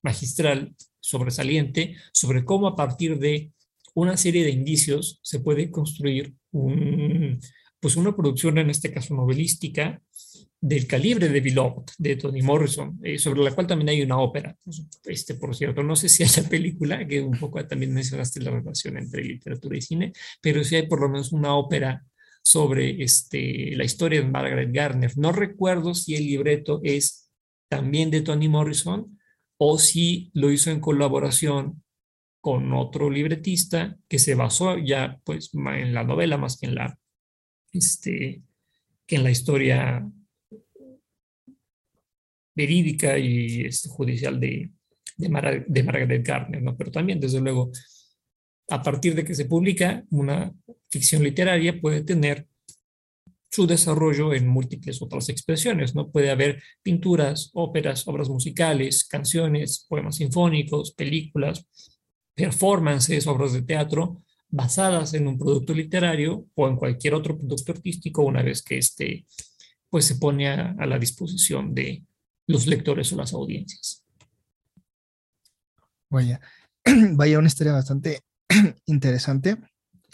magistral, 0.02 0.76
sobresaliente, 1.00 1.96
sobre 2.12 2.44
cómo 2.44 2.66
a 2.66 2.76
partir 2.76 3.20
de 3.20 3.52
una 3.94 4.18
serie 4.18 4.44
de 4.44 4.50
indicios 4.50 5.20
se 5.22 5.40
puede 5.42 5.70
construir 5.70 6.34
un, 6.52 7.40
pues 7.80 7.98
una 7.98 8.16
producción, 8.16 8.58
en 8.58 8.72
este 8.72 8.92
caso 8.92 9.14
novelística, 9.14 10.02
del 10.68 10.88
calibre 10.88 11.30
de 11.30 11.42
Beloved, 11.42 11.92
de 12.00 12.16
Toni 12.16 12.42
Morrison, 12.42 13.00
eh, 13.04 13.20
sobre 13.20 13.44
la 13.44 13.52
cual 13.52 13.68
también 13.68 13.90
hay 13.90 14.02
una 14.02 14.18
ópera, 14.18 14.58
este, 15.04 15.36
por 15.36 15.56
cierto, 15.56 15.84
no 15.84 15.96
sé 15.96 16.10
si 16.10 16.24
hay 16.24 16.30
la 16.38 16.50
película, 16.50 17.08
que 17.08 17.22
un 17.22 17.38
poco 17.38 17.64
también 17.68 17.94
mencionaste 17.94 18.42
la 18.42 18.50
relación 18.50 18.98
entre 18.98 19.24
literatura 19.24 19.78
y 19.78 19.82
cine, 19.82 20.12
pero 20.42 20.64
sí 20.64 20.76
hay 20.76 20.88
por 20.88 21.02
lo 21.02 21.10
menos 21.10 21.32
una 21.32 21.54
ópera 21.54 22.04
sobre 22.42 23.04
este, 23.04 23.76
la 23.76 23.84
historia 23.84 24.22
de 24.22 24.28
Margaret 24.28 24.72
Garner. 24.74 25.16
No 25.20 25.32
recuerdo 25.32 25.94
si 25.94 26.16
el 26.16 26.26
libreto 26.26 26.82
es 26.84 27.30
también 27.70 28.10
de 28.10 28.22
Toni 28.22 28.50
Morrison 28.50 29.20
o 29.58 29.78
si 29.78 30.32
lo 30.34 30.52
hizo 30.52 30.72
en 30.72 30.80
colaboración 30.80 31.84
con 32.42 32.74
otro 32.74 33.12
libretista 33.12 34.00
que 34.08 34.18
se 34.18 34.34
basó 34.34 34.80
ya 34.80 35.20
pues 35.26 35.52
en 35.54 35.94
la 35.94 36.04
novela 36.04 36.38
más 36.38 36.58
que 36.58 36.66
en 36.66 36.76
la, 36.76 36.98
este, 37.72 38.42
que 39.06 39.16
en 39.18 39.24
la 39.24 39.30
historia 39.30 40.04
verídica 42.56 43.18
y 43.18 43.62
este, 43.66 43.90
judicial 43.90 44.40
de, 44.40 44.72
de, 45.18 45.30
Margaret 45.30 46.26
Garner, 46.26 46.62
¿no? 46.62 46.76
Pero 46.76 46.92
también, 46.92 47.20
desde 47.20 47.42
luego, 47.42 47.72
a 48.70 48.82
partir 48.82 49.14
de 49.14 49.24
que 49.24 49.36
se 49.36 49.46
publica, 49.46 50.04
una 50.10 50.52
ficción 50.90 51.22
literaria 51.24 51.80
puede 51.80 52.04
tener 52.04 52.48
su 53.52 53.68
desarrollo 53.68 54.34
en 54.34 54.48
múltiples 54.48 55.02
otras 55.02 55.30
expresiones, 55.30 55.96
¿no? 55.96 56.10
Puede 56.10 56.32
haber 56.32 56.62
pinturas, 56.82 57.52
óperas, 57.54 58.08
obras 58.08 58.30
musicales, 58.30 59.06
canciones, 59.06 59.86
poemas 59.88 60.18
sinfónicos, 60.18 60.94
películas, 60.94 61.66
performances, 62.34 63.28
obras 63.28 63.54
de 63.54 63.62
teatro 63.62 64.22
basadas 64.50 65.14
en 65.14 65.28
un 65.28 65.38
producto 65.38 65.74
literario 65.74 66.46
o 66.54 66.68
en 66.68 66.76
cualquier 66.76 67.14
otro 67.14 67.38
producto 67.38 67.72
artístico 67.72 68.24
una 68.24 68.44
vez 68.44 68.62
que 68.62 68.78
este 68.78 69.26
pues 69.90 70.06
se 70.06 70.16
pone 70.16 70.50
a 70.50 70.86
la 70.86 71.00
disposición 71.00 71.74
de, 71.74 72.04
los 72.48 72.68
lectores 72.68 73.12
o 73.14 73.16
las 73.16 73.34
audiencias. 73.34 74.04
Vaya, 76.10 76.40
vaya 77.14 77.40
una 77.40 77.48
historia 77.48 77.74
bastante 77.74 78.22
interesante 78.86 79.58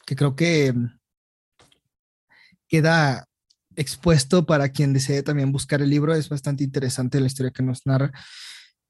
que 0.06 0.16
creo 0.16 0.36
que 0.36 0.74
queda 2.68 3.28
expuesto 3.76 4.46
para 4.46 4.70
quien 4.70 4.94
desee 4.94 5.24
también 5.24 5.52
buscar 5.52 5.82
el 5.82 5.90
libro. 5.90 6.14
Es 6.14 6.30
bastante 6.30 6.64
interesante 6.64 7.20
la 7.20 7.28
historia 7.28 7.52
que 7.52 7.64
nos 7.64 7.86
narra. 7.86 8.12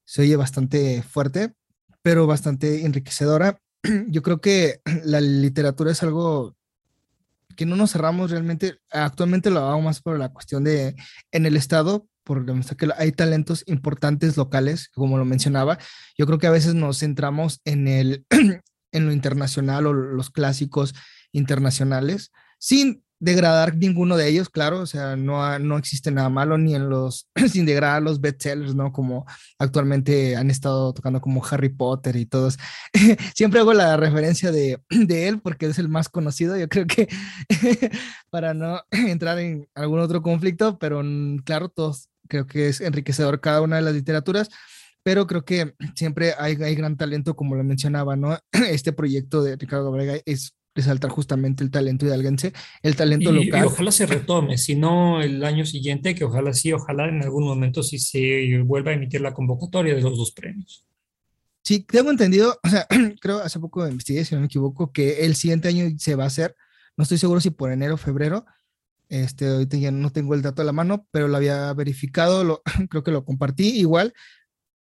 Se 0.06 0.22
oye 0.22 0.36
bastante 0.36 1.02
fuerte, 1.02 1.54
pero 2.02 2.28
bastante 2.28 2.86
enriquecedora. 2.86 3.60
Yo 4.08 4.22
creo 4.22 4.42
que 4.42 4.82
la 5.04 5.22
literatura 5.22 5.92
es 5.92 6.04
algo 6.04 6.56
que 7.56 7.66
no 7.66 7.76
nos 7.76 7.92
cerramos 7.92 8.32
realmente. 8.32 8.78
Actualmente 8.92 9.50
lo 9.50 9.60
hago 9.60 9.82
más 9.82 10.02
por 10.02 10.18
la 10.18 10.30
cuestión 10.30 10.64
de 10.64 10.96
en 11.32 11.46
el 11.46 11.58
Estado, 11.58 12.08
demostrar 12.40 12.78
que 12.78 12.90
hay 12.98 13.12
talentos 13.12 13.64
importantes 13.68 14.38
locales, 14.38 14.90
como 14.94 15.18
lo 15.18 15.26
mencionaba. 15.26 15.78
Yo 16.18 16.26
creo 16.26 16.40
que 16.40 16.48
a 16.48 16.52
veces 16.52 16.74
nos 16.74 17.00
centramos 17.00 17.62
en, 17.66 17.88
el, 17.88 18.26
en 18.92 19.06
lo 19.06 19.12
internacional 19.12 19.88
o 19.88 19.94
los 19.94 20.30
clásicos 20.30 20.94
internacionales, 21.32 22.32
sin 22.60 23.04
degradar 23.22 23.78
ninguno 23.78 24.18
de 24.18 24.28
ellos, 24.28 24.50
claro, 24.50 24.80
o 24.80 24.88
sea, 24.88 25.16
no, 25.16 25.60
no 25.60 25.78
existe 25.78 26.10
nada 26.10 26.30
malo 26.30 26.58
ni 26.58 26.74
en 26.74 26.90
los, 26.90 27.30
sin 27.52 27.66
degradar 27.68 28.02
los 28.02 28.20
bestsellers, 28.20 28.74
¿no? 28.74 28.92
Como 28.92 29.26
actualmente 29.60 30.36
han 30.36 30.50
estado 30.50 30.92
tocando 30.92 31.22
como 31.22 31.46
Harry 31.46 31.70
Potter 31.70 32.16
y 32.16 32.26
todos. 32.26 32.58
Siempre 33.36 33.60
hago 33.60 33.74
la 33.74 33.96
referencia 33.96 34.52
de, 34.52 34.82
de 34.90 35.28
él 35.28 35.40
porque 35.40 35.68
es 35.68 35.78
el 35.78 35.88
más 35.88 36.10
conocido, 36.10 36.58
yo 36.58 36.68
creo 36.68 36.88
que 36.88 37.08
para 38.32 38.56
no 38.56 38.82
entrar 38.90 39.38
en 39.38 39.70
algún 39.76 40.00
otro 40.00 40.24
conflicto, 40.24 40.80
pero 40.80 41.02
mm, 41.04 41.40
claro, 41.46 41.70
todos 41.70 42.10
creo 42.32 42.48
que 42.48 42.70
es 42.70 42.80
enriquecedor 42.80 43.42
cada 43.42 43.62
una 43.62 43.76
de 43.76 43.82
las 43.82 43.94
literaturas 43.94 44.50
pero 45.04 45.28
creo 45.28 45.44
que 45.44 45.74
siempre 45.96 46.34
hay, 46.38 46.56
hay 46.62 46.76
gran 46.76 46.98
talento, 46.98 47.36
como 47.36 47.56
lo 47.56 47.64
mencionaba, 47.64 48.16
¿no? 48.16 48.38
Este 48.70 48.94
proyecto 48.94 49.44
de 49.44 49.56
Ricardo 49.56 49.92
Gabriel 49.92 50.22
es 50.26 50.56
resaltar 50.74 51.10
justamente 51.10 51.64
el 51.64 51.72
talento 51.72 52.06
hidalguense, 52.06 52.54
el 52.82 52.96
talento 52.96 53.32
local. 53.32 53.64
Y 53.64 53.66
ojalá 53.66 53.92
se 53.92 54.06
retome, 54.06 54.58
si 54.58 54.76
no 54.76 55.22
el 55.22 55.44
año 55.44 55.66
siguiente, 55.66 56.16
que 56.16 56.24
ojalá 56.24 56.54
sí, 56.54 56.72
ojalá 56.72 57.10
en 57.10 57.22
algún 57.22 57.44
momento 57.44 57.84
sí 57.84 58.00
se 58.00 58.62
vuelva 58.64 58.92
a 58.92 58.94
emitir 58.94 59.22
la 59.22 59.34
convocatoria 59.34 59.96
de 59.96 60.02
los 60.02 60.18
dos 60.18 60.32
premios. 60.32 60.86
Sí, 61.64 61.82
tengo 61.82 62.10
entendido, 62.10 62.58
o 62.64 62.70
sea, 62.70 62.88
creo 63.22 63.40
hace 63.40 63.60
poco 63.60 63.88
investigué, 63.88 64.24
si 64.24 64.36
no 64.36 64.42
me 64.42 64.48
equivoco, 64.48 64.92
que 64.92 65.26
el 65.26 65.36
siguiente 65.36 65.68
año 65.68 65.90
se 65.98 66.16
va 66.16 66.24
a 66.24 66.28
hacer, 66.28 66.56
no 66.96 67.04
estoy 67.04 67.18
seguro 67.18 67.42
si 67.42 67.50
por 67.50 67.72
enero 67.72 67.96
o 67.96 67.98
febrero, 67.98 68.46
este, 69.12 69.46
ahorita 69.46 69.78
no 69.92 70.10
tengo 70.10 70.36
el 70.36 70.42
dato 70.42 70.62
a 70.62 70.66
la 70.66 70.72
mano, 70.72 71.06
pero 71.12 71.28
lo 71.28 71.36
había 71.36 71.74
verificado, 71.74 72.46
lo, 72.46 72.64
creo 72.90 73.04
que 73.04 73.12
lo 73.12 73.26
compartí 73.26 73.78
igual, 73.78 74.14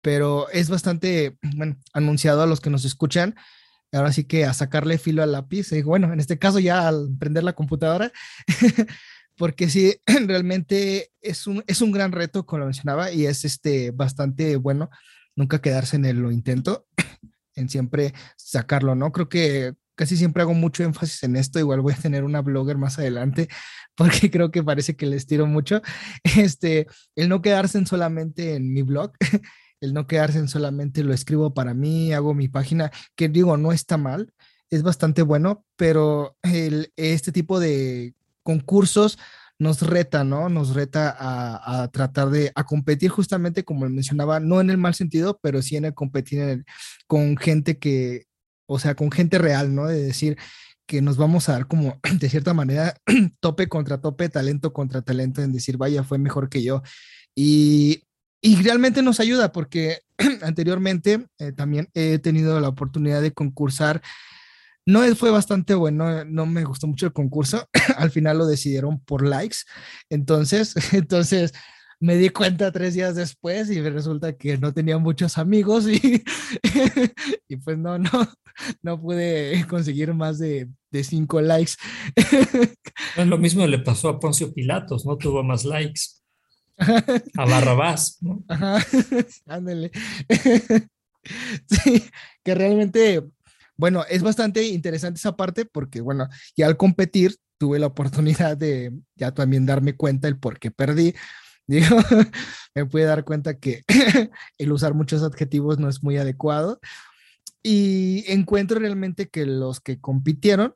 pero 0.03 0.49
es 0.51 0.69
bastante, 0.69 1.39
anunciado 1.93 2.43
a 2.43 2.47
los 2.47 2.61
que 2.61 2.69
nos 2.69 2.85
escuchan, 2.85 3.37
ahora 3.93 4.13
sí 4.13 4.25
que 4.25 4.45
a 4.45 4.53
sacarle 4.53 4.99
filo 4.99 5.23
al 5.23 5.31
lápiz, 5.31 5.71
y 5.71 5.83
bueno, 5.83 6.13
en 6.13 6.19
este 6.19 6.41
caso 6.41 6.59
ya 6.59 6.89
al 6.89 7.09
prender 7.21 7.45
la 7.45 7.55
computadora, 7.55 8.11
porque 9.37 9.71
sí, 9.71 9.95
realmente 10.27 11.13
es 11.21 11.47
un, 11.47 11.63
es 11.69 11.81
un 11.81 11.93
gran 11.93 12.11
reto, 12.11 12.47
como 12.47 12.61
lo 12.61 12.67
mencionaba, 12.67 13.13
y 13.13 13.27
es 13.27 13.45
este, 13.45 13.93
bastante 13.93 14.57
bueno 14.57 14.91
nunca 15.37 15.61
quedarse 15.61 15.95
en 15.95 16.05
el 16.05 16.17
lo 16.17 16.33
intento, 16.33 16.89
en 17.55 17.69
siempre 17.69 18.13
sacarlo, 18.37 18.97
¿no? 18.97 19.13
Creo 19.13 19.29
que 19.29 19.75
casi 19.97 20.17
siempre 20.17 20.43
hago 20.43 20.55
mucho 20.55 20.85
énfasis 20.85 21.23
en 21.25 21.37
esto, 21.37 21.59
igual 21.59 21.81
voy 21.81 21.95
a 21.95 21.97
tener 21.97 22.23
una 22.23 22.43
blogger 22.43 22.79
más 22.79 22.99
adelante, 22.99 23.49
porque 23.97 24.31
creo 24.31 24.51
que 24.51 24.63
parece 24.63 24.95
que 24.95 25.07
les 25.07 25.27
tiro 25.27 25.47
mucho, 25.47 25.83
este, 26.37 26.87
el 27.17 27.29
no 27.29 27.43
quedarse 27.43 27.79
en 27.79 27.87
solamente 27.87 28.55
en 28.55 28.73
mi 28.73 28.83
blog, 28.83 29.13
el 29.81 29.93
no 29.93 30.07
quedarse 30.07 30.39
en 30.39 30.49
solamente 30.49 31.03
lo 31.03 31.13
escribo 31.13 31.53
para 31.55 31.75
mí, 31.75 32.13
hago 32.13 32.35
mi 32.35 32.49
página, 32.49 32.93
que 33.17 33.29
digo, 33.29 33.57
no 33.57 33.73
está 33.73 33.97
mal, 33.97 34.33
es 34.71 34.83
bastante 34.83 35.23
bueno, 35.23 35.65
pero 35.77 36.37
el, 36.43 36.93
este 36.97 37.33
tipo 37.33 37.59
de 37.59 38.15
concursos 38.43 39.19
nos 39.59 39.81
reta, 39.81 40.23
¿no? 40.23 40.49
Nos 40.49 40.75
reta 40.75 41.17
a, 41.19 41.89
tratar 41.89 42.29
de, 42.29 42.53
a 42.55 42.65
competir 42.65 43.11
justamente 43.11 43.65
como 43.65 43.89
mencionaba, 43.89 44.39
no 44.39 44.61
en 44.61 44.71
el 44.71 44.77
mal 44.77 44.95
sentido, 44.95 45.39
pero 45.43 45.63
sí 45.63 45.77
en 45.77 45.87
el 45.87 45.95
competir 45.95 46.65
con 47.07 47.37
gente 47.37 47.79
que, 47.79 48.27
o 48.67 48.79
sea, 48.79 48.95
con 48.95 49.11
gente 49.11 49.39
real, 49.39 49.75
¿no? 49.75 49.87
De 49.87 50.03
decir 50.03 50.37
que 50.87 51.03
nos 51.03 51.17
vamos 51.17 51.49
a 51.49 51.53
dar 51.53 51.67
como, 51.67 52.01
de 52.21 52.29
cierta 52.29 52.55
manera, 52.55 52.95
tope 53.41 53.69
contra 53.69 54.01
tope, 54.01 54.29
talento 54.29 54.73
contra 54.73 55.03
talento, 55.03 55.43
en 55.43 55.53
decir, 55.53 55.77
vaya, 55.77 56.05
fue 56.05 56.19
mejor 56.19 56.49
que 56.49 56.63
yo. 56.63 56.83
Y 57.35 58.07
y 58.47 58.63
realmente 58.63 59.03
nos 59.03 59.19
ayuda 59.19 59.51
porque 59.51 60.03
anteriormente 60.43 61.27
eh, 61.39 61.51
también 61.51 61.89
he 61.95 62.21
tenido 62.21 62.61
la 62.61 62.69
oportunidad 62.69 63.21
de 63.21 63.33
concursar. 63.33 64.03
No 64.87 65.03
fue 65.17 65.33
bastante 65.33 65.75
bueno, 65.75 66.25
no 66.25 66.47
me 66.47 66.63
gustó 66.63 66.87
mucho 66.87 67.07
el 67.07 67.13
concurso. 67.13 67.69
Al 67.97 68.13
final 68.13 68.39
lo 68.39 68.47
decidieron 68.47 69.01
por 69.01 69.27
likes. 69.27 69.59
Entonces, 70.11 70.75
entonces 70.93 71.55
me 72.01 72.17
di 72.17 72.29
cuenta 72.29 72.73
tres 72.73 72.95
días 72.95 73.15
después 73.15 73.71
y 73.71 73.81
resulta 73.81 74.35
que 74.35 74.59
no 74.59 74.73
tenía 74.73 74.99
muchos 74.99 75.39
amigos 75.39 75.89
y, 75.89 76.25
y 77.49 77.57
pues 77.57 77.79
no, 77.79 77.99
no, 77.99 78.11
no 78.83 79.01
pude 79.01 79.65
conseguir 79.69 80.13
más 80.15 80.39
de, 80.39 80.69
de 80.91 81.05
cinco 81.05 81.41
likes. 81.41 81.73
Lo 83.17 83.39
mismo 83.39 83.67
le 83.67 83.79
pasó 83.79 84.09
a 84.09 84.21
Poncio 84.21 84.53
Pilatos, 84.53 85.07
no 85.07 85.17
tuvo 85.17 85.43
más 85.43 85.65
likes. 85.65 86.03
A 86.79 87.45
Barrabás, 87.47 88.19
¿no? 88.21 88.45
Ajá, 88.49 88.85
ándale. 89.47 89.91
Sí, 91.69 92.05
que 92.45 92.55
realmente, 92.55 93.21
bueno, 93.77 94.05
es 94.09 94.23
bastante 94.23 94.63
interesante 94.63 95.19
esa 95.19 95.37
parte 95.37 95.65
porque, 95.65 96.01
bueno, 96.01 96.29
ya 96.57 96.69
al 96.69 96.77
competir 96.77 97.35
tuve 97.59 97.81
la 97.81 97.89
oportunidad 97.89 98.57
de 98.57 98.93
ya 99.17 99.33
también 99.33 99.67
darme 99.67 99.97
cuenta 99.97 100.29
el 100.29 100.39
por 100.39 100.61
qué 100.61 100.71
perdí. 100.71 101.17
Digo, 101.69 101.97
me 102.75 102.87
pude 102.87 103.05
dar 103.05 103.25
cuenta 103.25 103.59
que 103.59 103.83
el 104.59 104.73
usar 104.73 104.95
muchos 104.95 105.23
adjetivos 105.23 105.79
no 105.79 105.89
es 105.89 106.03
muy 106.03 106.17
adecuado. 106.17 106.81
Y 107.63 108.25
encuentro 108.29 108.79
realmente 108.79 109.29
que 109.29 109.45
los 109.45 109.81
que 109.81 110.01
compitieron 110.01 110.75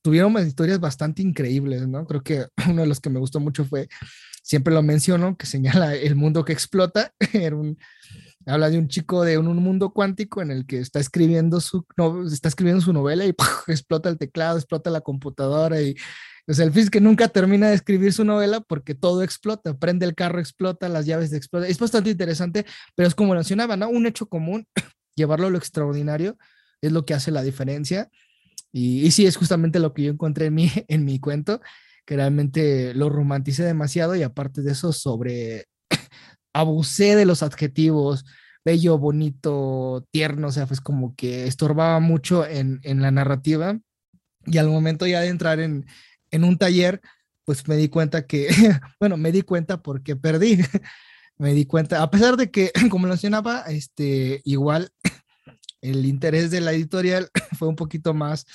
tuvieron 0.00 0.36
historias 0.46 0.80
bastante 0.80 1.22
increíbles, 1.22 1.86
¿no? 1.86 2.06
Creo 2.06 2.22
que 2.22 2.46
uno 2.68 2.82
de 2.82 2.88
los 2.88 3.00
que 3.00 3.10
me 3.10 3.20
gustó 3.20 3.40
mucho 3.40 3.64
fue, 3.64 3.88
siempre 4.42 4.72
lo 4.72 4.82
menciono, 4.82 5.36
que 5.36 5.46
señala 5.46 5.94
el 5.94 6.14
mundo 6.14 6.44
que 6.44 6.52
explota. 6.52 7.12
Era 7.32 7.56
un, 7.56 7.78
habla 8.46 8.70
de 8.70 8.78
un 8.78 8.88
chico 8.88 9.22
de 9.24 9.38
un, 9.38 9.54
mundo 9.56 9.92
cuántico 9.92 10.42
en 10.42 10.50
el 10.50 10.66
que 10.66 10.78
está 10.78 11.00
escribiendo 11.00 11.60
su, 11.60 11.86
no, 11.96 12.26
está 12.26 12.48
escribiendo 12.48 12.82
su 12.82 12.92
novela 12.92 13.24
y 13.24 13.34
explota 13.66 14.08
el 14.08 14.18
teclado, 14.18 14.58
explota 14.58 14.90
la 14.90 15.00
computadora 15.00 15.80
y 15.80 15.94
o 16.46 16.52
sea, 16.52 16.66
el 16.66 17.02
nunca 17.02 17.28
termina 17.28 17.68
de 17.68 17.74
escribir 17.74 18.12
su 18.12 18.24
novela 18.24 18.60
porque 18.60 18.94
todo 18.94 19.22
explota, 19.22 19.78
prende 19.78 20.04
el 20.04 20.14
carro, 20.14 20.40
explota, 20.40 20.88
las 20.90 21.06
llaves 21.06 21.32
explotan. 21.32 21.70
Es 21.70 21.78
bastante 21.78 22.10
interesante, 22.10 22.66
pero 22.94 23.08
es 23.08 23.14
como 23.14 23.34
mencionaba, 23.34 23.76
¿no? 23.76 23.88
Un 23.88 24.06
hecho 24.06 24.26
común, 24.26 24.66
llevarlo 25.16 25.46
a 25.46 25.50
lo 25.50 25.58
extraordinario 25.58 26.36
es 26.82 26.92
lo 26.92 27.06
que 27.06 27.14
hace 27.14 27.30
la 27.30 27.42
diferencia. 27.42 28.10
Y, 28.72 29.06
y 29.06 29.10
sí, 29.10 29.24
es 29.24 29.36
justamente 29.36 29.78
lo 29.78 29.94
que 29.94 30.02
yo 30.02 30.10
encontré 30.12 30.46
en 30.46 30.54
mi, 30.54 30.70
en 30.88 31.04
mi 31.06 31.18
cuento, 31.18 31.60
que 32.04 32.16
realmente 32.16 32.92
lo 32.92 33.08
romanticé 33.08 33.64
demasiado 33.64 34.14
y 34.14 34.22
aparte 34.22 34.60
de 34.60 34.72
eso, 34.72 34.92
sobre 34.92 35.64
abusé 36.52 37.16
de 37.16 37.24
los 37.24 37.42
adjetivos, 37.42 38.26
bello, 38.66 38.98
bonito, 38.98 40.06
tierno, 40.10 40.48
o 40.48 40.52
sea, 40.52 40.66
pues 40.66 40.82
como 40.82 41.14
que 41.14 41.46
estorbaba 41.46 42.00
mucho 42.00 42.46
en, 42.46 42.80
en 42.82 43.00
la 43.00 43.10
narrativa. 43.10 43.78
Y 44.46 44.58
al 44.58 44.68
momento 44.68 45.06
ya 45.06 45.22
de 45.22 45.28
entrar 45.28 45.58
en, 45.58 45.86
en 46.34 46.42
un 46.42 46.58
taller, 46.58 47.00
pues 47.44 47.66
me 47.68 47.76
di 47.76 47.88
cuenta 47.88 48.26
que, 48.26 48.48
bueno, 49.00 49.16
me 49.16 49.30
di 49.30 49.42
cuenta 49.42 49.80
porque 49.82 50.16
perdí. 50.16 50.58
me 51.38 51.54
di 51.54 51.64
cuenta, 51.64 52.02
a 52.02 52.10
pesar 52.10 52.36
de 52.36 52.50
que, 52.50 52.72
como 52.90 53.06
mencionaba, 53.06 53.62
este, 53.68 54.40
igual 54.44 54.90
el 55.80 56.06
interés 56.06 56.50
de 56.50 56.60
la 56.60 56.72
editorial 56.72 57.30
fue 57.58 57.68
un 57.68 57.76
poquito 57.76 58.14
más, 58.14 58.46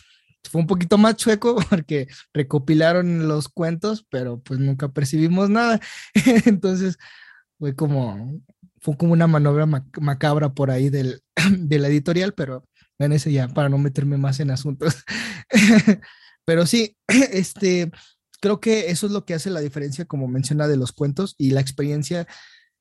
fue 0.44 0.60
un 0.60 0.68
poquito 0.68 0.98
más 0.98 1.16
chueco 1.16 1.56
porque 1.70 2.08
recopilaron 2.34 3.30
los 3.30 3.48
cuentos, 3.48 4.06
pero 4.10 4.42
pues 4.42 4.60
nunca 4.60 4.90
percibimos 4.90 5.50
nada. 5.50 5.80
Entonces 6.46 6.98
fue 7.58 7.76
como, 7.76 8.42
fue 8.82 8.98
como 8.98 9.14
una 9.14 9.28
maniobra 9.28 9.66
macabra 9.66 10.54
por 10.54 10.70
ahí 10.70 10.90
del, 10.90 11.22
de 11.58 11.80
la 11.80 11.88
editorial, 11.88 12.34
pero 12.34 12.66
en 12.98 13.14
ese 13.14 13.32
ya, 13.32 13.48
para 13.48 13.70
no 13.70 13.78
meterme 13.78 14.18
más 14.18 14.42
en 14.42 14.52
asuntos. 14.52 15.06
Pero 16.50 16.66
sí, 16.66 16.98
este, 17.32 17.92
creo 18.42 18.60
que 18.60 18.90
eso 18.90 19.06
es 19.06 19.12
lo 19.12 19.24
que 19.24 19.36
hace 19.36 19.52
la 19.52 19.60
diferencia, 19.60 20.06
como 20.06 20.28
menciona, 20.28 20.68
de 20.68 20.78
los 20.78 20.92
cuentos 20.92 21.36
y 21.38 21.52
la 21.52 21.62
experiencia 21.62 22.26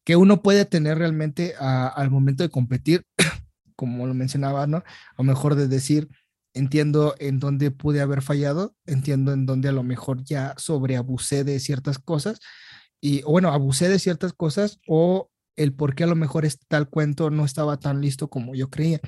que 0.07 0.17
uno 0.17 0.41
puede 0.41 0.65
tener 0.65 0.97
realmente 0.97 1.55
al 1.59 2.11
momento 2.11 2.43
de 2.43 2.49
competir, 2.49 3.05
como 3.77 4.07
lo 4.07 4.15
mencionaba, 4.15 4.67
¿no? 4.67 4.85
O 5.19 5.23
mejor 5.23 5.55
de 5.55 5.69
decir, 5.69 6.09
entiendo 6.55 7.15
en 7.19 7.41
dónde 7.41 7.71
pude 7.71 8.01
haber 8.01 8.23
fallado, 8.23 8.75
entiendo 8.87 9.35
en 9.35 9.45
dónde 9.45 9.69
a 9.69 9.73
lo 9.73 9.83
mejor 9.83 10.25
ya 10.25 10.55
sobreabusé 10.57 11.45
de 11.45 11.61
ciertas 11.61 11.99
cosas 11.99 12.41
y, 13.03 13.21
bueno, 13.21 13.53
abusé 13.53 13.91
de 13.91 13.99
ciertas 13.99 14.33
cosas 14.33 14.81
o 14.89 15.29
el 15.57 15.75
por 15.75 15.95
qué 15.95 16.05
a 16.05 16.07
lo 16.07 16.17
mejor 16.17 16.47
este 16.47 16.65
tal 16.69 16.89
cuento 16.89 17.29
no 17.29 17.45
estaba 17.45 17.79
tan 17.79 18.01
listo 18.01 18.31
como 18.31 18.55
yo 18.55 18.71
creía. 18.71 19.01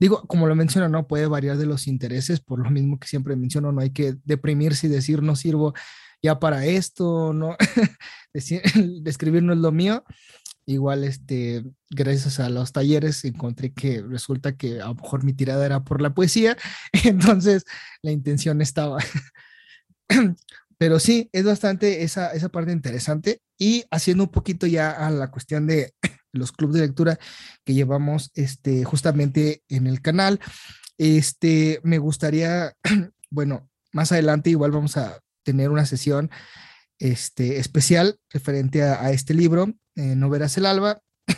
Digo, 0.00 0.22
como 0.26 0.46
lo 0.46 0.54
menciono, 0.54 0.88
no 0.88 1.06
puede 1.06 1.26
variar 1.26 1.56
de 1.56 1.66
los 1.66 1.86
intereses, 1.86 2.40
por 2.40 2.58
lo 2.58 2.70
mismo 2.70 2.98
que 2.98 3.06
siempre 3.06 3.36
menciono, 3.36 3.72
no 3.72 3.80
hay 3.80 3.90
que 3.90 4.16
deprimirse 4.24 4.86
y 4.86 4.90
decir 4.90 5.22
no 5.22 5.36
sirvo 5.36 5.74
ya 6.22 6.40
para 6.40 6.64
esto, 6.64 7.32
no, 7.32 7.56
escribir 8.34 9.42
no 9.42 9.52
es 9.52 9.58
lo 9.58 9.72
mío. 9.72 10.04
Igual, 10.66 11.04
este, 11.04 11.62
gracias 11.90 12.40
a 12.40 12.48
los 12.48 12.72
talleres 12.72 13.22
encontré 13.24 13.74
que 13.74 14.00
resulta 14.00 14.56
que 14.56 14.80
a 14.80 14.86
lo 14.86 14.94
mejor 14.94 15.22
mi 15.22 15.34
tirada 15.34 15.66
era 15.66 15.84
por 15.84 16.00
la 16.00 16.14
poesía, 16.14 16.56
entonces 17.04 17.64
la 18.02 18.12
intención 18.12 18.62
estaba. 18.62 18.98
Pero 20.78 20.98
sí, 20.98 21.28
es 21.32 21.44
bastante 21.44 22.02
esa, 22.02 22.32
esa 22.32 22.48
parte 22.48 22.72
interesante 22.72 23.40
y 23.58 23.84
haciendo 23.90 24.24
un 24.24 24.30
poquito 24.30 24.66
ya 24.66 24.90
a 24.90 25.10
la 25.10 25.30
cuestión 25.30 25.66
de 25.66 25.94
los 26.32 26.52
clubes 26.52 26.74
de 26.74 26.86
lectura 26.86 27.18
que 27.64 27.74
llevamos 27.74 28.30
este, 28.34 28.84
justamente 28.84 29.62
en 29.68 29.86
el 29.86 30.00
canal. 30.00 30.40
Este, 30.98 31.80
me 31.82 31.98
gustaría, 31.98 32.72
bueno, 33.30 33.68
más 33.92 34.12
adelante 34.12 34.50
igual 34.50 34.72
vamos 34.72 34.96
a 34.96 35.20
tener 35.44 35.70
una 35.70 35.86
sesión 35.86 36.30
este, 36.98 37.58
especial 37.58 38.18
referente 38.30 38.82
a, 38.82 39.10
este 39.10 39.34
libro, 39.34 39.72
eh, 39.96 40.14
No 40.16 40.30
verás 40.30 40.56
el 40.56 40.66
alba. 40.66 41.00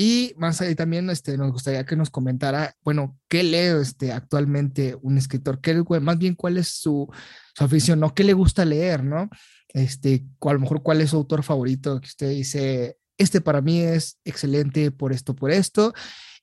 Y 0.00 0.32
más 0.36 0.60
ahí 0.60 0.76
también 0.76 1.10
este, 1.10 1.36
nos 1.36 1.50
gustaría 1.50 1.84
que 1.84 1.96
nos 1.96 2.08
comentara, 2.08 2.76
bueno, 2.84 3.18
¿qué 3.28 3.42
lee 3.42 3.82
este, 3.82 4.12
actualmente 4.12 4.96
un 5.02 5.18
escritor? 5.18 5.60
¿Qué, 5.60 5.74
más 6.00 6.18
bien, 6.18 6.36
¿cuál 6.36 6.56
es 6.56 6.68
su, 6.68 7.12
su 7.58 7.64
afición? 7.64 8.00
¿no? 8.00 8.14
¿Qué 8.14 8.24
le 8.24 8.32
gusta 8.32 8.64
leer? 8.64 9.02
¿no? 9.02 9.28
Este, 9.68 10.24
a 10.40 10.52
lo 10.52 10.60
mejor, 10.60 10.82
¿cuál 10.82 11.00
es 11.00 11.10
su 11.10 11.16
autor 11.16 11.42
favorito 11.42 12.00
que 12.00 12.06
usted 12.06 12.30
dice, 12.30 12.96
este 13.18 13.40
para 13.40 13.60
mí 13.60 13.80
es 13.80 14.18
excelente 14.24 14.90
por 14.90 15.12
esto, 15.12 15.34
por 15.34 15.50
esto, 15.50 15.92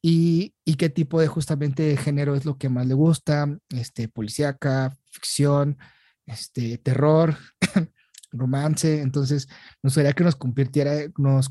y, 0.02 0.54
qué 0.78 0.90
tipo 0.90 1.20
de 1.20 1.28
justamente 1.28 1.98
género 1.98 2.36
es 2.36 2.46
lo 2.46 2.58
que 2.60 2.70
más 2.70 2.86
le 2.86 2.94
gusta, 2.94 3.58
este, 3.70 4.08
policíaca, 4.08 4.96
ficción, 5.10 5.80
este, 6.28 6.78
terror, 6.78 7.36
romance, 8.32 9.02
entonces 9.02 9.48
nos 9.82 9.94
gustaría 9.94 10.14
que 10.14 10.24
nos 10.24 10.36
compartiera, 10.36 10.92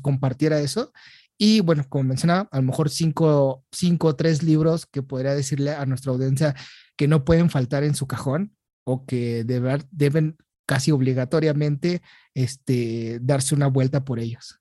compartiera 0.01 0.59
eso. 0.59 0.93
Y 1.37 1.59
bueno, 1.59 1.83
como 1.89 2.05
mencionaba, 2.05 2.47
a 2.49 2.57
lo 2.57 2.63
mejor 2.63 2.89
cinco, 2.89 3.65
cinco 3.73 4.07
o 4.07 4.15
tres 4.15 4.41
libros 4.41 4.85
que 4.85 5.01
podría 5.03 5.35
decirle 5.35 5.71
a 5.71 5.85
nuestra 5.85 6.13
audiencia 6.13 6.55
que 6.95 7.09
no 7.09 7.25
pueden 7.25 7.49
faltar 7.49 7.83
en 7.83 7.95
su 7.95 8.07
cajón 8.07 8.55
o 8.85 9.05
que 9.05 9.43
deben 9.43 10.37
casi 10.65 10.91
obligatoriamente 10.91 12.01
este, 12.33 13.19
darse 13.21 13.53
una 13.53 13.67
vuelta 13.67 14.05
por 14.05 14.19
ellos. 14.19 14.59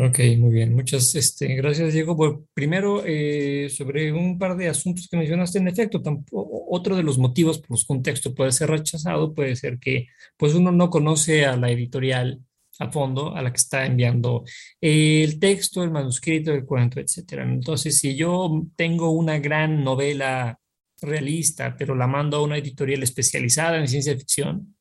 Ok, 0.00 0.20
muy 0.38 0.52
bien. 0.52 0.74
Muchas 0.76 1.12
este, 1.16 1.56
gracias, 1.56 1.92
Diego. 1.92 2.14
Bueno, 2.14 2.44
primero, 2.54 3.02
eh, 3.04 3.68
sobre 3.68 4.12
un 4.12 4.38
par 4.38 4.56
de 4.56 4.68
asuntos 4.68 5.08
que 5.08 5.16
mencionaste, 5.16 5.58
en 5.58 5.66
efecto, 5.66 6.00
otro 6.30 6.94
de 6.94 7.02
los 7.02 7.18
motivos 7.18 7.58
por 7.58 7.70
los 7.70 8.02
texto 8.02 8.32
puede 8.32 8.52
ser 8.52 8.70
rechazado 8.70 9.34
puede 9.34 9.56
ser 9.56 9.80
que 9.80 10.06
pues 10.36 10.54
uno 10.54 10.70
no 10.70 10.88
conoce 10.88 11.46
a 11.46 11.56
la 11.56 11.70
editorial 11.70 12.40
a 12.78 12.92
fondo 12.92 13.34
a 13.34 13.42
la 13.42 13.50
que 13.50 13.56
está 13.56 13.86
enviando 13.86 14.44
el 14.80 15.40
texto, 15.40 15.82
el 15.82 15.90
manuscrito, 15.90 16.52
el 16.52 16.64
cuento, 16.64 17.00
etcétera. 17.00 17.42
Entonces, 17.42 17.98
si 17.98 18.14
yo 18.14 18.66
tengo 18.76 19.10
una 19.10 19.40
gran 19.40 19.82
novela 19.82 20.60
realista, 21.00 21.76
pero 21.76 21.94
la 21.94 22.06
mando 22.06 22.36
a 22.36 22.42
una 22.42 22.58
editorial 22.58 23.02
especializada 23.02 23.78
en 23.78 23.88
ciencia 23.88 24.16
ficción, 24.16 24.76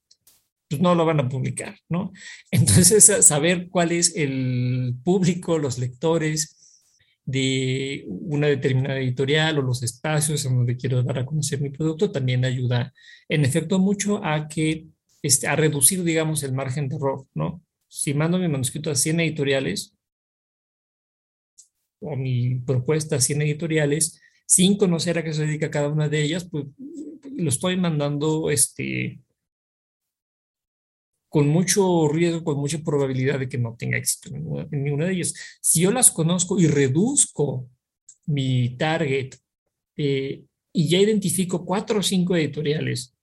pues 0.70 0.82
no 0.82 0.96
lo 0.96 1.06
van 1.06 1.20
a 1.20 1.30
publicar, 1.30 1.78
¿no? 1.90 2.12
Entonces, 2.52 3.06
saber 3.26 3.70
cuál 3.70 3.92
es 3.92 4.16
el 4.16 4.96
público, 5.04 5.58
los 5.58 5.78
lectores 5.78 6.56
de 7.26 8.06
una 8.08 8.48
determinada 8.48 9.00
editorial 9.00 9.60
o 9.60 9.62
los 9.62 9.84
espacios 9.84 10.46
en 10.46 10.56
donde 10.56 10.78
quiero 10.78 11.04
dar 11.04 11.20
a 11.20 11.26
conocer 11.26 11.60
mi 11.60 11.70
producto 11.70 12.10
también 12.10 12.46
ayuda, 12.46 12.94
en 13.28 13.44
efecto, 13.44 13.80
mucho 13.80 14.24
a 14.24 14.48
que, 14.48 14.88
este, 15.22 15.48
a 15.48 15.56
reducir, 15.56 16.04
digamos, 16.04 16.44
el 16.44 16.54
margen 16.54 16.88
de 16.88 16.96
error, 16.96 17.28
¿no? 17.34 17.62
Si 17.90 18.14
mando 18.14 18.40
mi 18.40 18.48
manuscrito 18.48 18.92
a 18.92 18.96
100 18.96 19.20
editoriales 19.22 19.94
o 22.00 22.16
mi 22.16 22.56
propuesta 22.60 23.18
a 23.18 23.22
100 23.22 23.42
editoriales, 23.42 24.22
sin 24.48 24.78
conocer 24.78 25.18
a 25.18 25.24
qué 25.24 25.34
se 25.34 25.46
dedica 25.46 25.70
cada 25.70 25.90
una 25.90 26.08
de 26.08 26.24
ellas, 26.24 26.46
pues 26.50 26.66
lo 27.36 27.50
estoy 27.50 27.76
mandando, 27.78 28.50
este, 28.50 29.20
con 31.30 31.50
mucho 31.50 32.08
riesgo, 32.08 32.44
con 32.44 32.58
mucha 32.58 32.80
probabilidad 32.80 33.40
de 33.40 33.50
que 33.50 33.58
no 33.58 33.76
tenga 33.78 33.98
éxito 33.98 34.30
en 34.34 34.84
ninguna, 34.84 35.06
de 35.06 35.14
ellas. 35.14 35.34
Si 35.62 35.82
yo 35.82 35.92
las 35.92 36.10
conozco 36.10 36.58
y 36.58 36.68
reduzco 36.68 37.70
mi 38.26 38.76
target 38.78 39.36
eh, 39.98 40.44
y 40.72 40.88
ya 40.88 41.00
identifico 41.00 41.66
cuatro 41.66 42.00
o 42.00 42.04
cinco 42.04 42.36
editoriales 42.36 43.14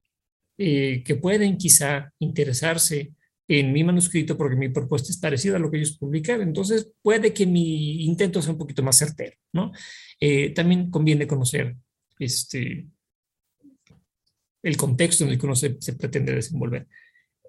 eh, 0.59 1.03
que 1.05 1.15
pueden 1.17 1.57
quizá 1.57 2.13
interesarse 2.19 3.13
en 3.47 3.73
mi 3.73 3.85
manuscrito 3.85 4.37
porque 4.37 4.57
mi 4.57 4.71
propuesta 4.71 5.11
es 5.11 5.19
parecida 5.19 5.57
a 5.57 5.59
lo 5.59 5.71
que 5.71 5.77
ellos 5.77 5.97
publican, 5.99 6.41
entonces 6.41 6.91
puede 7.03 7.33
que 7.33 7.47
mi 7.47 8.05
intento 8.05 8.41
sea 8.41 8.53
un 8.53 8.59
poquito 8.59 8.83
más 8.83 8.99
certero, 8.99 9.37
¿no? 9.53 9.73
Eh, 10.19 10.51
también 10.55 10.91
conviene 10.91 11.27
conocer 11.27 11.77
este, 12.19 12.87
el 14.63 14.77
contexto 14.77 15.25
en 15.25 15.31
el 15.31 15.39
que 15.39 15.47
uno 15.47 15.55
se, 15.55 15.71
pretende 15.71 16.35
desenvolver. 16.35 16.89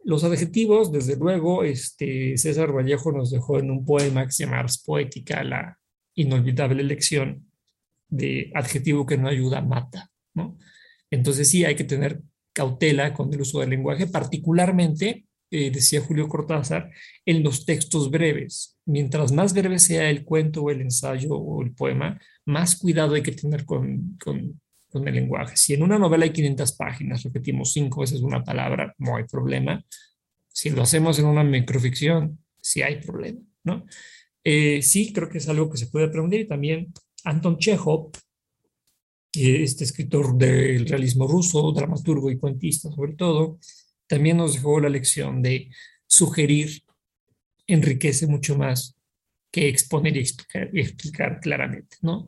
Los 0.03 0.23
adjetivos, 0.23 0.91
desde 0.91 1.15
luego, 1.15 1.63
este, 1.63 2.37
César 2.37 2.75
Vallejo 2.75 3.11
nos 3.11 3.31
dejó 3.31 3.57
en 3.57 3.71
un 3.71 3.85
poema 3.85 4.25
que 4.25 4.31
se 4.31 4.43
llama 4.43 4.59
Ars 4.59 4.83
Poética, 4.83 5.43
la 5.43 5.79
inolvidable 6.13 6.83
lección 6.83 7.49
de 8.09 8.51
adjetivo 8.53 9.05
que 9.05 9.17
no 9.17 9.29
ayuda, 9.29 9.61
mata, 9.61 10.11
¿no? 10.33 10.57
Entonces 11.09 11.49
sí 11.49 11.63
hay 11.63 11.75
que 11.75 11.85
tener 11.85 12.21
cautela 12.53 13.13
con 13.13 13.33
el 13.33 13.41
uso 13.41 13.61
del 13.61 13.69
lenguaje, 13.69 14.07
particularmente, 14.07 15.25
eh, 15.55 15.71
decía 15.71 16.01
Julio 16.01 16.27
Cortázar, 16.27 16.91
en 17.25 17.43
los 17.43 17.65
textos 17.65 18.11
breves. 18.11 18.77
Mientras 18.85 19.31
más 19.31 19.53
breve 19.53 19.79
sea 19.79 20.09
el 20.09 20.25
cuento 20.25 20.63
o 20.63 20.69
el 20.69 20.81
ensayo 20.81 21.33
o 21.33 21.63
el 21.63 21.73
poema, 21.73 22.19
más 22.45 22.75
cuidado 22.75 23.15
hay 23.15 23.23
que 23.23 23.31
tener 23.31 23.63
con, 23.65 24.17
con, 24.21 24.59
el 25.07 25.13
lenguaje. 25.13 25.57
Si 25.57 25.73
en 25.73 25.83
una 25.83 25.99
novela 25.99 26.23
hay 26.23 26.31
500 26.31 26.71
páginas, 26.73 27.23
repetimos 27.23 27.73
cinco 27.73 28.01
veces 28.01 28.21
una 28.21 28.43
palabra, 28.43 28.93
no 28.97 29.17
hay 29.17 29.25
problema. 29.25 29.83
Si 30.47 30.69
lo 30.69 30.81
hacemos 30.81 31.19
en 31.19 31.25
una 31.25 31.43
microficción, 31.43 32.39
sí 32.61 32.81
hay 32.81 33.01
problema, 33.01 33.41
¿no? 33.65 33.85
Eh, 34.43 34.81
sí, 34.81 35.11
creo 35.11 35.27
que 35.27 35.39
es 35.39 35.49
algo 35.49 35.69
que 35.69 35.77
se 35.77 35.87
puede 35.87 36.05
aprender 36.05 36.39
y 36.41 36.47
también 36.47 36.93
Anton 37.25 37.57
Chekhov 37.57 38.11
este 39.37 39.83
escritor 39.83 40.37
del 40.37 40.87
realismo 40.87 41.27
ruso, 41.27 41.71
dramaturgo 41.71 42.31
y 42.31 42.37
cuentista 42.37 42.89
sobre 42.91 43.13
todo, 43.13 43.59
también 44.07 44.37
nos 44.37 44.53
dejó 44.53 44.79
la 44.79 44.89
lección 44.89 45.41
de 45.41 45.69
sugerir 46.07 46.83
enriquece 47.67 48.27
mucho 48.27 48.57
más 48.57 48.95
que 49.51 49.67
exponer 49.67 50.15
y 50.17 50.19
explicar, 50.19 50.69
explicar 50.73 51.39
claramente, 51.39 51.97
¿no? 52.01 52.27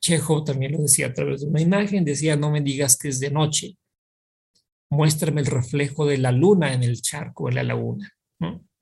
Chejo 0.00 0.44
también 0.44 0.72
lo 0.72 0.78
decía 0.78 1.06
a 1.06 1.12
través 1.12 1.42
de 1.42 1.48
una 1.48 1.60
imagen, 1.60 2.04
decía, 2.04 2.36
no 2.36 2.50
me 2.50 2.60
digas 2.60 2.96
que 2.96 3.08
es 3.08 3.20
de 3.20 3.30
noche, 3.30 3.76
muéstrame 4.90 5.40
el 5.40 5.46
reflejo 5.46 6.06
de 6.06 6.18
la 6.18 6.32
luna 6.32 6.72
en 6.72 6.82
el 6.82 7.00
charco 7.02 7.48
de 7.48 7.54
la 7.54 7.62
laguna. 7.62 8.10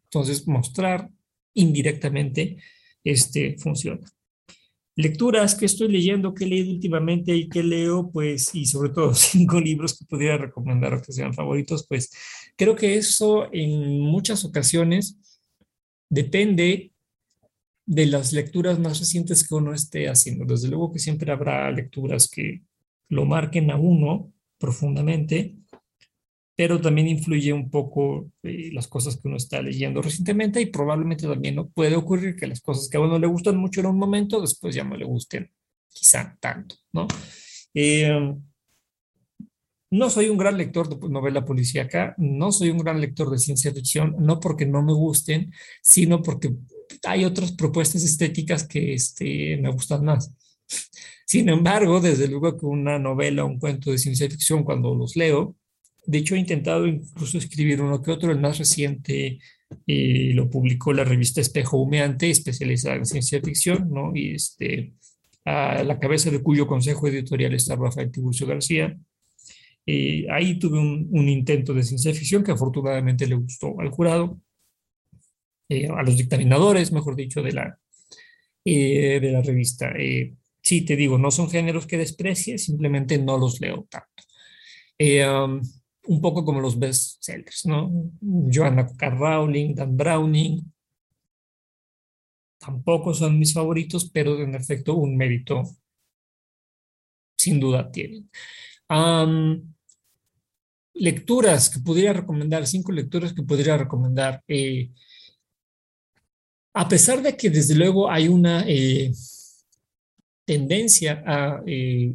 Entonces, 0.04 0.46
mostrar 0.46 1.10
indirectamente 1.54 2.58
este 3.02 3.56
funciona. 3.58 4.06
Lecturas 4.96 5.54
que 5.56 5.66
estoy 5.66 5.88
leyendo, 5.88 6.34
que 6.34 6.44
he 6.44 6.48
leído 6.48 6.72
últimamente 6.72 7.34
y 7.34 7.48
que 7.48 7.62
leo, 7.62 8.10
pues, 8.12 8.54
y 8.54 8.66
sobre 8.66 8.90
todo 8.90 9.14
cinco 9.14 9.60
libros 9.60 9.98
que 9.98 10.04
pudiera 10.04 10.36
recomendar 10.36 10.94
o 10.94 11.02
que 11.02 11.12
sean 11.12 11.34
favoritos, 11.34 11.86
pues 11.88 12.12
creo 12.56 12.76
que 12.76 12.96
eso 12.96 13.48
en 13.52 14.00
muchas 14.00 14.44
ocasiones 14.44 15.18
depende 16.08 16.92
de 17.86 18.06
las 18.06 18.32
lecturas 18.32 18.78
más 18.78 18.98
recientes 18.98 19.46
que 19.46 19.54
uno 19.54 19.74
esté 19.74 20.08
haciendo. 20.08 20.44
Desde 20.44 20.68
luego 20.68 20.92
que 20.92 20.98
siempre 20.98 21.32
habrá 21.32 21.70
lecturas 21.70 22.28
que 22.28 22.62
lo 23.08 23.24
marquen 23.26 23.70
a 23.70 23.76
uno 23.76 24.32
profundamente, 24.58 25.56
pero 26.56 26.80
también 26.80 27.08
influye 27.08 27.52
un 27.52 27.70
poco 27.70 28.30
eh, 28.42 28.70
las 28.72 28.86
cosas 28.86 29.16
que 29.16 29.28
uno 29.28 29.36
está 29.36 29.60
leyendo 29.60 30.02
recientemente 30.02 30.60
y 30.60 30.66
probablemente 30.66 31.26
también 31.26 31.56
¿no? 31.56 31.68
puede 31.68 31.96
ocurrir 31.96 32.36
que 32.36 32.46
las 32.46 32.60
cosas 32.60 32.88
que 32.88 32.96
a 32.96 33.00
uno 33.00 33.18
le 33.18 33.26
gustan 33.26 33.56
mucho 33.56 33.80
en 33.80 33.86
un 33.86 33.98
momento, 33.98 34.40
después 34.40 34.74
ya 34.74 34.84
no 34.84 34.96
le 34.96 35.04
gusten 35.04 35.50
quizá 35.88 36.36
tanto, 36.40 36.76
¿no? 36.92 37.06
Eh, 37.72 38.34
no 39.90 40.10
soy 40.10 40.28
un 40.28 40.36
gran 40.36 40.56
lector 40.58 40.88
de 40.88 41.08
novela 41.08 41.44
policíaca, 41.44 42.16
no 42.18 42.50
soy 42.50 42.70
un 42.70 42.78
gran 42.78 43.00
lector 43.00 43.30
de 43.30 43.38
ciencia 43.38 43.72
ficción, 43.72 44.16
no 44.18 44.40
porque 44.40 44.66
no 44.66 44.82
me 44.82 44.92
gusten, 44.92 45.52
sino 45.82 46.20
porque 46.20 46.52
hay 47.04 47.24
otras 47.24 47.52
propuestas 47.52 48.02
estéticas 48.02 48.66
que 48.66 48.94
este, 48.94 49.56
me 49.58 49.70
gustan 49.70 50.04
más. 50.04 50.34
Sin 51.26 51.48
embargo, 51.48 52.00
desde 52.00 52.26
luego 52.26 52.58
que 52.58 52.66
una 52.66 52.98
novela, 52.98 53.44
un 53.44 53.60
cuento 53.60 53.92
de 53.92 53.98
ciencia 53.98 54.28
ficción, 54.28 54.64
cuando 54.64 54.94
los 54.96 55.14
leo, 55.14 55.56
de 56.06 56.18
hecho, 56.18 56.34
he 56.34 56.38
intentado 56.38 56.86
incluso 56.86 57.38
escribir 57.38 57.80
uno 57.80 58.02
que 58.02 58.10
otro. 58.10 58.30
El 58.30 58.40
más 58.40 58.58
reciente 58.58 59.38
eh, 59.86 60.32
lo 60.34 60.50
publicó 60.50 60.92
la 60.92 61.04
revista 61.04 61.40
Espejo 61.40 61.78
Humeante, 61.78 62.30
especializada 62.30 62.96
en 62.96 63.06
ciencia 63.06 63.40
ficción, 63.40 63.88
¿no? 63.90 64.12
Y 64.14 64.34
este, 64.34 64.94
a 65.44 65.82
la 65.82 65.98
cabeza 65.98 66.30
de 66.30 66.42
cuyo 66.42 66.66
consejo 66.66 67.08
editorial 67.08 67.54
está 67.54 67.76
Rafael 67.76 68.10
Tiburcio 68.10 68.46
García. 68.46 68.96
Eh, 69.86 70.26
ahí 70.30 70.58
tuve 70.58 70.78
un, 70.78 71.28
intento 71.28 71.74
de 71.74 71.82
ciencia 71.82 72.14
ficción 72.14 72.42
que 72.42 72.52
afortunadamente 72.52 73.26
le 73.26 73.34
gustó 73.34 73.78
al 73.80 73.90
jurado, 73.90 74.40
eh, 75.68 75.88
a 75.88 76.02
los 76.02 76.16
dictaminadores, 76.16 76.92
mejor 76.92 77.16
dicho, 77.16 77.42
de 77.42 77.52
la, 77.52 77.78
de 78.64 79.30
la 79.32 79.42
revista. 79.42 79.92
sí, 80.62 80.82
te 80.82 80.96
digo, 80.96 81.18
no 81.18 81.30
son 81.30 81.50
géneros 81.50 81.86
que 81.86 81.98
desprecie, 81.98 82.58
simplemente 82.58 83.18
no 83.18 83.38
los 83.38 83.60
leo 83.60 83.86
tanto. 83.90 84.08
Um, 84.98 85.60
un 86.06 86.20
poco 86.20 86.44
como 86.44 86.60
los 86.60 86.78
bestsellers, 86.78 87.66
¿no? 87.66 87.90
Joanna 88.52 88.86
K. 88.86 89.10
Rowling, 89.10 89.74
Dan 89.74 89.96
Browning, 89.96 90.72
tampoco 92.58 93.14
son 93.14 93.38
mis 93.38 93.52
favoritos, 93.52 94.10
pero 94.10 94.40
en 94.40 94.54
efecto 94.54 94.94
un 94.94 95.16
mérito 95.16 95.64
sin 97.36 97.60
duda 97.60 97.90
tienen. 97.90 98.30
lecturas 100.94 101.68
que 101.68 101.80
pudiera 101.80 102.12
recomendar, 102.12 102.66
cinco 102.66 102.92
lecturas 102.92 103.32
que 103.32 103.42
podría 103.42 103.76
recomendar. 103.76 104.42
Eh, 104.48 104.90
a 106.72 106.88
pesar 106.88 107.22
de 107.22 107.36
que 107.36 107.50
desde 107.50 107.74
luego 107.74 108.10
hay 108.10 108.28
una 108.28 108.64
eh, 108.66 109.12
tendencia 110.44 111.22
a 111.26 111.62
eh, 111.66 112.14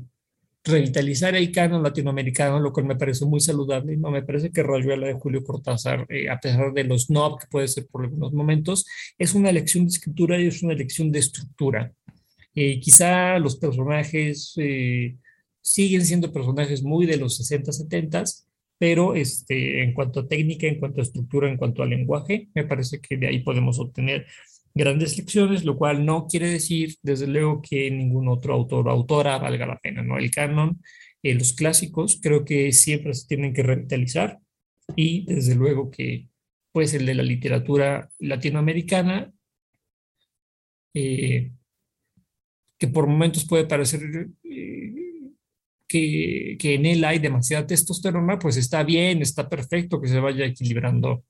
revitalizar 0.70 1.36
el 1.36 1.52
canon 1.52 1.84
latinoamericano, 1.84 2.60
lo 2.60 2.72
cual 2.72 2.86
me 2.86 2.96
parece 2.96 3.26
muy 3.26 3.40
saludable. 3.40 3.98
No 3.98 4.12
me 4.12 4.24
parece 4.24 4.52
que 4.52 4.64
Rayuela 4.64 5.08
de 5.08 5.14
Julio 5.14 5.44
Cortázar, 5.44 6.06
eh, 6.10 6.30
a 6.30 6.40
pesar 6.40 6.74
de 6.74 6.84
los 6.84 7.10
no 7.10 7.38
que 7.38 7.48
puede 7.48 7.68
ser 7.68 7.88
por 7.88 8.04
algunos 8.04 8.34
momentos, 8.34 8.86
es 9.18 9.34
una 9.36 9.50
elección 9.50 9.86
de 9.86 9.90
escritura 9.90 10.40
y 10.40 10.48
es 10.48 10.64
una 10.64 10.74
elección 10.74 11.12
de 11.12 11.20
estructura. 11.20 11.92
Eh, 12.56 12.80
quizá 12.80 13.38
los 13.40 13.58
personajes 13.58 14.54
eh, 14.58 15.16
siguen 15.62 16.06
siendo 16.06 16.32
personajes 16.32 16.84
muy 16.84 17.06
de 17.06 17.18
los 17.18 17.38
60, 17.38 17.72
70, 17.72 18.24
pero 18.78 19.16
este, 19.16 19.84
en 19.84 19.94
cuanto 19.94 20.22
a 20.22 20.28
técnica, 20.28 20.68
en 20.68 20.80
cuanto 20.80 21.02
a 21.02 21.04
estructura, 21.04 21.50
en 21.50 21.58
cuanto 21.58 21.84
a 21.84 21.86
lenguaje, 21.86 22.50
me 22.56 22.64
parece 22.64 23.00
que 23.00 23.18
de 23.18 23.28
ahí 23.28 23.40
podemos 23.40 23.80
obtener 23.80 24.26
grandes 24.80 25.18
lecciones, 25.18 25.66
lo 25.66 25.78
cual 25.78 26.06
no 26.06 26.26
quiere 26.26 26.50
decir, 26.50 26.96
desde 27.04 27.28
luego, 27.28 27.62
que 27.62 27.92
ningún 27.92 28.30
otro 28.30 28.54
autor 28.54 28.88
o 28.88 28.92
autora 28.92 29.38
valga 29.38 29.66
la 29.66 29.78
pena, 29.78 30.02
¿no? 30.02 30.18
El 30.18 30.32
canon, 30.32 30.82
eh, 31.22 31.36
los 31.36 31.54
clásicos, 31.54 32.20
creo 32.22 32.46
que 32.46 32.72
siempre 32.72 33.14
se 33.14 33.28
tienen 33.28 33.54
que 33.54 33.62
revitalizar 33.62 34.40
y 34.96 35.26
desde 35.26 35.56
luego 35.56 35.92
que, 35.92 36.30
pues, 36.72 36.94
el 36.94 37.06
de 37.06 37.14
la 37.14 37.24
literatura 37.24 38.10
latinoamericana, 38.20 39.32
eh, 40.94 41.52
que 42.78 42.88
por 42.88 43.06
momentos 43.08 43.46
puede 43.46 43.66
parecer 43.66 44.02
eh, 44.44 44.94
que, 45.88 46.58
que, 46.58 46.76
en 46.76 46.86
él 46.86 47.04
hay 47.04 47.20
demasiada 47.20 47.68
testosterona, 47.68 48.40
pues 48.40 48.56
está 48.56 48.84
bien, 48.84 49.22
está 49.22 49.50
perfecto 49.50 50.02
que 50.02 50.08
se 50.08 50.20
vaya 50.20 50.46
equilibrando 50.46 51.26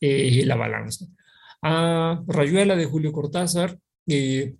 la 0.00 0.56
balanza 0.56 1.06
a 1.68 2.22
Rayuela 2.28 2.76
de 2.76 2.84
Julio 2.84 3.10
Cortázar, 3.10 3.76
eh, 4.06 4.54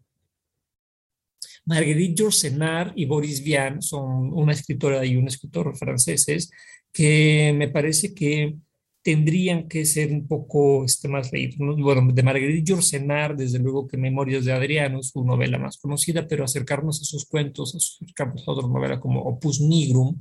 Marguerite 1.65 2.15
Yourcenar 2.15 2.93
y 2.97 3.07
Boris 3.07 3.45
Vian 3.45 3.81
son 3.81 4.33
una 4.33 4.53
escritora 4.53 5.05
y 5.07 5.15
un 5.15 5.29
escritor 5.29 5.77
franceses 5.77 6.51
que 6.93 7.55
me 7.57 7.69
parece 7.69 8.13
que 8.13 8.57
tendrían 9.03 9.69
que 9.69 9.85
ser 9.85 10.11
un 10.11 10.27
poco 10.27 10.85
este, 10.85 11.07
más 11.07 11.33
leídos. 11.33 11.57
Bueno, 11.79 12.13
de 12.13 12.23
Marguerite 12.25 12.73
Yourcenar, 12.73 13.37
desde 13.37 13.61
luego 13.61 13.87
que 13.87 13.97
Memorias 13.97 14.45
de 14.45 14.53
Adriano, 14.53 15.01
su 15.05 15.25
novela 15.25 15.59
más 15.59 15.79
conocida, 15.79 16.27
pero 16.27 16.43
acercarnos 16.43 17.01
a 17.01 17.05
sus 17.05 17.25
cuentos, 17.25 17.77
acercarnos 17.77 18.49
a 18.49 18.51
otra 18.51 18.67
novela 18.67 18.99
como 18.99 19.23
Opus 19.23 19.61
Nigrum, 19.61 20.19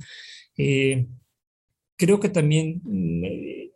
eh, 0.56 1.08
creo 1.96 2.20
que 2.20 2.28
también 2.28 2.80
mm, 2.84 3.24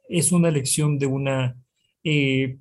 es 0.08 0.30
una 0.30 0.52
lección 0.52 0.96
de 0.96 1.06
una 1.06 1.56
eh, 2.04 2.56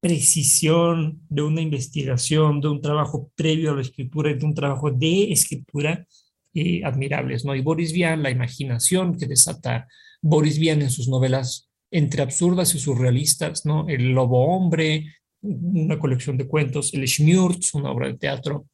precisión 0.00 1.20
de 1.28 1.42
una 1.42 1.60
investigación, 1.60 2.60
de 2.60 2.68
un 2.68 2.80
trabajo 2.80 3.30
previo 3.34 3.72
a 3.72 3.76
la 3.76 3.82
escritura, 3.82 4.32
de 4.32 4.44
un 4.44 4.54
trabajo 4.54 4.90
de 4.90 5.32
escritura 5.32 6.06
eh, 6.54 6.82
admirables, 6.84 7.44
¿no? 7.44 7.54
Y 7.54 7.60
Boris 7.60 7.92
Vian, 7.92 8.22
la 8.22 8.30
imaginación 8.30 9.16
que 9.16 9.26
desata 9.26 9.86
Boris 10.22 10.58
Vian 10.58 10.82
en 10.82 10.90
sus 10.90 11.08
novelas 11.08 11.68
entre 11.90 12.22
absurdas 12.22 12.74
y 12.74 12.78
surrealistas, 12.78 13.64
¿no? 13.64 13.88
El 13.88 14.10
Lobo 14.10 14.46
Hombre, 14.46 15.14
una 15.40 15.98
colección 15.98 16.36
de 16.36 16.46
cuentos, 16.46 16.92
El 16.94 17.06
Schmürz, 17.06 17.74
una 17.74 17.90
obra 17.90 18.08
de 18.08 18.18
teatro, 18.18 18.66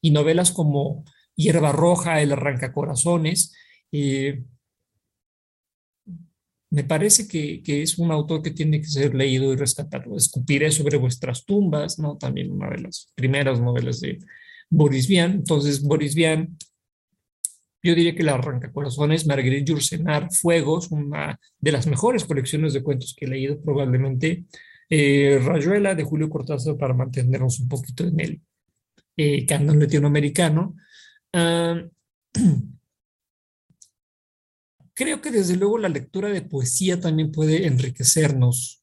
y 0.00 0.10
novelas 0.10 0.52
como 0.52 1.04
Hierba 1.34 1.72
Roja, 1.72 2.20
El 2.20 2.32
Arrancacorazones, 2.32 3.54
eh, 3.92 4.42
me 6.70 6.84
parece 6.84 7.26
que, 7.26 7.62
que, 7.62 7.82
es 7.82 7.98
un 7.98 8.10
autor 8.10 8.42
que 8.42 8.50
tiene 8.50 8.80
que 8.80 8.88
ser 8.88 9.14
leído 9.14 9.52
y 9.52 9.56
rescatado. 9.56 10.16
Escupiré 10.16 10.70
sobre 10.70 10.98
vuestras 10.98 11.44
tumbas, 11.44 11.98
¿no? 11.98 12.18
También 12.18 12.50
una 12.50 12.68
de 12.68 12.82
las 12.82 13.10
primeras 13.14 13.60
novelas 13.60 14.00
de 14.00 14.18
Boris 14.68 15.08
Vian. 15.08 15.32
Entonces, 15.32 15.82
Boris 15.82 16.14
Vian, 16.14 16.56
yo 17.82 17.94
diría 17.94 18.14
que 18.14 18.22
la 18.22 18.34
arranca 18.34 18.70
corazones, 18.70 19.26
Marguerite 19.26 19.64
Yourcenar, 19.64 20.30
Fuegos, 20.30 20.90
una 20.90 21.40
de 21.58 21.72
las 21.72 21.86
mejores 21.86 22.24
colecciones 22.24 22.74
de 22.74 22.82
cuentos 22.82 23.14
que 23.16 23.24
he 23.24 23.28
leído 23.28 23.60
probablemente. 23.60 24.44
Eh, 24.90 25.38
Rayuela 25.42 25.94
de 25.94 26.04
Julio 26.04 26.28
Cortázar 26.28 26.76
para 26.76 26.94
mantenernos 26.94 27.60
un 27.60 27.68
poquito 27.68 28.04
en 28.04 28.20
el 28.20 28.40
eh, 29.16 29.46
canon 29.46 29.78
latinoamericano. 29.78 30.76
Ah, 31.32 31.82
creo 34.98 35.20
que 35.20 35.30
desde 35.30 35.54
luego 35.54 35.78
la 35.78 35.88
lectura 35.88 36.28
de 36.28 36.42
poesía 36.42 37.00
también 37.00 37.30
puede 37.30 37.68
enriquecernos, 37.68 38.82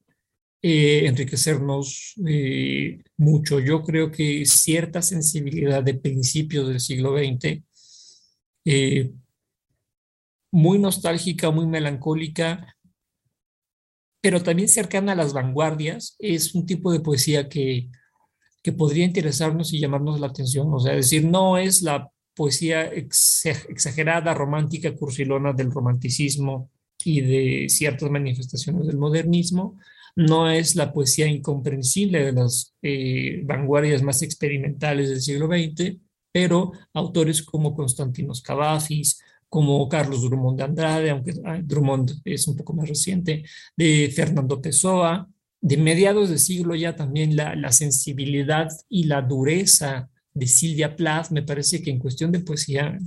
eh, 0.61 1.07
enriquecernos 1.07 2.13
eh, 2.25 3.03
mucho. 3.17 3.59
Yo 3.59 3.83
creo 3.83 4.11
que 4.13 4.45
cierta 4.45 5.01
sensibilidad 5.01 5.83
de 5.83 5.95
principios 5.95 6.69
del 6.69 6.79
siglo 6.79 7.17
XX, 7.17 7.61
eh, 8.63 9.11
muy 10.53 10.79
nostálgica, 10.79 11.51
muy 11.51 11.67
melancólica, 11.67 12.77
pero 14.21 14.41
también 14.41 14.69
cercana 14.69 15.11
a 15.11 15.15
las 15.15 15.33
vanguardias, 15.33 16.15
es 16.19 16.55
un 16.55 16.65
tipo 16.65 16.93
de 16.93 17.01
poesía 17.01 17.49
que, 17.49 17.89
que 18.63 18.71
podría 18.71 19.03
interesarnos 19.03 19.73
y 19.73 19.81
llamarnos 19.81 20.21
la 20.21 20.27
atención. 20.27 20.73
O 20.73 20.79
sea, 20.79 20.95
decir, 20.95 21.25
no 21.25 21.57
es 21.57 21.81
la 21.81 22.09
poesía 22.35 22.85
exagerada, 22.85 24.33
romántica, 24.33 24.93
cursilona 24.93 25.53
del 25.53 25.71
romanticismo 25.71 26.69
y 27.03 27.21
de 27.21 27.69
ciertas 27.69 28.09
manifestaciones 28.09 28.87
del 28.87 28.97
modernismo. 28.97 29.79
No 30.15 30.49
es 30.49 30.75
la 30.75 30.93
poesía 30.93 31.27
incomprensible 31.27 32.23
de 32.25 32.31
las 32.33 32.75
eh, 32.81 33.41
vanguardias 33.45 34.01
más 34.03 34.21
experimentales 34.21 35.09
del 35.09 35.21
siglo 35.21 35.47
XX, 35.47 35.97
pero 36.31 36.71
autores 36.93 37.41
como 37.41 37.75
Constantinos 37.75 38.41
Cavafis, 38.41 39.21
como 39.47 39.87
Carlos 39.87 40.21
Drummond 40.23 40.57
de 40.57 40.63
Andrade, 40.63 41.09
aunque 41.09 41.33
Drummond 41.63 42.21
es 42.25 42.47
un 42.47 42.57
poco 42.57 42.73
más 42.73 42.89
reciente, 42.89 43.43
de 43.77 44.11
Fernando 44.13 44.61
Pessoa, 44.61 45.29
de 45.61 45.77
mediados 45.77 46.29
de 46.29 46.37
siglo 46.37 46.75
ya 46.75 46.95
también 46.95 47.35
la 47.35 47.71
sensibilidad 47.71 48.67
y 48.89 49.05
la 49.05 49.21
dureza 49.21 50.09
de 50.35 50.47
Silvia 50.47 50.95
Plath, 50.95 51.31
me 51.31 51.41
parece 51.41 51.81
que 51.81 51.89
en 51.89 51.97
cuestión 51.97 52.31
de 52.31 52.41
poesía, 52.41 52.99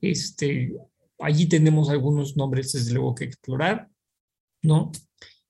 este, 0.00 0.72
allí 1.18 1.46
tenemos 1.46 1.88
algunos 1.88 2.36
nombres 2.36 2.72
desde 2.72 2.92
luego 2.92 3.14
que 3.14 3.24
explorar, 3.24 3.88
¿no? 4.62 4.92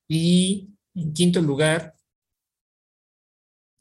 Y 0.08 0.70
en 0.94 1.12
quinto 1.12 1.42
lugar, 1.42 1.94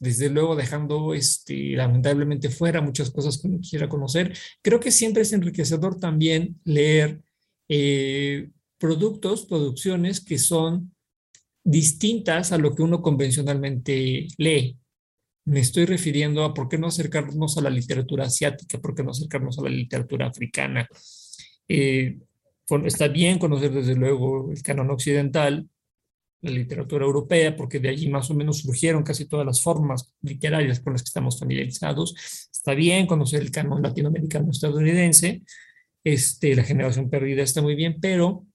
desde 0.00 0.28
luego 0.28 0.56
dejando 0.56 1.14
este, 1.14 1.76
lamentablemente 1.76 2.48
fuera 2.48 2.80
muchas 2.80 3.10
cosas 3.10 3.38
que 3.38 3.46
uno 3.46 3.60
quiera 3.60 3.88
conocer, 3.88 4.36
creo 4.60 4.80
que 4.80 4.90
siempre 4.90 5.22
es 5.22 5.32
enriquecedor 5.32 6.00
también 6.00 6.60
leer 6.64 7.22
eh, 7.68 8.50
productos, 8.76 9.46
producciones 9.46 10.20
que 10.20 10.38
son 10.38 10.94
distintas 11.62 12.50
a 12.50 12.58
lo 12.58 12.74
que 12.74 12.82
uno 12.82 13.02
convencionalmente 13.02 14.26
lee, 14.36 14.79
me 15.44 15.60
estoy 15.60 15.86
refiriendo 15.86 16.44
a 16.44 16.54
por 16.54 16.68
qué 16.68 16.78
no 16.78 16.88
acercarnos 16.88 17.56
a 17.56 17.62
la 17.62 17.70
literatura 17.70 18.24
asiática, 18.24 18.78
por 18.78 18.94
qué 18.94 19.02
no 19.02 19.10
acercarnos 19.10 19.58
a 19.58 19.62
la 19.62 19.70
literatura 19.70 20.26
africana. 20.26 20.88
Eh, 21.68 22.18
está 22.84 23.08
bien 23.08 23.38
conocer 23.38 23.72
desde 23.72 23.96
luego 23.96 24.50
el 24.52 24.62
canon 24.62 24.90
occidental, 24.90 25.68
la 26.42 26.50
literatura 26.50 27.04
europea, 27.04 27.56
porque 27.56 27.80
de 27.80 27.90
allí 27.90 28.08
más 28.08 28.30
o 28.30 28.34
menos 28.34 28.58
surgieron 28.58 29.02
casi 29.02 29.26
todas 29.26 29.44
las 29.44 29.62
formas 29.62 30.14
literarias 30.22 30.80
con 30.80 30.94
las 30.94 31.02
que 31.02 31.08
estamos 31.08 31.38
familiarizados. 31.38 32.14
Está 32.50 32.74
bien 32.74 33.06
conocer 33.06 33.42
el 33.42 33.50
canon 33.50 33.82
latinoamericano 33.82 34.50
estadounidense, 34.50 35.42
este, 36.04 36.54
la 36.54 36.64
generación 36.64 37.10
perdida 37.10 37.42
está 37.42 37.60
muy 37.60 37.74
bien, 37.74 38.00
pero 38.00 38.46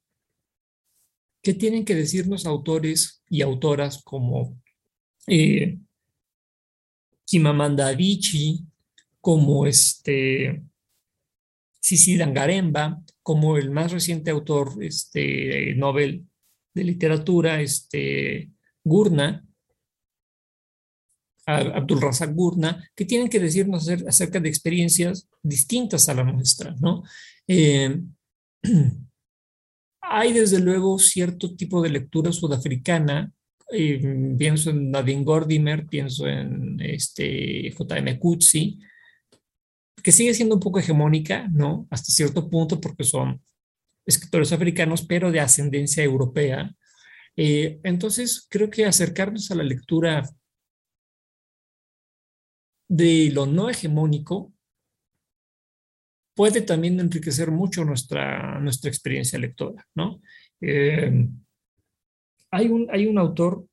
¿qué 1.43 1.53
tienen 1.53 1.85
que 1.85 1.93
decirnos 1.93 2.45
autores 2.45 3.23
y 3.29 3.41
autoras 3.41 4.01
como 4.03 4.59
eh, 5.27 5.77
Chimamanda 7.25 7.87
Adichie, 7.87 8.59
como 9.19 9.65
este 9.65 10.63
Sisi 11.79 12.17
Dangaremba, 12.17 13.03
como 13.21 13.57
el 13.57 13.71
más 13.71 13.91
reciente 13.91 14.31
autor 14.31 14.83
este, 14.83 15.75
Nobel 15.75 16.25
de 16.73 16.83
literatura, 16.83 17.61
este, 17.61 18.51
Gurna, 18.83 19.43
Abdul 21.47 22.01
Razak 22.01 22.33
Gurna, 22.33 22.89
que 22.95 23.05
tienen 23.05 23.29
que 23.29 23.39
decirnos 23.39 23.87
acerca 23.89 24.39
de 24.39 24.49
experiencias 24.49 25.27
distintas 25.43 26.09
a 26.09 26.15
la 26.15 26.23
nuestra, 26.23 26.75
¿no? 26.79 27.03
Eh, 27.47 28.01
hay 30.01 30.33
desde 30.33 30.59
luego 30.59 30.97
cierto 30.97 31.55
tipo 31.55 31.81
de 31.81 31.89
lectura 31.89 32.31
sudafricana 32.31 33.31
pienso 33.69 34.69
en 34.69 34.91
Nadine 34.91 35.23
Gordimer, 35.23 35.87
pienso 35.87 36.27
en 36.27 36.79
este 36.81 37.71
J.M. 37.71 38.19
Coetzee, 38.19 38.77
que 40.03 40.11
sigue 40.11 40.33
siendo 40.33 40.55
un 40.55 40.61
poco 40.61 40.79
hegemónica, 40.79 41.47
¿no? 41.51 41.87
Hasta 41.89 42.11
cierto 42.11 42.49
punto, 42.49 42.79
porque 42.79 43.03
son 43.03 43.41
escritores 44.05 44.51
africanos, 44.51 45.03
pero 45.03 45.31
de 45.31 45.39
ascendencia 45.39 46.03
europea. 46.03 46.75
Eh, 47.35 47.79
entonces, 47.83 48.45
creo 48.49 48.69
que 48.69 48.85
acercarnos 48.85 49.49
a 49.49 49.55
la 49.55 49.63
lectura 49.63 50.23
de 52.87 53.31
lo 53.33 53.47
no 53.47 53.69
hegemónico 53.69 54.53
puede 56.35 56.61
también 56.61 56.99
enriquecer 56.99 57.49
mucho 57.49 57.83
nuestra, 57.83 58.59
nuestra 58.59 58.89
experiencia 58.89 59.39
lectora, 59.39 59.87
¿no? 59.95 60.21
Eh, 60.61 61.27
hay 62.51 62.67
un, 62.67 62.87
hay 62.91 63.05
un 63.05 63.17
autor, 63.17 63.65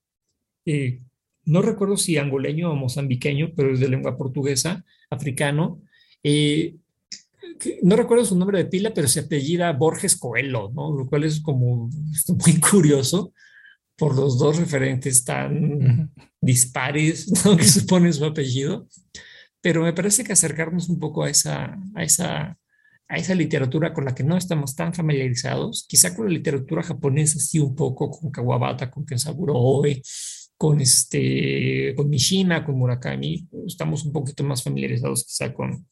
eh, 0.64 1.00
no 1.44 1.62
recuerdo 1.62 1.96
si 1.96 2.16
angoleño 2.16 2.70
o 2.70 2.76
mozambiqueño, 2.76 3.52
pero 3.56 3.72
es 3.72 3.80
de 3.80 3.88
lengua 3.88 4.16
portuguesa, 4.16 4.84
africano. 5.10 5.80
Eh, 6.22 6.76
no 7.82 7.96
recuerdo 7.96 8.24
su 8.24 8.36
nombre 8.36 8.58
de 8.58 8.66
pila, 8.66 8.92
pero 8.94 9.08
se 9.08 9.20
apellida 9.20 9.72
Borges 9.72 10.16
Coelho, 10.16 10.70
¿no? 10.74 10.96
Lo 10.96 11.06
cual 11.06 11.24
es 11.24 11.40
como 11.40 11.88
muy 12.28 12.60
curioso 12.70 13.32
por 13.96 14.16
los 14.16 14.38
dos 14.38 14.56
referentes 14.56 15.24
tan 15.24 16.12
dispares 16.40 17.30
¿no? 17.44 17.56
que 17.56 17.64
supone 17.64 18.12
su 18.12 18.24
apellido. 18.24 18.88
Pero 19.60 19.82
me 19.82 19.92
parece 19.92 20.24
que 20.24 20.32
acercarnos 20.32 20.88
un 20.88 20.98
poco 20.98 21.22
a 21.22 21.30
esa, 21.30 21.78
a 21.94 22.02
esa 22.02 22.58
a 23.12 23.16
esa 23.16 23.34
literatura 23.34 23.92
con 23.92 24.06
la 24.06 24.14
que 24.14 24.24
no 24.24 24.38
estamos 24.38 24.74
tan 24.74 24.94
familiarizados, 24.94 25.84
quizá 25.86 26.16
con 26.16 26.24
la 26.24 26.32
literatura 26.32 26.82
japonesa 26.82 27.38
sí 27.38 27.58
un 27.58 27.76
poco, 27.76 28.10
con 28.10 28.30
Kawabata, 28.30 28.90
con 28.90 29.04
Kensaburo 29.04 29.52
Oe, 29.54 30.00
con, 30.56 30.80
este, 30.80 31.92
con 31.94 32.08
Mishima, 32.08 32.64
con 32.64 32.76
Murakami, 32.76 33.46
estamos 33.66 34.06
un 34.06 34.14
poquito 34.14 34.44
más 34.44 34.62
familiarizados 34.62 35.26
quizá 35.26 35.52
con, 35.52 35.86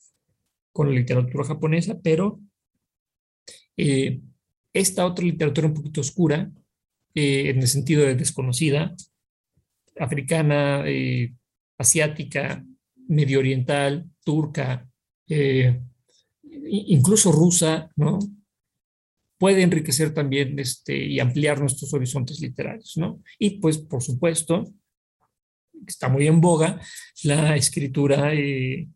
con 0.72 0.88
la 0.88 0.94
literatura 0.94 1.44
japonesa, 1.44 2.00
pero 2.02 2.40
eh, 3.76 4.22
esta 4.72 5.04
otra 5.04 5.26
literatura 5.26 5.66
un 5.66 5.74
poquito 5.74 6.00
oscura, 6.00 6.50
eh, 7.14 7.50
en 7.50 7.58
el 7.58 7.68
sentido 7.68 8.02
de 8.02 8.14
desconocida, 8.14 8.94
africana, 9.98 10.84
eh, 10.86 11.34
asiática, 11.76 12.64
medio 13.08 13.40
oriental, 13.40 14.08
turca, 14.24 14.86
incluso 16.66 17.32
rusa, 17.32 17.90
¿no? 17.96 18.18
Puede 19.38 19.62
enriquecer 19.62 20.12
también 20.12 20.58
este, 20.58 20.96
y 20.96 21.18
ampliar 21.18 21.60
nuestros 21.60 21.92
horizontes 21.94 22.40
literarios, 22.40 22.96
¿no? 22.96 23.22
Y 23.38 23.58
pues, 23.58 23.78
por 23.78 24.02
supuesto, 24.02 24.72
está 25.86 26.08
muy 26.08 26.26
en 26.26 26.40
boga 26.40 26.80
la 27.24 27.56
escritura, 27.56 28.34
eh, 28.34 28.88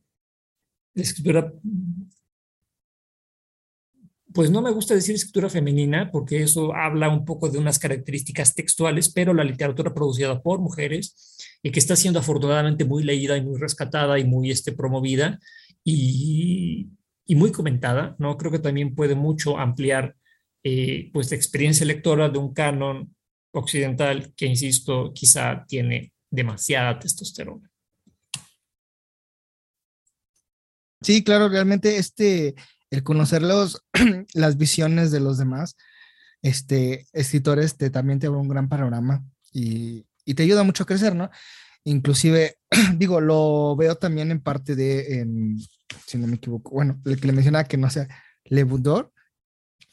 la 0.95 1.03
escritura, 1.03 1.53
pues 4.33 4.51
no 4.51 4.63
me 4.63 4.73
gusta 4.73 4.95
decir 4.95 5.15
escritura 5.15 5.49
femenina 5.49 6.11
porque 6.11 6.43
eso 6.43 6.75
habla 6.75 7.09
un 7.09 7.25
poco 7.25 7.49
de 7.49 7.59
unas 7.59 7.79
características 7.79 8.55
textuales, 8.55 9.13
pero 9.13 9.33
la 9.33 9.45
literatura 9.45 9.95
producida 9.95 10.43
por 10.43 10.61
mujeres 10.61 11.39
y 11.63 11.71
que 11.71 11.79
está 11.79 11.97
siendo 11.97 12.19
afortunadamente 12.19 12.85
muy 12.85 13.05
leída 13.05 13.37
y 13.37 13.43
muy 13.43 13.59
rescatada 13.59 14.19
y 14.19 14.25
muy 14.25 14.51
este, 14.51 14.73
promovida 14.73 15.39
y 15.85 16.89
y 17.27 17.35
muy 17.37 17.53
comentada, 17.53 18.17
¿no? 18.19 18.37
Creo 18.37 18.51
que 18.51 18.59
también 18.59 18.95
puede 18.95 19.15
mucho 19.15 19.59
ampliar 19.59 20.17
eh, 20.63 21.11
pues 21.13 21.31
la 21.31 21.37
experiencia 21.37 21.87
lectora 21.87 22.29
de 22.29 22.39
un 22.39 22.53
canon 22.53 23.15
occidental 23.53 24.33
que, 24.35 24.47
insisto, 24.47 25.13
quizá 25.15 25.65
tiene 25.67 26.13
demasiada 26.31 26.99
testosterona. 26.99 27.71
Sí, 31.01 31.23
claro, 31.23 31.49
realmente 31.49 31.99
este, 31.99 32.55
el 32.91 33.03
conocer 33.03 33.43
los, 33.43 33.83
las 34.35 34.57
visiones 34.57 35.11
de 35.11 35.21
los 35.21 35.39
demás 35.39 35.77
este, 36.43 37.07
escritores, 37.13 37.77
te, 37.77 37.91
también 37.91 38.19
te 38.19 38.27
abre 38.27 38.41
un 38.41 38.49
gran 38.49 38.69
panorama 38.69 39.23
y, 39.53 40.07
y 40.25 40.35
te 40.35 40.43
ayuda 40.43 40.63
mucho 40.63 40.83
a 40.83 40.87
crecer, 40.87 41.15
¿no? 41.15 41.31
Inclusive, 41.85 42.57
digo, 42.97 43.21
lo 43.21 43.77
veo 43.77 43.97
también 43.97 44.31
en 44.31 44.41
parte 44.41 44.75
de, 44.75 45.23
si 46.07 46.19
no 46.19 46.27
me 46.27 46.37
equivoco, 46.37 46.71
bueno, 46.71 47.01
el 47.05 47.21
que 47.21 47.27
le 47.27 47.33
mencionaba 47.33 47.65
que 47.65 47.77
no 47.77 47.91
sea 47.91 48.09
Le 48.45 48.65
Boudor, 48.65 49.13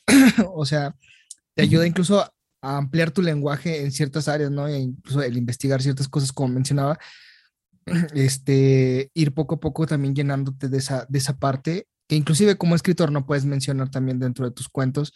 o 0.54 0.66
sea, 0.66 0.96
te 1.56 1.64
ayuda 1.64 1.88
incluso 1.88 2.22
a 2.22 2.78
ampliar 2.78 3.12
tu 3.12 3.22
lenguaje 3.22 3.84
en 3.84 3.92
ciertas 3.92 4.28
áreas, 4.28 4.52
¿no? 4.52 4.68
E 4.68 4.78
incluso 4.78 5.22
el 5.22 5.38
investigar 5.38 5.82
ciertas 5.82 6.08
cosas, 6.08 6.32
como 6.32 6.54
mencionaba, 6.54 7.00
este, 8.14 9.10
ir 9.14 9.34
poco 9.34 9.56
a 9.56 9.60
poco 9.60 9.86
también 9.88 10.16
llenándote 10.16 10.70
de 10.70 10.78
esa, 10.78 11.06
de 11.10 11.18
esa 11.18 11.38
parte, 11.38 11.88
que 12.08 12.16
inclusive 12.16 12.58
como 12.58 12.76
escritor 12.76 13.12
no 13.12 13.26
puedes 13.26 13.46
mencionar 13.46 13.90
también 13.90 14.20
dentro 14.20 14.46
de 14.46 14.52
tus 14.52 14.70
cuentos, 14.70 15.14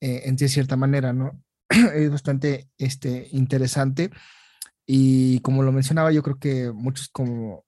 eh, 0.00 0.22
en 0.24 0.38
cierta 0.38 0.76
manera, 0.76 1.12
¿no? 1.12 1.42
es 1.94 2.10
bastante 2.10 2.68
este, 2.78 3.28
interesante. 3.32 4.10
Y 4.86 5.40
como 5.40 5.62
lo 5.62 5.72
mencionaba, 5.72 6.12
yo 6.12 6.22
creo 6.22 6.38
que 6.38 6.72
muchos 6.72 7.08
como 7.08 7.66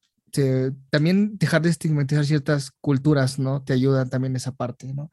también 0.90 1.38
dejar 1.38 1.62
de 1.62 1.70
estigmatizar 1.70 2.24
ciertas 2.24 2.70
culturas, 2.80 3.38
¿no? 3.38 3.62
Te 3.62 3.72
ayuda 3.72 4.06
también 4.06 4.36
esa 4.36 4.52
parte, 4.52 4.92
¿no? 4.92 5.10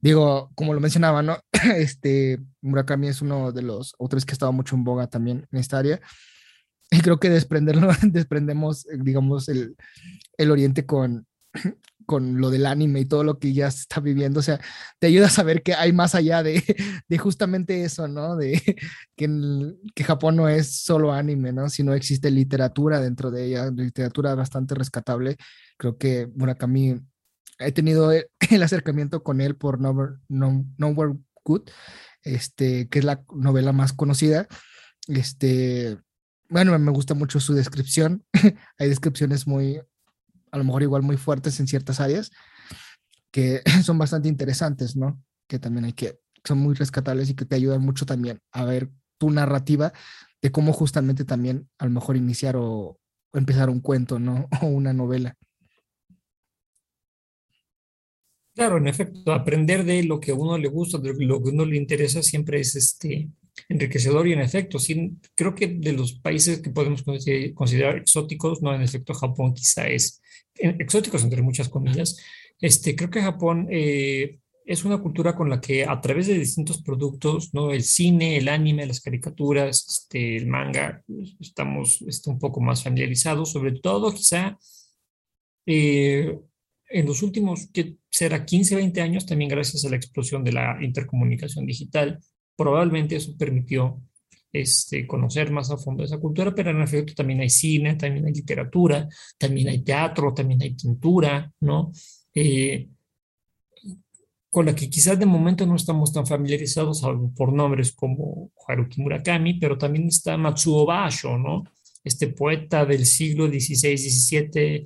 Digo, 0.00 0.50
como 0.54 0.74
lo 0.74 0.80
mencionaba, 0.80 1.22
¿no? 1.22 1.38
Este, 1.76 2.38
Murakami 2.60 3.08
es 3.08 3.22
uno 3.22 3.52
de 3.52 3.62
los 3.62 3.94
autores 3.98 4.26
que 4.26 4.32
ha 4.32 4.34
estado 4.34 4.52
mucho 4.52 4.76
en 4.76 4.84
boga 4.84 5.06
también 5.06 5.46
en 5.50 5.58
esta 5.58 5.78
área. 5.78 6.00
Y 6.90 7.00
creo 7.00 7.18
que 7.18 7.30
desprenderlo, 7.30 7.88
desprendemos, 8.02 8.86
digamos, 8.98 9.48
el, 9.48 9.76
el 10.36 10.50
Oriente 10.50 10.84
con, 10.84 11.26
con 12.04 12.40
lo 12.40 12.50
del 12.50 12.66
anime 12.66 13.00
y 13.00 13.04
todo 13.04 13.24
lo 13.24 13.38
que 13.38 13.52
ya 13.52 13.70
se 13.70 13.80
está 13.82 14.00
viviendo, 14.00 14.40
o 14.40 14.42
sea, 14.42 14.60
te 14.98 15.06
ayuda 15.06 15.26
a 15.26 15.30
saber 15.30 15.62
que 15.62 15.74
hay 15.74 15.92
más 15.92 16.14
allá 16.14 16.42
de, 16.42 16.62
de 17.08 17.18
justamente 17.18 17.84
eso, 17.84 18.08
¿no? 18.08 18.36
De 18.36 18.60
que, 19.16 19.74
que, 19.94 20.04
Japón 20.04 20.36
no 20.36 20.48
es 20.48 20.82
solo 20.82 21.12
anime, 21.12 21.52
¿no? 21.52 21.68
Sino 21.68 21.94
existe 21.94 22.30
literatura 22.30 23.00
dentro 23.00 23.30
de 23.30 23.46
ella, 23.46 23.70
literatura 23.70 24.34
bastante 24.34 24.74
rescatable. 24.74 25.36
Creo 25.76 25.98
que 25.98 26.28
Murakami, 26.34 27.00
he 27.58 27.72
tenido 27.72 28.10
el 28.50 28.62
acercamiento 28.62 29.22
con 29.22 29.40
él 29.40 29.56
por 29.56 29.80
Nowhere, 29.80 30.14
no, 30.28 30.64
Nowhere 30.78 31.14
Good, 31.44 31.70
este, 32.22 32.88
que 32.88 33.00
es 33.00 33.04
la 33.04 33.24
novela 33.34 33.72
más 33.72 33.92
conocida. 33.92 34.46
Este, 35.08 35.98
bueno, 36.48 36.78
me 36.78 36.92
gusta 36.92 37.14
mucho 37.14 37.40
su 37.40 37.54
descripción. 37.54 38.24
hay 38.78 38.88
descripciones 38.88 39.46
muy 39.46 39.80
a 40.54 40.58
lo 40.58 40.62
mejor 40.62 40.82
igual 40.84 41.02
muy 41.02 41.16
fuertes 41.16 41.58
en 41.58 41.66
ciertas 41.66 41.98
áreas, 41.98 42.30
que 43.32 43.60
son 43.84 43.98
bastante 43.98 44.28
interesantes, 44.28 44.94
¿no? 44.94 45.20
Que 45.48 45.58
también 45.58 45.84
hay 45.84 45.94
que, 45.94 46.20
son 46.44 46.58
muy 46.58 46.74
rescatables 46.74 47.28
y 47.28 47.34
que 47.34 47.44
te 47.44 47.56
ayudan 47.56 47.82
mucho 47.82 48.06
también 48.06 48.38
a 48.52 48.64
ver 48.64 48.88
tu 49.18 49.32
narrativa 49.32 49.92
de 50.40 50.52
cómo 50.52 50.72
justamente 50.72 51.24
también 51.24 51.68
a 51.76 51.86
lo 51.86 51.90
mejor 51.90 52.16
iniciar 52.16 52.54
o, 52.56 53.00
empezar 53.32 53.68
un 53.68 53.80
cuento, 53.80 54.20
¿no? 54.20 54.46
O 54.62 54.66
una 54.66 54.92
novela. 54.92 55.36
Claro, 58.54 58.76
en 58.76 58.86
efecto, 58.86 59.32
aprender 59.32 59.84
de 59.84 60.04
lo 60.04 60.20
que 60.20 60.30
a 60.30 60.34
uno 60.36 60.56
le 60.56 60.68
gusta, 60.68 60.98
de 60.98 61.14
lo 61.26 61.42
que 61.42 61.50
uno 61.50 61.64
le 61.64 61.76
interesa, 61.76 62.22
siempre 62.22 62.60
es 62.60 62.76
este, 62.76 63.28
enriquecedor 63.68 64.28
y 64.28 64.34
en 64.34 64.40
efecto, 64.40 64.78
sí, 64.78 65.18
creo 65.34 65.56
que 65.56 65.66
de 65.66 65.94
los 65.94 66.12
países 66.12 66.60
que 66.60 66.70
podemos 66.70 67.02
considerar 67.02 67.96
exóticos, 67.96 68.62
no, 68.62 68.72
en 68.72 68.82
efecto, 68.82 69.14
Japón 69.14 69.54
quizá 69.54 69.88
es 69.88 70.22
exóticos 70.54 71.24
entre 71.24 71.42
muchas 71.42 71.68
comillas, 71.68 72.18
este, 72.60 72.94
creo 72.94 73.10
que 73.10 73.20
Japón 73.20 73.68
eh, 73.70 74.38
es 74.64 74.84
una 74.84 74.98
cultura 74.98 75.34
con 75.34 75.50
la 75.50 75.60
que 75.60 75.84
a 75.84 76.00
través 76.00 76.26
de 76.26 76.38
distintos 76.38 76.82
productos, 76.82 77.52
¿no? 77.52 77.70
El 77.70 77.82
cine, 77.82 78.36
el 78.38 78.48
anime, 78.48 78.86
las 78.86 79.00
caricaturas, 79.00 79.86
este, 79.86 80.36
el 80.36 80.46
manga, 80.46 81.02
estamos 81.38 82.02
este, 82.02 82.30
un 82.30 82.38
poco 82.38 82.60
más 82.60 82.82
familiarizados, 82.82 83.52
sobre 83.52 83.72
todo 83.72 84.12
quizá 84.12 84.58
eh, 85.66 86.38
en 86.88 87.06
los 87.06 87.22
últimos, 87.22 87.68
que 87.72 87.96
será 88.10 88.44
15, 88.44 88.76
20 88.76 89.00
años, 89.00 89.26
también 89.26 89.50
gracias 89.50 89.84
a 89.84 89.90
la 89.90 89.96
explosión 89.96 90.44
de 90.44 90.52
la 90.52 90.78
intercomunicación 90.80 91.66
digital, 91.66 92.20
probablemente 92.56 93.16
eso 93.16 93.36
permitió 93.36 94.00
este, 94.54 95.04
conocer 95.04 95.50
más 95.50 95.70
a 95.72 95.76
fondo 95.76 96.04
esa 96.04 96.18
cultura, 96.18 96.54
pero 96.54 96.70
en 96.70 96.80
efecto 96.80 97.12
también 97.12 97.40
hay 97.40 97.50
cine, 97.50 97.96
también 97.96 98.24
hay 98.24 98.32
literatura, 98.32 99.08
también 99.36 99.68
hay 99.68 99.82
teatro, 99.82 100.32
también 100.32 100.62
hay 100.62 100.74
pintura, 100.74 101.52
¿no? 101.60 101.90
Eh, 102.32 102.88
con 104.48 104.66
la 104.66 104.74
que 104.76 104.88
quizás 104.88 105.18
de 105.18 105.26
momento 105.26 105.66
no 105.66 105.74
estamos 105.74 106.12
tan 106.12 106.24
familiarizados, 106.24 107.02
por 107.36 107.52
nombres 107.52 107.90
como 107.90 108.52
Haruki 108.68 109.02
Murakami, 109.02 109.54
pero 109.54 109.76
también 109.76 110.06
está 110.06 110.36
Matsuo 110.36 110.86
Basho, 110.86 111.36
¿no? 111.36 111.64
Este 112.04 112.28
poeta 112.28 112.86
del 112.86 113.06
siglo 113.06 113.48
XVI, 113.48 113.98
XVII, 113.98 114.84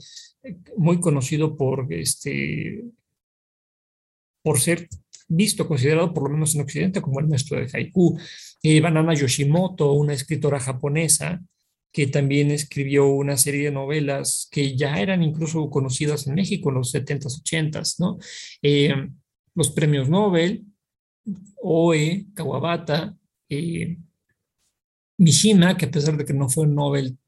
muy 0.78 0.98
conocido 0.98 1.54
por, 1.54 1.92
este, 1.92 2.84
por 4.42 4.58
ser 4.58 4.88
visto, 5.28 5.68
considerado 5.68 6.12
por 6.12 6.24
lo 6.24 6.30
menos 6.30 6.54
en 6.54 6.62
Occidente 6.62 7.02
como 7.02 7.20
el 7.20 7.28
maestro 7.28 7.58
de 7.58 7.68
haiku. 7.72 8.18
Eh, 8.62 8.80
Banana 8.80 9.14
Yoshimoto, 9.14 9.92
una 9.92 10.14
escritora 10.14 10.58
japonesa 10.58 11.42
que 11.92 12.06
también 12.06 12.50
escribió 12.50 13.08
una 13.08 13.36
serie 13.36 13.64
de 13.64 13.70
novelas 13.70 14.48
que 14.50 14.76
ya 14.76 15.00
eran 15.00 15.22
incluso 15.22 15.70
conocidas 15.70 16.26
en 16.26 16.34
México 16.34 16.68
en 16.68 16.76
los 16.76 16.94
70s, 16.94 17.42
80s, 17.42 17.96
¿no? 17.98 18.18
Eh, 18.62 18.94
los 19.54 19.70
premios 19.70 20.08
Nobel, 20.08 20.64
Oe, 21.62 22.26
Kawabata, 22.34 23.16
eh, 23.48 23.96
Mishima, 25.18 25.76
que 25.76 25.86
a 25.86 25.90
pesar 25.90 26.16
de 26.16 26.24
que 26.24 26.34
no 26.34 26.48
fue 26.48 26.64
un 26.64 26.74
Nobel, 26.74 27.18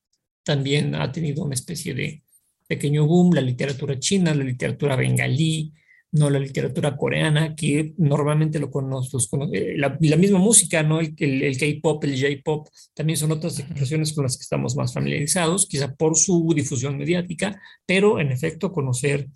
también 0.44 0.94
ha 0.94 1.10
tenido 1.10 1.44
una 1.44 1.54
especie 1.54 1.94
de 1.94 2.22
pequeño 2.66 3.06
boom, 3.06 3.34
la 3.34 3.40
literatura 3.40 3.98
china, 3.98 4.34
la 4.34 4.44
literatura 4.44 4.94
bengalí, 4.94 5.72
no 6.12 6.28
la 6.28 6.38
literatura 6.38 6.96
coreana, 6.96 7.54
que 7.54 7.94
normalmente 7.98 8.58
lo 8.58 8.70
conocemos, 8.70 9.30
eh, 9.52 9.74
la, 9.76 9.96
la, 10.00 10.16
misma 10.16 10.38
música, 10.38 10.82
¿no? 10.82 11.00
El, 11.00 11.14
el, 11.18 11.56
K-pop, 11.56 12.02
el 12.04 12.20
J-pop, 12.20 12.68
también 12.94 13.16
son 13.16 13.30
otras 13.30 13.58
expresiones 13.60 14.12
con 14.12 14.24
las 14.24 14.36
que 14.36 14.42
estamos 14.42 14.74
más 14.76 14.92
familiarizados, 14.92 15.66
quizá 15.66 15.94
por 15.94 16.16
su 16.16 16.52
difusión 16.54 16.98
mediática, 16.98 17.60
pero 17.86 18.18
en 18.20 18.32
efecto 18.32 18.72
conocer 18.72 19.28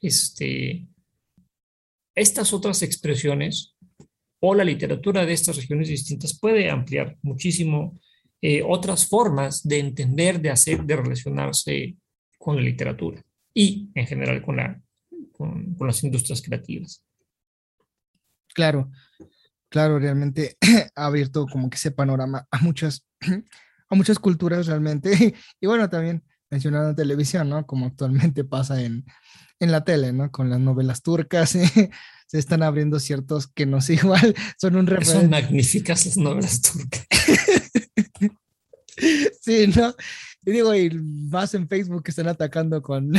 este, 0.00 0.86
estas 2.14 2.52
otras 2.52 2.82
expresiones 2.82 3.74
o 4.40 4.54
la 4.54 4.64
literatura 4.64 5.24
de 5.24 5.34
estas 5.34 5.56
regiones 5.56 5.88
distintas 5.88 6.38
puede 6.38 6.70
ampliar 6.70 7.16
muchísimo 7.22 7.98
eh, 8.40 8.62
otras 8.66 9.06
formas 9.06 9.62
de 9.62 9.78
entender, 9.78 10.40
de 10.40 10.50
hacer, 10.50 10.82
de 10.82 10.96
relacionarse 10.96 11.96
con 12.38 12.56
la 12.56 12.62
literatura 12.62 13.22
y 13.54 13.90
en 13.94 14.06
general 14.06 14.42
con 14.42 14.56
la 14.56 14.82
con, 15.42 15.86
las 15.86 16.04
industrias 16.04 16.42
creativas. 16.42 17.02
Claro, 18.54 18.90
claro, 19.68 19.98
realmente 19.98 20.56
ha 20.94 21.06
abierto 21.06 21.46
como 21.46 21.70
que 21.70 21.76
ese 21.76 21.90
panorama 21.90 22.46
a 22.50 22.58
muchas, 22.58 23.06
a 23.88 23.94
muchas 23.94 24.18
culturas 24.18 24.66
realmente. 24.66 25.10
Y 25.60 25.66
bueno, 25.66 25.88
también 25.88 26.22
mencionando 26.50 26.94
televisión, 26.94 27.48
¿no? 27.48 27.66
Como 27.66 27.86
actualmente 27.86 28.44
pasa 28.44 28.82
en, 28.82 29.04
en 29.58 29.72
la 29.72 29.84
tele, 29.84 30.12
¿no? 30.12 30.30
Con 30.30 30.50
las 30.50 30.60
novelas 30.60 31.02
turcas, 31.02 31.50
se 32.26 32.38
están 32.38 32.62
abriendo 32.62 33.00
ciertos 33.00 33.46
que 33.46 33.66
no 33.66 33.80
sé 33.80 33.94
igual, 34.02 34.34
son 34.58 34.76
un 34.76 34.86
referente. 34.86 35.20
Son 35.22 35.30
magníficas 35.30 36.06
las 36.06 36.16
novelas 36.16 36.60
turcas. 36.60 37.06
sí, 39.40 39.66
¿no? 39.74 39.94
Y 40.44 40.50
digo, 40.50 40.74
y 40.74 40.90
más 40.90 41.54
en 41.54 41.68
Facebook 41.68 42.02
que 42.02 42.10
están 42.10 42.28
atacando 42.28 42.82
con, 42.82 43.12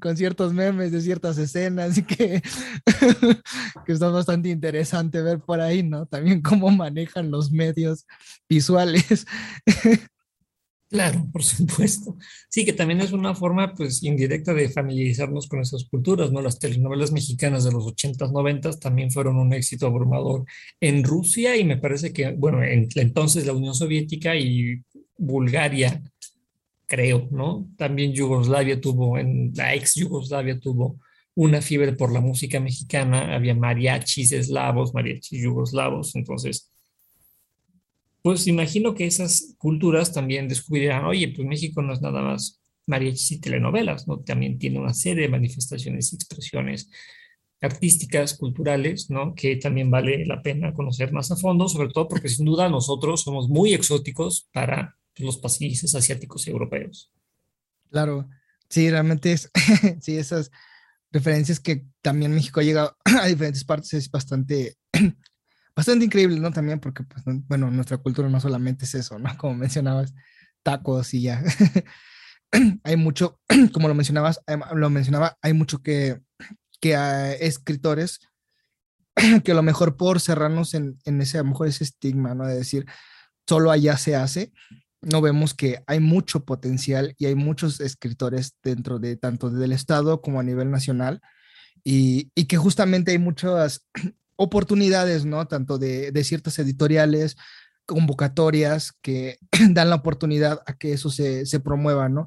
con 0.00 0.16
ciertos 0.16 0.52
memes 0.52 0.92
de 0.92 1.00
ciertas 1.00 1.38
escenas 1.38 2.00
que, 2.02 2.42
que 3.86 3.92
está 3.92 4.08
bastante 4.08 4.48
interesante 4.48 5.22
ver 5.22 5.40
por 5.40 5.60
ahí, 5.60 5.82
¿no? 5.82 6.06
También 6.06 6.42
cómo 6.42 6.70
manejan 6.70 7.30
los 7.30 7.50
medios 7.50 8.06
visuales. 8.48 9.26
Claro, 10.88 11.26
por 11.32 11.42
supuesto. 11.42 12.16
Sí, 12.48 12.64
que 12.64 12.72
también 12.72 13.00
es 13.00 13.10
una 13.10 13.34
forma, 13.34 13.74
pues, 13.74 14.04
indirecta 14.04 14.54
de 14.54 14.68
familiarizarnos 14.68 15.48
con 15.48 15.60
esas 15.60 15.84
culturas, 15.84 16.30
¿no? 16.30 16.40
Las 16.40 16.60
telenovelas 16.60 17.10
mexicanas 17.10 17.64
de 17.64 17.72
los 17.72 17.84
80s, 17.84 18.30
90s 18.30 18.78
también 18.78 19.10
fueron 19.10 19.36
un 19.36 19.52
éxito 19.52 19.86
abrumador 19.88 20.44
en 20.80 21.02
Rusia 21.02 21.56
y 21.56 21.64
me 21.64 21.76
parece 21.76 22.12
que, 22.12 22.30
bueno, 22.32 22.62
en 22.62 22.88
entonces 22.94 23.46
la 23.46 23.52
Unión 23.52 23.74
Soviética 23.74 24.36
y 24.36 24.80
Bulgaria 25.18 26.00
creo, 26.86 27.28
¿no? 27.30 27.68
También 27.76 28.12
Yugoslavia 28.12 28.80
tuvo, 28.80 29.18
en 29.18 29.52
la 29.54 29.74
ex 29.74 29.94
Yugoslavia 29.94 30.58
tuvo 30.58 30.98
una 31.34 31.60
fiebre 31.60 31.92
por 31.92 32.12
la 32.12 32.20
música 32.20 32.60
mexicana, 32.60 33.34
había 33.34 33.54
mariachis 33.54 34.32
eslavos, 34.32 34.94
mariachis 34.94 35.42
yugoslavos, 35.42 36.16
entonces, 36.16 36.72
pues 38.22 38.46
imagino 38.46 38.94
que 38.94 39.06
esas 39.06 39.54
culturas 39.58 40.12
también 40.12 40.48
descubrirán, 40.48 41.04
oye, 41.04 41.32
pues 41.34 41.46
México 41.46 41.82
no 41.82 41.92
es 41.92 42.00
nada 42.00 42.22
más 42.22 42.60
mariachis 42.86 43.32
y 43.32 43.40
telenovelas, 43.40 44.08
¿no? 44.08 44.20
También 44.20 44.58
tiene 44.58 44.78
una 44.78 44.94
serie 44.94 45.24
de 45.24 45.28
manifestaciones 45.28 46.12
y 46.12 46.16
expresiones 46.16 46.90
artísticas, 47.60 48.36
culturales, 48.36 49.10
¿no? 49.10 49.34
Que 49.34 49.56
también 49.56 49.90
vale 49.90 50.24
la 50.26 50.42
pena 50.42 50.72
conocer 50.72 51.12
más 51.12 51.30
a 51.30 51.36
fondo, 51.36 51.68
sobre 51.68 51.88
todo 51.88 52.08
porque 52.08 52.28
sin 52.28 52.46
duda 52.46 52.68
nosotros 52.68 53.22
somos 53.22 53.48
muy 53.48 53.74
exóticos 53.74 54.48
para 54.52 54.95
los 55.18 55.38
países 55.38 55.94
asiáticos 55.94 56.46
y 56.46 56.50
europeos. 56.50 57.12
Claro, 57.90 58.28
sí, 58.68 58.90
realmente 58.90 59.32
es, 59.32 59.50
sí, 60.00 60.16
esas 60.18 60.50
referencias 61.10 61.60
que 61.60 61.86
también 62.02 62.34
México 62.34 62.60
ha 62.60 62.64
llegado 62.64 62.96
a 63.20 63.26
diferentes 63.26 63.64
partes 63.64 63.94
es 63.94 64.10
bastante, 64.10 64.76
bastante 65.76 66.04
increíble, 66.04 66.40
¿no? 66.40 66.52
También 66.52 66.80
porque, 66.80 67.04
pues, 67.04 67.24
bueno, 67.46 67.70
nuestra 67.70 67.98
cultura 67.98 68.28
no 68.28 68.40
solamente 68.40 68.84
es 68.84 68.94
eso, 68.94 69.18
¿no? 69.18 69.30
Como 69.38 69.54
mencionabas, 69.54 70.14
tacos 70.62 71.14
y 71.14 71.22
ya. 71.22 71.42
hay 72.84 72.96
mucho, 72.96 73.40
como 73.72 73.88
lo 73.88 73.94
mencionabas, 73.94 74.40
lo 74.74 74.90
mencionaba, 74.90 75.36
hay 75.42 75.52
mucho 75.52 75.82
que, 75.82 76.20
que 76.80 76.94
escritores 77.40 78.20
que 79.44 79.52
a 79.52 79.54
lo 79.54 79.62
mejor 79.62 79.96
por 79.96 80.20
cerrarnos 80.20 80.74
en, 80.74 80.98
en 81.04 81.20
ese, 81.20 81.38
a 81.38 81.42
lo 81.42 81.48
mejor 81.48 81.68
ese 81.68 81.84
estigma, 81.84 82.34
¿no? 82.34 82.46
De 82.46 82.56
decir, 82.56 82.86
solo 83.48 83.70
allá 83.70 83.96
se 83.96 84.16
hace, 84.16 84.52
no 85.06 85.20
vemos 85.20 85.54
que 85.54 85.84
hay 85.86 86.00
mucho 86.00 86.44
potencial 86.44 87.14
y 87.16 87.26
hay 87.26 87.36
muchos 87.36 87.80
escritores 87.80 88.56
dentro 88.62 88.98
de 88.98 89.16
tanto 89.16 89.50
del 89.50 89.70
Estado 89.70 90.20
como 90.20 90.40
a 90.40 90.42
nivel 90.42 90.70
nacional 90.72 91.20
y, 91.84 92.32
y 92.34 92.46
que 92.46 92.56
justamente 92.56 93.12
hay 93.12 93.18
muchas 93.18 93.86
oportunidades, 94.36 95.24
¿no? 95.24 95.46
Tanto 95.46 95.78
de, 95.78 96.10
de, 96.10 96.24
ciertas 96.24 96.58
editoriales, 96.58 97.36
convocatorias 97.86 98.94
que 99.00 99.38
dan 99.70 99.90
la 99.90 99.96
oportunidad 99.96 100.60
a 100.66 100.76
que 100.76 100.92
eso 100.92 101.08
se, 101.08 101.46
se 101.46 101.60
promueva, 101.60 102.08
¿no? 102.08 102.26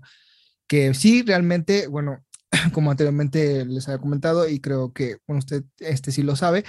Que 0.65 0.93
sí, 0.93 1.21
realmente, 1.23 1.87
bueno, 1.87 2.23
como 2.71 2.91
anteriormente 2.91 3.65
les 3.65 3.89
había 3.89 3.99
comentado 3.99 4.47
y 4.47 4.61
creo 4.61 4.93
que, 4.93 5.17
bueno, 5.27 5.39
usted 5.39 5.65
este 5.79 6.13
sí 6.13 6.23
lo 6.23 6.37
sabe, 6.37 6.63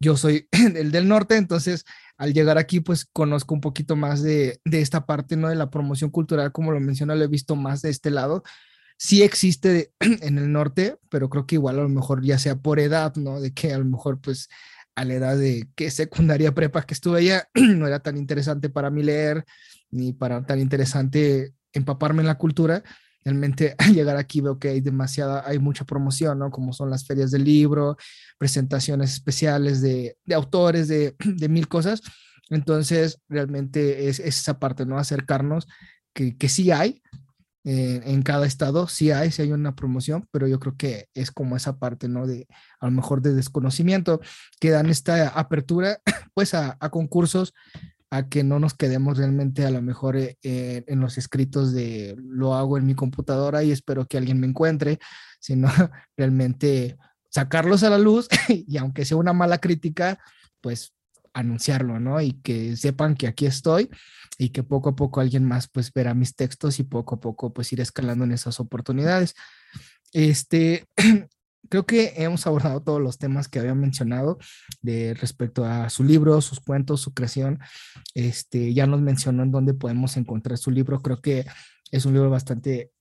yo 0.00 0.16
soy 0.16 0.48
el 0.52 0.90
del 0.92 1.08
norte, 1.08 1.36
entonces 1.36 1.84
al 2.18 2.32
llegar 2.32 2.58
aquí 2.58 2.80
pues 2.80 3.04
conozco 3.04 3.54
un 3.54 3.60
poquito 3.60 3.96
más 3.96 4.22
de, 4.22 4.60
de 4.64 4.80
esta 4.80 5.06
parte, 5.06 5.36
¿no? 5.36 5.48
De 5.48 5.56
la 5.56 5.70
promoción 5.70 6.10
cultural, 6.10 6.52
como 6.52 6.72
lo 6.72 6.80
menciono, 6.80 7.14
lo 7.14 7.24
he 7.24 7.28
visto 7.28 7.56
más 7.56 7.82
de 7.82 7.90
este 7.90 8.10
lado. 8.10 8.42
Sí 8.98 9.22
existe 9.22 9.92
en 10.00 10.38
el 10.38 10.50
norte, 10.52 10.98
pero 11.10 11.28
creo 11.28 11.46
que 11.46 11.56
igual 11.56 11.78
a 11.78 11.82
lo 11.82 11.88
mejor 11.88 12.24
ya 12.24 12.38
sea 12.38 12.56
por 12.56 12.80
edad, 12.80 13.14
¿no? 13.16 13.40
De 13.40 13.52
que 13.52 13.72
a 13.72 13.78
lo 13.78 13.84
mejor 13.84 14.20
pues 14.20 14.48
a 14.94 15.04
la 15.04 15.14
edad 15.14 15.36
de 15.36 15.68
que 15.76 15.90
secundaria 15.90 16.54
prepa 16.54 16.82
que 16.82 16.94
estuve 16.94 17.18
allá, 17.20 17.48
no 17.54 17.86
era 17.86 18.00
tan 18.00 18.16
interesante 18.16 18.70
para 18.70 18.90
mí 18.90 19.02
leer, 19.02 19.44
ni 19.90 20.12
para 20.12 20.44
tan 20.46 20.58
interesante 20.58 21.52
empaparme 21.72 22.22
en 22.22 22.26
la 22.26 22.38
cultura. 22.38 22.82
Realmente 23.26 23.74
al 23.78 23.92
llegar 23.92 24.16
aquí 24.16 24.40
veo 24.40 24.56
que 24.60 24.68
hay 24.68 24.80
demasiada, 24.80 25.42
hay 25.44 25.58
mucha 25.58 25.84
promoción, 25.84 26.38
¿no? 26.38 26.52
Como 26.52 26.72
son 26.72 26.90
las 26.90 27.04
ferias 27.04 27.32
del 27.32 27.42
libro, 27.42 27.96
presentaciones 28.38 29.14
especiales 29.14 29.82
de, 29.82 30.16
de 30.24 30.34
autores, 30.36 30.86
de, 30.86 31.16
de, 31.24 31.48
mil 31.48 31.66
cosas. 31.66 32.02
Entonces, 32.50 33.20
realmente 33.28 34.08
es, 34.08 34.20
es, 34.20 34.38
esa 34.38 34.60
parte, 34.60 34.86
¿no? 34.86 34.96
Acercarnos, 34.96 35.66
que, 36.14 36.36
que 36.36 36.48
sí 36.48 36.70
hay, 36.70 37.02
eh, 37.64 38.00
en 38.04 38.22
cada 38.22 38.46
estado, 38.46 38.86
sí 38.86 39.10
hay, 39.10 39.32
sí 39.32 39.42
hay 39.42 39.50
una 39.50 39.74
promoción, 39.74 40.28
pero 40.30 40.46
yo 40.46 40.60
creo 40.60 40.76
que 40.76 41.08
es 41.12 41.32
como 41.32 41.56
esa 41.56 41.80
parte, 41.80 42.06
¿no? 42.06 42.28
De 42.28 42.46
a 42.78 42.86
lo 42.86 42.92
mejor 42.92 43.22
de 43.22 43.34
desconocimiento, 43.34 44.20
que 44.60 44.70
dan 44.70 44.86
esta 44.88 45.30
apertura, 45.30 45.98
pues, 46.32 46.54
a 46.54 46.76
concursos 46.90 47.54
a 48.10 48.28
que 48.28 48.44
no 48.44 48.58
nos 48.58 48.74
quedemos 48.74 49.18
realmente 49.18 49.64
a 49.64 49.70
lo 49.70 49.82
mejor 49.82 50.16
eh, 50.16 50.38
eh, 50.42 50.84
en 50.86 51.00
los 51.00 51.18
escritos 51.18 51.72
de 51.72 52.14
lo 52.18 52.54
hago 52.54 52.78
en 52.78 52.86
mi 52.86 52.94
computadora 52.94 53.64
y 53.64 53.72
espero 53.72 54.06
que 54.06 54.16
alguien 54.16 54.38
me 54.40 54.46
encuentre, 54.46 54.98
sino 55.40 55.68
realmente 56.16 56.96
sacarlos 57.30 57.82
a 57.82 57.90
la 57.90 57.98
luz 57.98 58.28
y 58.48 58.76
aunque 58.76 59.04
sea 59.04 59.16
una 59.16 59.32
mala 59.32 59.58
crítica, 59.58 60.18
pues 60.60 60.92
anunciarlo, 61.34 62.00
¿no? 62.00 62.20
Y 62.22 62.32
que 62.40 62.76
sepan 62.76 63.14
que 63.14 63.26
aquí 63.26 63.44
estoy 63.44 63.90
y 64.38 64.50
que 64.50 64.62
poco 64.62 64.90
a 64.90 64.96
poco 64.96 65.20
alguien 65.20 65.44
más 65.44 65.68
pues 65.68 65.92
verá 65.92 66.14
mis 66.14 66.34
textos 66.34 66.80
y 66.80 66.84
poco 66.84 67.16
a 67.16 67.20
poco 67.20 67.52
pues 67.52 67.72
ir 67.72 67.80
escalando 67.80 68.24
en 68.24 68.32
esas 68.32 68.58
oportunidades. 68.58 69.34
Este, 70.12 70.86
creo 71.68 71.86
que 71.86 72.14
hemos 72.16 72.46
abordado 72.46 72.82
todos 72.82 73.00
los 73.00 73.18
temas 73.18 73.48
que 73.48 73.58
había 73.58 73.74
mencionado 73.74 74.38
de 74.82 75.14
respecto 75.14 75.64
a 75.64 75.90
su 75.90 76.04
libro, 76.04 76.40
sus 76.40 76.60
cuentos, 76.60 77.00
su 77.00 77.14
creación. 77.14 77.60
Este, 78.14 78.74
ya 78.74 78.86
nos 78.86 79.00
mencionó 79.00 79.42
en 79.42 79.52
dónde 79.52 79.74
podemos 79.74 80.16
encontrar 80.16 80.58
su 80.58 80.70
libro. 80.70 81.02
Creo 81.02 81.20
que 81.20 81.46
es 81.90 82.06
un 82.06 82.14
libro 82.14 82.30
bastante, 82.30 82.92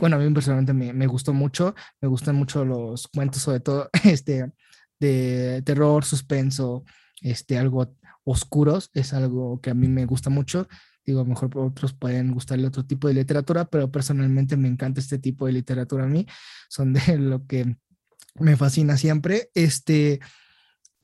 bueno, 0.00 0.16
a 0.16 0.18
mí 0.18 0.32
personalmente 0.32 0.72
me, 0.72 0.92
me 0.92 1.06
gustó 1.06 1.32
mucho. 1.32 1.74
Me 2.00 2.08
gustan 2.08 2.36
mucho 2.36 2.64
los 2.64 3.08
cuentos, 3.08 3.42
sobre 3.42 3.60
todo 3.60 3.90
este, 4.04 4.52
de 4.98 5.62
terror, 5.64 6.04
suspenso, 6.04 6.84
este, 7.22 7.58
algo 7.58 7.94
oscuros. 8.24 8.90
Es 8.94 9.12
algo 9.12 9.60
que 9.60 9.70
a 9.70 9.74
mí 9.74 9.88
me 9.88 10.06
gusta 10.06 10.30
mucho. 10.30 10.68
Digo, 11.04 11.20
a 11.20 11.24
lo 11.24 11.30
mejor 11.30 11.50
otros 11.56 11.94
pueden 11.94 12.32
gustarle 12.32 12.66
otro 12.66 12.84
tipo 12.84 13.08
de 13.08 13.14
literatura, 13.14 13.64
pero 13.64 13.90
personalmente 13.90 14.56
me 14.56 14.68
encanta 14.68 15.00
este 15.00 15.18
tipo 15.18 15.46
de 15.46 15.52
literatura 15.52 16.04
a 16.04 16.08
mí. 16.08 16.26
Son 16.68 16.92
de 16.92 17.00
lo 17.18 17.46
que 17.46 17.76
me 18.34 18.56
fascina 18.56 18.96
siempre. 18.96 19.50
Este, 19.54 20.20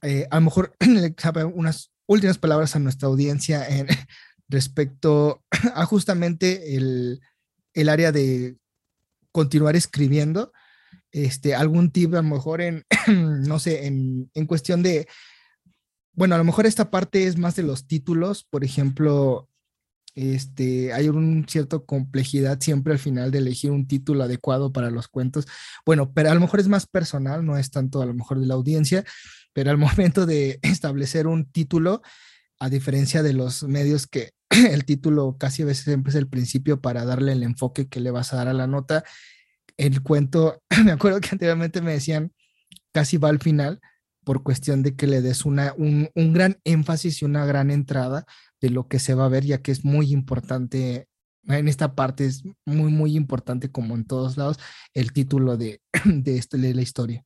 eh, 0.02 0.26
a 0.30 0.36
lo 0.36 0.42
mejor 0.42 0.76
unas 1.54 1.92
últimas 2.06 2.38
palabras 2.38 2.76
a 2.76 2.78
nuestra 2.78 3.08
audiencia 3.08 3.66
en, 3.68 3.86
respecto 4.48 5.44
a 5.74 5.84
justamente 5.86 6.76
el, 6.76 7.20
el, 7.74 7.88
área 7.88 8.12
de 8.12 8.56
continuar 9.32 9.76
escribiendo. 9.76 10.52
Este, 11.12 11.54
algún 11.54 11.90
tip 11.90 12.12
a 12.14 12.18
lo 12.18 12.22
mejor 12.24 12.60
en, 12.60 12.84
no 13.08 13.58
sé, 13.58 13.86
en, 13.86 14.30
en 14.34 14.46
cuestión 14.46 14.82
de, 14.82 15.08
bueno, 16.12 16.34
a 16.34 16.38
lo 16.38 16.44
mejor 16.44 16.66
esta 16.66 16.90
parte 16.90 17.26
es 17.26 17.38
más 17.38 17.56
de 17.56 17.62
los 17.62 17.86
títulos, 17.86 18.44
por 18.44 18.64
ejemplo, 18.64 19.48
este, 20.16 20.94
hay 20.94 21.08
una 21.10 21.46
cierta 21.46 21.78
complejidad 21.78 22.58
siempre 22.60 22.94
al 22.94 22.98
final 22.98 23.30
de 23.30 23.38
elegir 23.38 23.70
un 23.70 23.86
título 23.86 24.24
adecuado 24.24 24.72
para 24.72 24.90
los 24.90 25.08
cuentos. 25.08 25.46
Bueno, 25.84 26.12
pero 26.12 26.30
a 26.30 26.34
lo 26.34 26.40
mejor 26.40 26.58
es 26.58 26.68
más 26.68 26.86
personal, 26.86 27.44
no 27.44 27.58
es 27.58 27.70
tanto 27.70 28.00
a 28.00 28.06
lo 28.06 28.14
mejor 28.14 28.40
de 28.40 28.46
la 28.46 28.54
audiencia, 28.54 29.04
pero 29.52 29.70
al 29.70 29.78
momento 29.78 30.24
de 30.26 30.58
establecer 30.62 31.26
un 31.26 31.44
título, 31.44 32.02
a 32.58 32.70
diferencia 32.70 33.22
de 33.22 33.34
los 33.34 33.62
medios 33.64 34.06
que 34.06 34.32
el 34.70 34.86
título 34.86 35.36
casi 35.38 35.62
a 35.62 35.66
veces 35.66 35.84
siempre 35.84 36.10
es 36.10 36.16
el 36.16 36.28
principio 36.28 36.80
para 36.80 37.04
darle 37.04 37.32
el 37.32 37.42
enfoque 37.42 37.88
que 37.88 38.00
le 38.00 38.10
vas 38.10 38.32
a 38.32 38.36
dar 38.36 38.48
a 38.48 38.54
la 38.54 38.66
nota, 38.66 39.04
el 39.76 40.02
cuento, 40.02 40.62
me 40.84 40.92
acuerdo 40.92 41.20
que 41.20 41.28
anteriormente 41.32 41.82
me 41.82 41.92
decían, 41.92 42.32
casi 42.90 43.18
va 43.18 43.28
al 43.28 43.40
final 43.40 43.80
por 44.26 44.42
cuestión 44.42 44.82
de 44.82 44.96
que 44.96 45.06
le 45.06 45.22
des 45.22 45.44
una, 45.44 45.72
un, 45.78 46.10
un 46.16 46.32
gran 46.32 46.58
énfasis 46.64 47.22
y 47.22 47.24
una 47.24 47.46
gran 47.46 47.70
entrada 47.70 48.26
de 48.60 48.70
lo 48.70 48.88
que 48.88 48.98
se 48.98 49.14
va 49.14 49.26
a 49.26 49.28
ver, 49.28 49.44
ya 49.44 49.62
que 49.62 49.70
es 49.70 49.84
muy 49.84 50.12
importante, 50.12 51.06
en 51.46 51.68
esta 51.68 51.94
parte 51.94 52.26
es 52.26 52.42
muy, 52.64 52.90
muy 52.90 53.16
importante, 53.16 53.70
como 53.70 53.94
en 53.94 54.04
todos 54.04 54.36
lados, 54.36 54.58
el 54.94 55.12
título 55.12 55.56
de, 55.56 55.80
de, 56.04 56.38
este, 56.38 56.58
de 56.58 56.74
la 56.74 56.82
historia. 56.82 57.24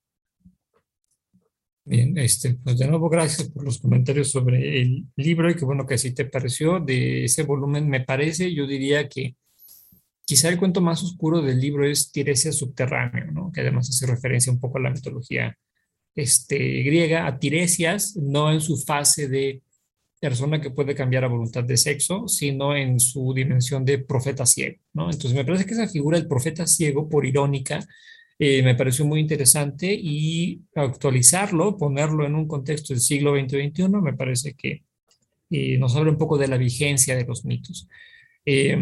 Bien, 1.86 2.18
este, 2.18 2.58
pues 2.62 2.78
de 2.78 2.86
nuevo 2.86 3.08
gracias 3.08 3.48
por 3.48 3.64
los 3.64 3.78
comentarios 3.78 4.30
sobre 4.30 4.82
el 4.82 5.06
libro 5.16 5.50
y 5.50 5.56
qué 5.56 5.64
bueno 5.64 5.86
que 5.86 5.94
así 5.94 6.12
te 6.12 6.26
pareció 6.26 6.80
de 6.80 7.24
ese 7.24 7.44
volumen. 7.44 7.88
Me 7.88 8.04
parece, 8.04 8.54
yo 8.54 8.66
diría 8.66 9.08
que 9.08 9.36
quizá 10.26 10.50
el 10.50 10.58
cuento 10.58 10.82
más 10.82 11.02
oscuro 11.02 11.40
del 11.40 11.58
libro 11.58 11.86
es 11.86 12.12
Tiresia 12.12 12.52
Subterráneo, 12.52 13.32
¿no? 13.32 13.50
que 13.50 13.62
además 13.62 13.88
hace 13.88 14.06
referencia 14.06 14.52
un 14.52 14.60
poco 14.60 14.76
a 14.76 14.82
la 14.82 14.90
mitología 14.90 15.56
este, 16.14 16.82
griega, 16.82 17.26
a 17.26 17.38
Tiresias, 17.38 18.16
no 18.16 18.52
en 18.52 18.60
su 18.60 18.76
fase 18.76 19.28
de 19.28 19.62
persona 20.20 20.60
que 20.60 20.70
puede 20.70 20.94
cambiar 20.94 21.24
a 21.24 21.28
voluntad 21.28 21.64
de 21.64 21.76
sexo, 21.76 22.28
sino 22.28 22.76
en 22.76 23.00
su 23.00 23.32
dimensión 23.32 23.84
de 23.84 23.98
profeta 23.98 24.44
ciego, 24.44 24.76
¿no? 24.92 25.04
Entonces 25.04 25.32
me 25.32 25.44
parece 25.44 25.64
que 25.64 25.72
esa 25.72 25.88
figura 25.88 26.18
del 26.18 26.28
profeta 26.28 26.66
ciego, 26.66 27.08
por 27.08 27.24
irónica, 27.24 27.80
eh, 28.38 28.62
me 28.62 28.74
pareció 28.74 29.04
muy 29.06 29.20
interesante 29.20 29.92
y 29.92 30.60
actualizarlo, 30.74 31.76
ponerlo 31.76 32.26
en 32.26 32.34
un 32.34 32.46
contexto 32.46 32.92
del 32.92 33.00
siglo 33.00 33.34
XX-XXI, 33.34 33.88
me 34.02 34.14
parece 34.14 34.54
que 34.54 34.84
eh, 35.50 35.78
nos 35.78 35.96
habla 35.96 36.10
un 36.10 36.18
poco 36.18 36.38
de 36.38 36.48
la 36.48 36.56
vigencia 36.58 37.16
de 37.16 37.24
los 37.24 37.44
mitos. 37.44 37.88
Eh, 38.44 38.76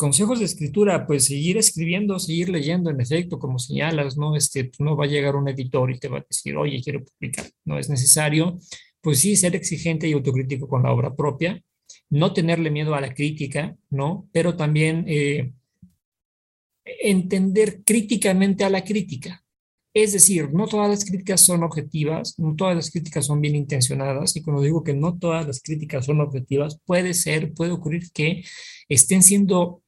consejos 0.00 0.38
de 0.38 0.46
escritura, 0.46 1.06
pues 1.06 1.26
seguir 1.26 1.58
escribiendo, 1.58 2.18
seguir 2.18 2.48
leyendo, 2.48 2.88
en 2.88 3.02
efecto, 3.02 3.38
como 3.38 3.58
señalas, 3.58 4.16
¿no? 4.16 4.34
Este, 4.34 4.72
no 4.78 4.96
va 4.96 5.04
a 5.04 5.08
llegar 5.08 5.36
un 5.36 5.46
editor 5.46 5.90
y 5.90 5.98
te 5.98 6.08
va 6.08 6.18
a 6.18 6.26
decir, 6.26 6.56
oye, 6.56 6.80
quiero 6.82 7.04
publicar. 7.04 7.44
No 7.66 7.78
es 7.78 7.90
necesario 7.90 8.58
pues 9.02 9.20
sí, 9.20 9.36
ser 9.36 9.54
exigente 9.56 10.08
y 10.08 10.12
autocrítico 10.12 10.68
con 10.68 10.82
la 10.82 10.92
obra 10.92 11.14
propia, 11.14 11.62
no 12.08 12.32
tenerle 12.32 12.70
miedo 12.70 12.94
a 12.94 13.00
la 13.00 13.14
crítica, 13.14 13.76
¿no? 13.90 14.28
Pero 14.32 14.56
también 14.56 15.04
eh, 15.06 15.52
entender 16.84 17.82
críticamente 17.84 18.64
a 18.64 18.70
la 18.70 18.84
crítica. 18.84 19.44
Es 19.92 20.12
decir, 20.12 20.52
no 20.52 20.66
todas 20.66 20.88
las 20.88 21.04
críticas 21.04 21.40
son 21.40 21.64
objetivas, 21.64 22.38
no 22.38 22.54
todas 22.54 22.76
las 22.76 22.90
críticas 22.90 23.26
son 23.26 23.40
bien 23.40 23.56
intencionadas, 23.56 24.36
y 24.36 24.42
cuando 24.42 24.62
digo 24.62 24.84
que 24.84 24.94
no 24.94 25.18
todas 25.18 25.46
las 25.46 25.60
críticas 25.60 26.06
son 26.06 26.20
objetivas, 26.20 26.78
puede 26.84 27.12
ser, 27.12 27.52
puede 27.54 27.72
ocurrir 27.72 28.12
que 28.12 28.44
estén 28.88 29.22
siendo 29.22 29.79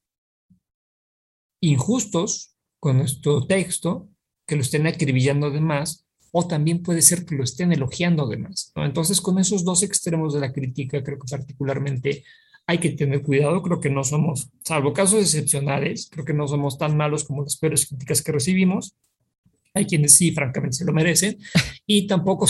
injustos 1.63 2.55
con 2.79 2.99
nuestro 2.99 3.47
texto, 3.47 4.09
que 4.47 4.57
lo 4.57 4.63
estén 4.63 4.87
acribillando 4.87 5.51
de 5.51 5.61
más, 5.61 6.05
o 6.33 6.47
también 6.47 6.83
puede 6.83 7.03
ser 7.03 7.25
que 7.25 7.37
lo 7.37 7.45
estén 7.45 7.73
elogiando 7.73 8.25
además. 8.25 8.73
¿no? 8.75 8.85
Entonces, 8.85 9.21
con 9.21 9.39
esos 9.39 9.65
dos 9.65 9.83
extremos 9.83 10.35
de 10.35 10.41
la 10.41 10.53
crítica, 10.53 11.03
creo 11.03 11.19
que 11.19 11.31
particularmente 11.31 12.25
hay 12.67 12.79
que 12.79 12.91
tener 12.91 13.23
cuidado. 13.23 13.63
Creo 13.63 13.81
que 13.81 13.91
no 13.91 14.03
somos, 14.03 14.51
salvo 14.65 14.93
casos 14.93 15.21
excepcionales, 15.21 16.09
creo 16.11 16.25
que 16.25 16.35
no 16.35 16.49
somos 16.49 16.79
tan 16.79 16.97
malos 16.97 17.25
como 17.25 17.43
las 17.43 17.57
peores 17.57 17.87
críticas 17.87 18.23
que 18.23 18.33
recibimos. 18.33 18.97
Hay 19.75 19.87
quienes 19.87 20.15
sí, 20.15 20.33
francamente, 20.33 20.79
se 20.79 20.85
lo 20.85 20.93
merecen. 20.93 21.39
Y 21.87 22.07
tampoco, 22.07 22.47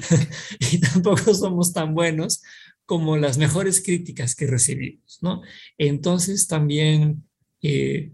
y 0.60 0.78
tampoco 0.78 1.34
somos 1.34 1.72
tan 1.72 1.94
buenos 1.94 2.42
como 2.86 3.16
las 3.16 3.38
mejores 3.38 3.82
críticas 3.82 4.34
que 4.36 4.46
recibimos, 4.46 5.18
¿no? 5.22 5.40
Entonces, 5.78 6.46
también 6.46 7.24
eh, 7.62 8.12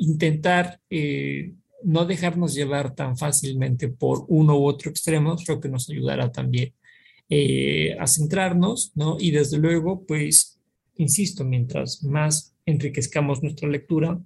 intentar 0.00 0.80
eh, 0.90 1.54
no 1.84 2.04
dejarnos 2.04 2.54
llevar 2.54 2.94
tan 2.94 3.16
fácilmente 3.16 3.88
por 3.88 4.24
uno 4.28 4.58
u 4.58 4.66
otro 4.66 4.90
extremo, 4.90 5.36
creo 5.36 5.60
que 5.60 5.68
nos 5.68 5.88
ayudará 5.88 6.30
también 6.32 6.74
eh, 7.28 7.96
a 7.98 8.06
centrarnos, 8.06 8.92
¿no? 8.94 9.16
Y 9.18 9.30
desde 9.30 9.58
luego, 9.58 10.04
pues, 10.04 10.58
insisto, 10.96 11.44
mientras 11.44 12.02
más 12.02 12.54
enriquezcamos 12.66 13.42
nuestra 13.42 13.68
lectura, 13.68 14.20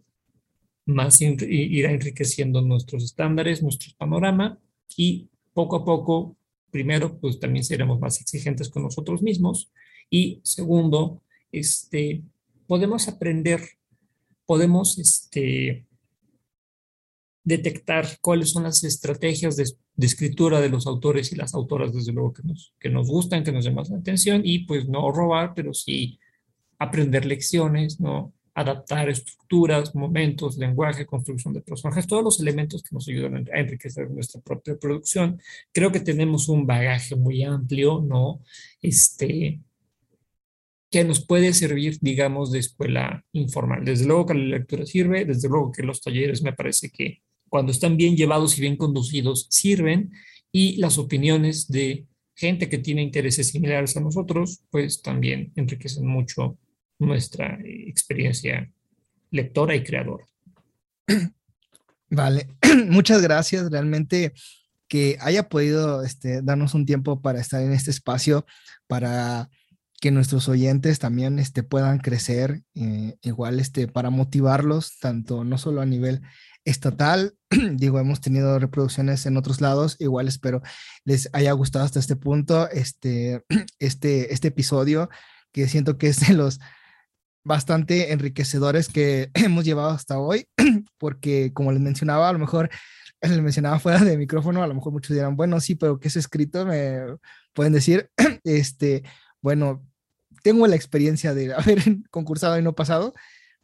más 0.87 1.21
irá 1.21 1.93
enriqueciendo 1.93 2.61
nuestros 2.61 3.05
estándares, 3.05 3.63
nuestro 3.63 3.93
panorama 3.97 4.59
y 4.97 5.29
poco 5.55 5.77
a 5.77 5.85
poco, 5.85 6.37
primero, 6.71 7.19
pues 7.21 7.39
también 7.39 7.65
seremos 7.65 8.01
más 8.01 8.21
exigentes 8.21 8.69
con 8.69 8.83
nosotros 8.83 9.23
mismos 9.23 9.71
y 10.11 10.41
segundo, 10.43 11.23
este, 11.53 12.23
podemos 12.67 13.09
aprender, 13.09 13.61
podemos 14.47 14.99
este, 14.99 15.87
detectar 17.45 18.07
cuáles 18.21 18.51
son 18.51 18.65
las 18.65 18.83
estrategias 18.85 19.57
de, 19.57 19.65
escritura 19.99 20.61
de 20.61 20.71
los 20.71 20.87
autores 20.87 21.33
y 21.33 21.37
las 21.37 21.55
autoras, 21.55 21.93
desde 21.93 22.13
luego, 22.13 22.33
que 22.33 22.91
nos, 22.91 23.09
gustan, 23.09 23.45
que 23.45 23.53
nos 23.53 23.65
llaman 23.65 23.85
la 23.91 23.99
atención, 23.99 24.43
y 24.45 24.61
pues 24.61 24.89
no 24.89 25.13
robar, 25.13 25.53
pero 25.55 25.73
sí 25.73 26.19
aprender 26.79 27.25
lecciones, 27.25 28.01
¿no? 28.01 28.33
adaptar 28.55 29.09
estructuras, 29.09 29.95
momentos, 29.95 30.57
lenguaje, 30.57 31.07
construcción 31.07 31.53
de 31.53 31.61
personajes, 31.61 32.07
todos 32.07 32.23
los 32.23 32.41
elementos 32.41 32.83
que 32.83 32.91
nos 32.95 33.09
ayudan 33.09 33.49
a 33.53 33.59
enriquecer 33.59 34.09
nuestra 34.11 34.41
propia 34.41 34.77
producción. 34.77 35.41
Creo 35.73 35.91
que 35.91 35.99
tenemos 35.99 36.49
un 36.49 36.65
bagaje 36.65 37.17
muy 37.17 37.43
amplio, 37.43 38.01
¿no? 38.01 38.41
Este, 38.81 39.61
que 40.95 41.03
nos 41.03 41.27
puede 41.27 41.53
servir, 41.55 41.99
digamos, 42.01 42.53
de 42.53 42.61
escuela 42.61 43.25
informal. 43.33 43.85
Desde 43.85 44.07
luego 44.07 44.27
que 44.27 44.35
la 44.35 44.59
lectura 44.59 44.87
sirve, 44.87 45.25
desde 45.25 45.49
luego 45.49 45.73
que 45.73 45.83
los 45.83 46.01
talleres 46.01 46.41
me 46.41 46.53
parece 46.53 46.89
que 46.89 47.21
cuando 47.49 47.73
están 47.73 47.97
bien 47.97 48.17
llevados 48.17 48.57
y 48.57 48.61
bien 48.61 48.77
conducidos, 48.77 49.49
sirven 49.51 50.13
y 50.53 50.77
las 50.77 50.97
opiniones 50.99 51.67
de 51.67 52.07
gente 52.37 52.69
que 52.69 52.79
tiene 52.79 53.03
intereses 53.03 53.49
similares 53.49 53.97
a 53.97 54.03
nosotros, 54.03 54.61
pues 54.71 55.03
también 55.03 55.51
enriquecen 55.57 56.07
mucho 56.07 56.59
nuestra 57.01 57.59
experiencia 57.65 58.71
lectora 59.33 59.75
y 59.75 59.83
creadora. 59.83 60.25
Vale, 62.09 62.47
muchas 62.87 63.21
gracias. 63.21 63.69
Realmente 63.69 64.33
que 64.87 65.17
haya 65.21 65.49
podido 65.49 66.05
este, 66.05 66.41
darnos 66.41 66.73
un 66.73 66.87
tiempo 66.87 67.21
para 67.21 67.41
estar 67.41 67.61
en 67.65 67.73
este 67.73 67.91
espacio, 67.91 68.47
para 68.87 69.51
que 70.01 70.11
nuestros 70.11 70.49
oyentes 70.49 70.99
también 70.99 71.39
este, 71.39 71.63
puedan 71.63 71.99
crecer, 71.99 72.63
eh, 72.75 73.17
igual 73.23 73.61
este, 73.61 73.89
para 73.89 74.11
motivarlos, 74.11 74.99
tanto 74.99 75.45
no 75.45 75.59
solo 75.59 75.81
a 75.81 75.87
nivel 75.87 76.23
estatal. 76.65 77.35
Digo, 77.77 77.99
hemos 77.99 78.21
tenido 78.21 78.59
reproducciones 78.59 79.27
en 79.27 79.37
otros 79.37 79.61
lados. 79.61 79.97
Igual 79.99 80.29
espero 80.29 80.63
les 81.05 81.29
haya 81.33 81.53
gustado 81.53 81.85
hasta 81.85 82.01
este 82.01 82.17
punto 82.17 82.69
este, 82.71 83.45
este, 83.79 84.33
este 84.33 84.49
episodio, 84.49 85.09
que 85.53 85.69
siento 85.69 85.99
que 85.99 86.09
es 86.09 86.21
de 86.21 86.35
los 86.35 86.61
bastante 87.45 88.13
enriquecedores 88.13 88.89
que 88.89 89.31
hemos 89.35 89.65
llevado 89.65 89.91
hasta 89.91 90.19
hoy, 90.19 90.49
porque 90.99 91.53
como 91.53 91.73
les 91.73 91.81
mencionaba, 91.81 92.29
a 92.29 92.33
lo 92.33 92.39
mejor 92.39 92.71
les 93.21 93.41
mencionaba 93.41 93.79
fuera 93.79 94.01
de 94.01 94.19
micrófono, 94.19 94.63
a 94.63 94.67
lo 94.67 94.75
mejor 94.75 94.93
muchos 94.93 95.15
dirán, 95.15 95.37
bueno, 95.37 95.61
sí, 95.61 95.75
pero 95.75 95.99
¿qué 95.99 96.09
es 96.09 96.17
escrito? 96.17 96.67
Me 96.67 97.01
pueden 97.53 97.73
decir, 97.73 98.11
este, 98.45 99.03
bueno, 99.45 99.87
tengo 100.43 100.67
la 100.67 100.75
experiencia 100.75 101.35
de 101.35 101.53
haber 101.55 101.83
concursado 102.11 102.59
y 102.59 102.63
no 102.63 102.75
pasado, 102.75 103.13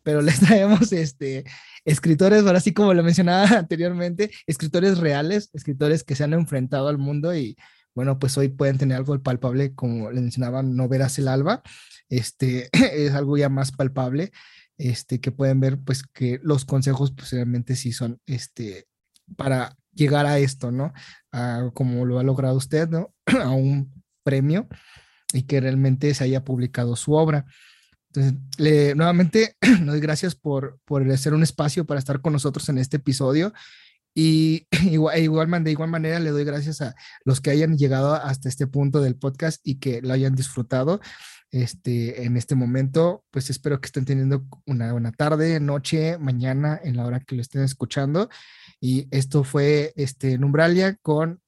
pero 0.02 0.20
les 0.20 0.40
traemos 0.40 0.92
este, 0.92 1.44
escritores, 1.86 2.44
ahora 2.44 2.60
sí 2.60 2.74
como 2.74 2.92
lo 2.92 3.02
mencionaba 3.02 3.48
anteriormente, 3.58 4.30
escritores 4.46 4.98
reales, 4.98 5.48
escritores 5.54 6.04
que 6.04 6.14
se 6.14 6.24
han 6.24 6.34
enfrentado 6.34 6.88
al 6.88 6.98
mundo 6.98 7.34
y 7.34 7.56
bueno, 7.94 8.18
pues 8.18 8.36
hoy 8.36 8.48
pueden 8.48 8.76
tener 8.76 8.98
algo 8.98 9.18
palpable, 9.22 9.74
como 9.74 10.10
les 10.10 10.20
mencionaba, 10.20 10.62
no 10.62 10.86
verás 10.86 11.18
el 11.18 11.28
alba, 11.28 11.62
este, 12.10 12.68
es 12.72 13.14
algo 13.14 13.38
ya 13.38 13.48
más 13.48 13.72
palpable, 13.72 14.32
este, 14.76 15.18
que 15.18 15.32
pueden 15.32 15.60
ver 15.60 15.78
pues 15.78 16.02
que 16.02 16.40
los 16.42 16.66
consejos 16.66 17.12
pues, 17.12 17.34
sí 17.78 17.92
son, 17.92 18.20
este, 18.26 18.86
para 19.34 19.78
llegar 19.94 20.26
a 20.26 20.38
esto, 20.38 20.70
¿no? 20.72 20.92
A, 21.32 21.70
como 21.72 22.04
lo 22.04 22.18
ha 22.18 22.22
logrado 22.22 22.58
usted, 22.58 22.86
¿no? 22.90 23.14
a 23.42 23.48
un 23.48 24.02
premio 24.22 24.68
y 25.32 25.42
que 25.42 25.60
realmente 25.60 26.12
se 26.14 26.24
haya 26.24 26.44
publicado 26.44 26.96
su 26.96 27.14
obra. 27.14 27.46
Entonces, 28.12 28.40
le, 28.58 28.94
nuevamente, 28.94 29.56
doy 29.84 30.00
gracias 30.00 30.34
por, 30.34 30.80
por 30.84 31.08
hacer 31.10 31.34
un 31.34 31.42
espacio 31.42 31.84
para 31.84 32.00
estar 32.00 32.20
con 32.20 32.32
nosotros 32.32 32.68
en 32.68 32.78
este 32.78 32.96
episodio. 32.96 33.52
Y 34.14 34.66
igual, 34.90 35.16
e 35.16 35.22
igual, 35.22 35.64
de 35.64 35.70
igual 35.70 35.90
manera 35.90 36.18
le 36.18 36.30
doy 36.30 36.44
gracias 36.44 36.80
a 36.80 36.94
los 37.24 37.40
que 37.40 37.50
hayan 37.50 37.76
llegado 37.76 38.14
hasta 38.14 38.48
este 38.48 38.66
punto 38.66 39.00
del 39.00 39.16
podcast 39.16 39.60
y 39.64 39.76
que 39.78 40.02
lo 40.02 40.12
hayan 40.12 40.34
disfrutado 40.34 41.00
este, 41.52 42.24
en 42.24 42.36
este 42.36 42.54
momento. 42.54 43.24
Pues 43.30 43.50
espero 43.50 43.80
que 43.80 43.86
estén 43.86 44.04
teniendo 44.04 44.44
una 44.66 44.92
buena 44.92 45.12
tarde, 45.12 45.60
noche, 45.60 46.18
mañana, 46.18 46.80
en 46.82 46.96
la 46.96 47.06
hora 47.06 47.20
que 47.20 47.36
lo 47.36 47.42
estén 47.42 47.62
escuchando. 47.62 48.28
Y 48.80 49.06
esto 49.10 49.44
fue 49.44 49.92
este, 49.96 50.38
Numbralia 50.38 50.96
con 51.02 51.40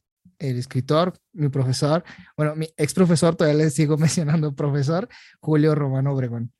el 0.43 0.59
escritor, 0.59 1.15
mi 1.33 1.49
profesor, 1.49 2.05
bueno, 2.37 2.57
mi 2.57 2.69
ex 2.77 2.93
profesor, 2.95 3.37
todavía 3.37 3.65
le 3.65 3.71
sigo 3.71 3.97
mencionando 3.99 4.55
profesor, 4.55 5.09
Julio 5.41 5.75
Romano 5.75 6.13
Obregón. 6.13 6.53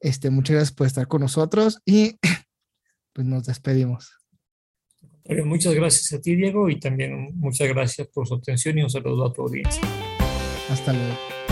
Este, 0.00 0.30
muchas 0.30 0.56
gracias 0.56 0.76
por 0.76 0.86
estar 0.86 1.06
con 1.08 1.22
nosotros 1.22 1.80
y 1.84 2.18
pues 3.12 3.26
nos 3.26 3.44
despedimos. 3.44 4.12
Muchas 5.44 5.74
gracias 5.74 6.12
a 6.12 6.20
ti, 6.20 6.36
Diego, 6.36 6.70
y 6.70 6.78
también 6.78 7.36
muchas 7.36 7.68
gracias 7.68 8.06
por 8.08 8.28
su 8.28 8.34
atención 8.36 8.78
y 8.78 8.82
un 8.82 8.90
saludo 8.90 9.26
a 9.26 9.32
tu 9.32 9.42
audiencia. 9.42 9.82
Hasta 10.70 10.92
luego. 10.92 11.45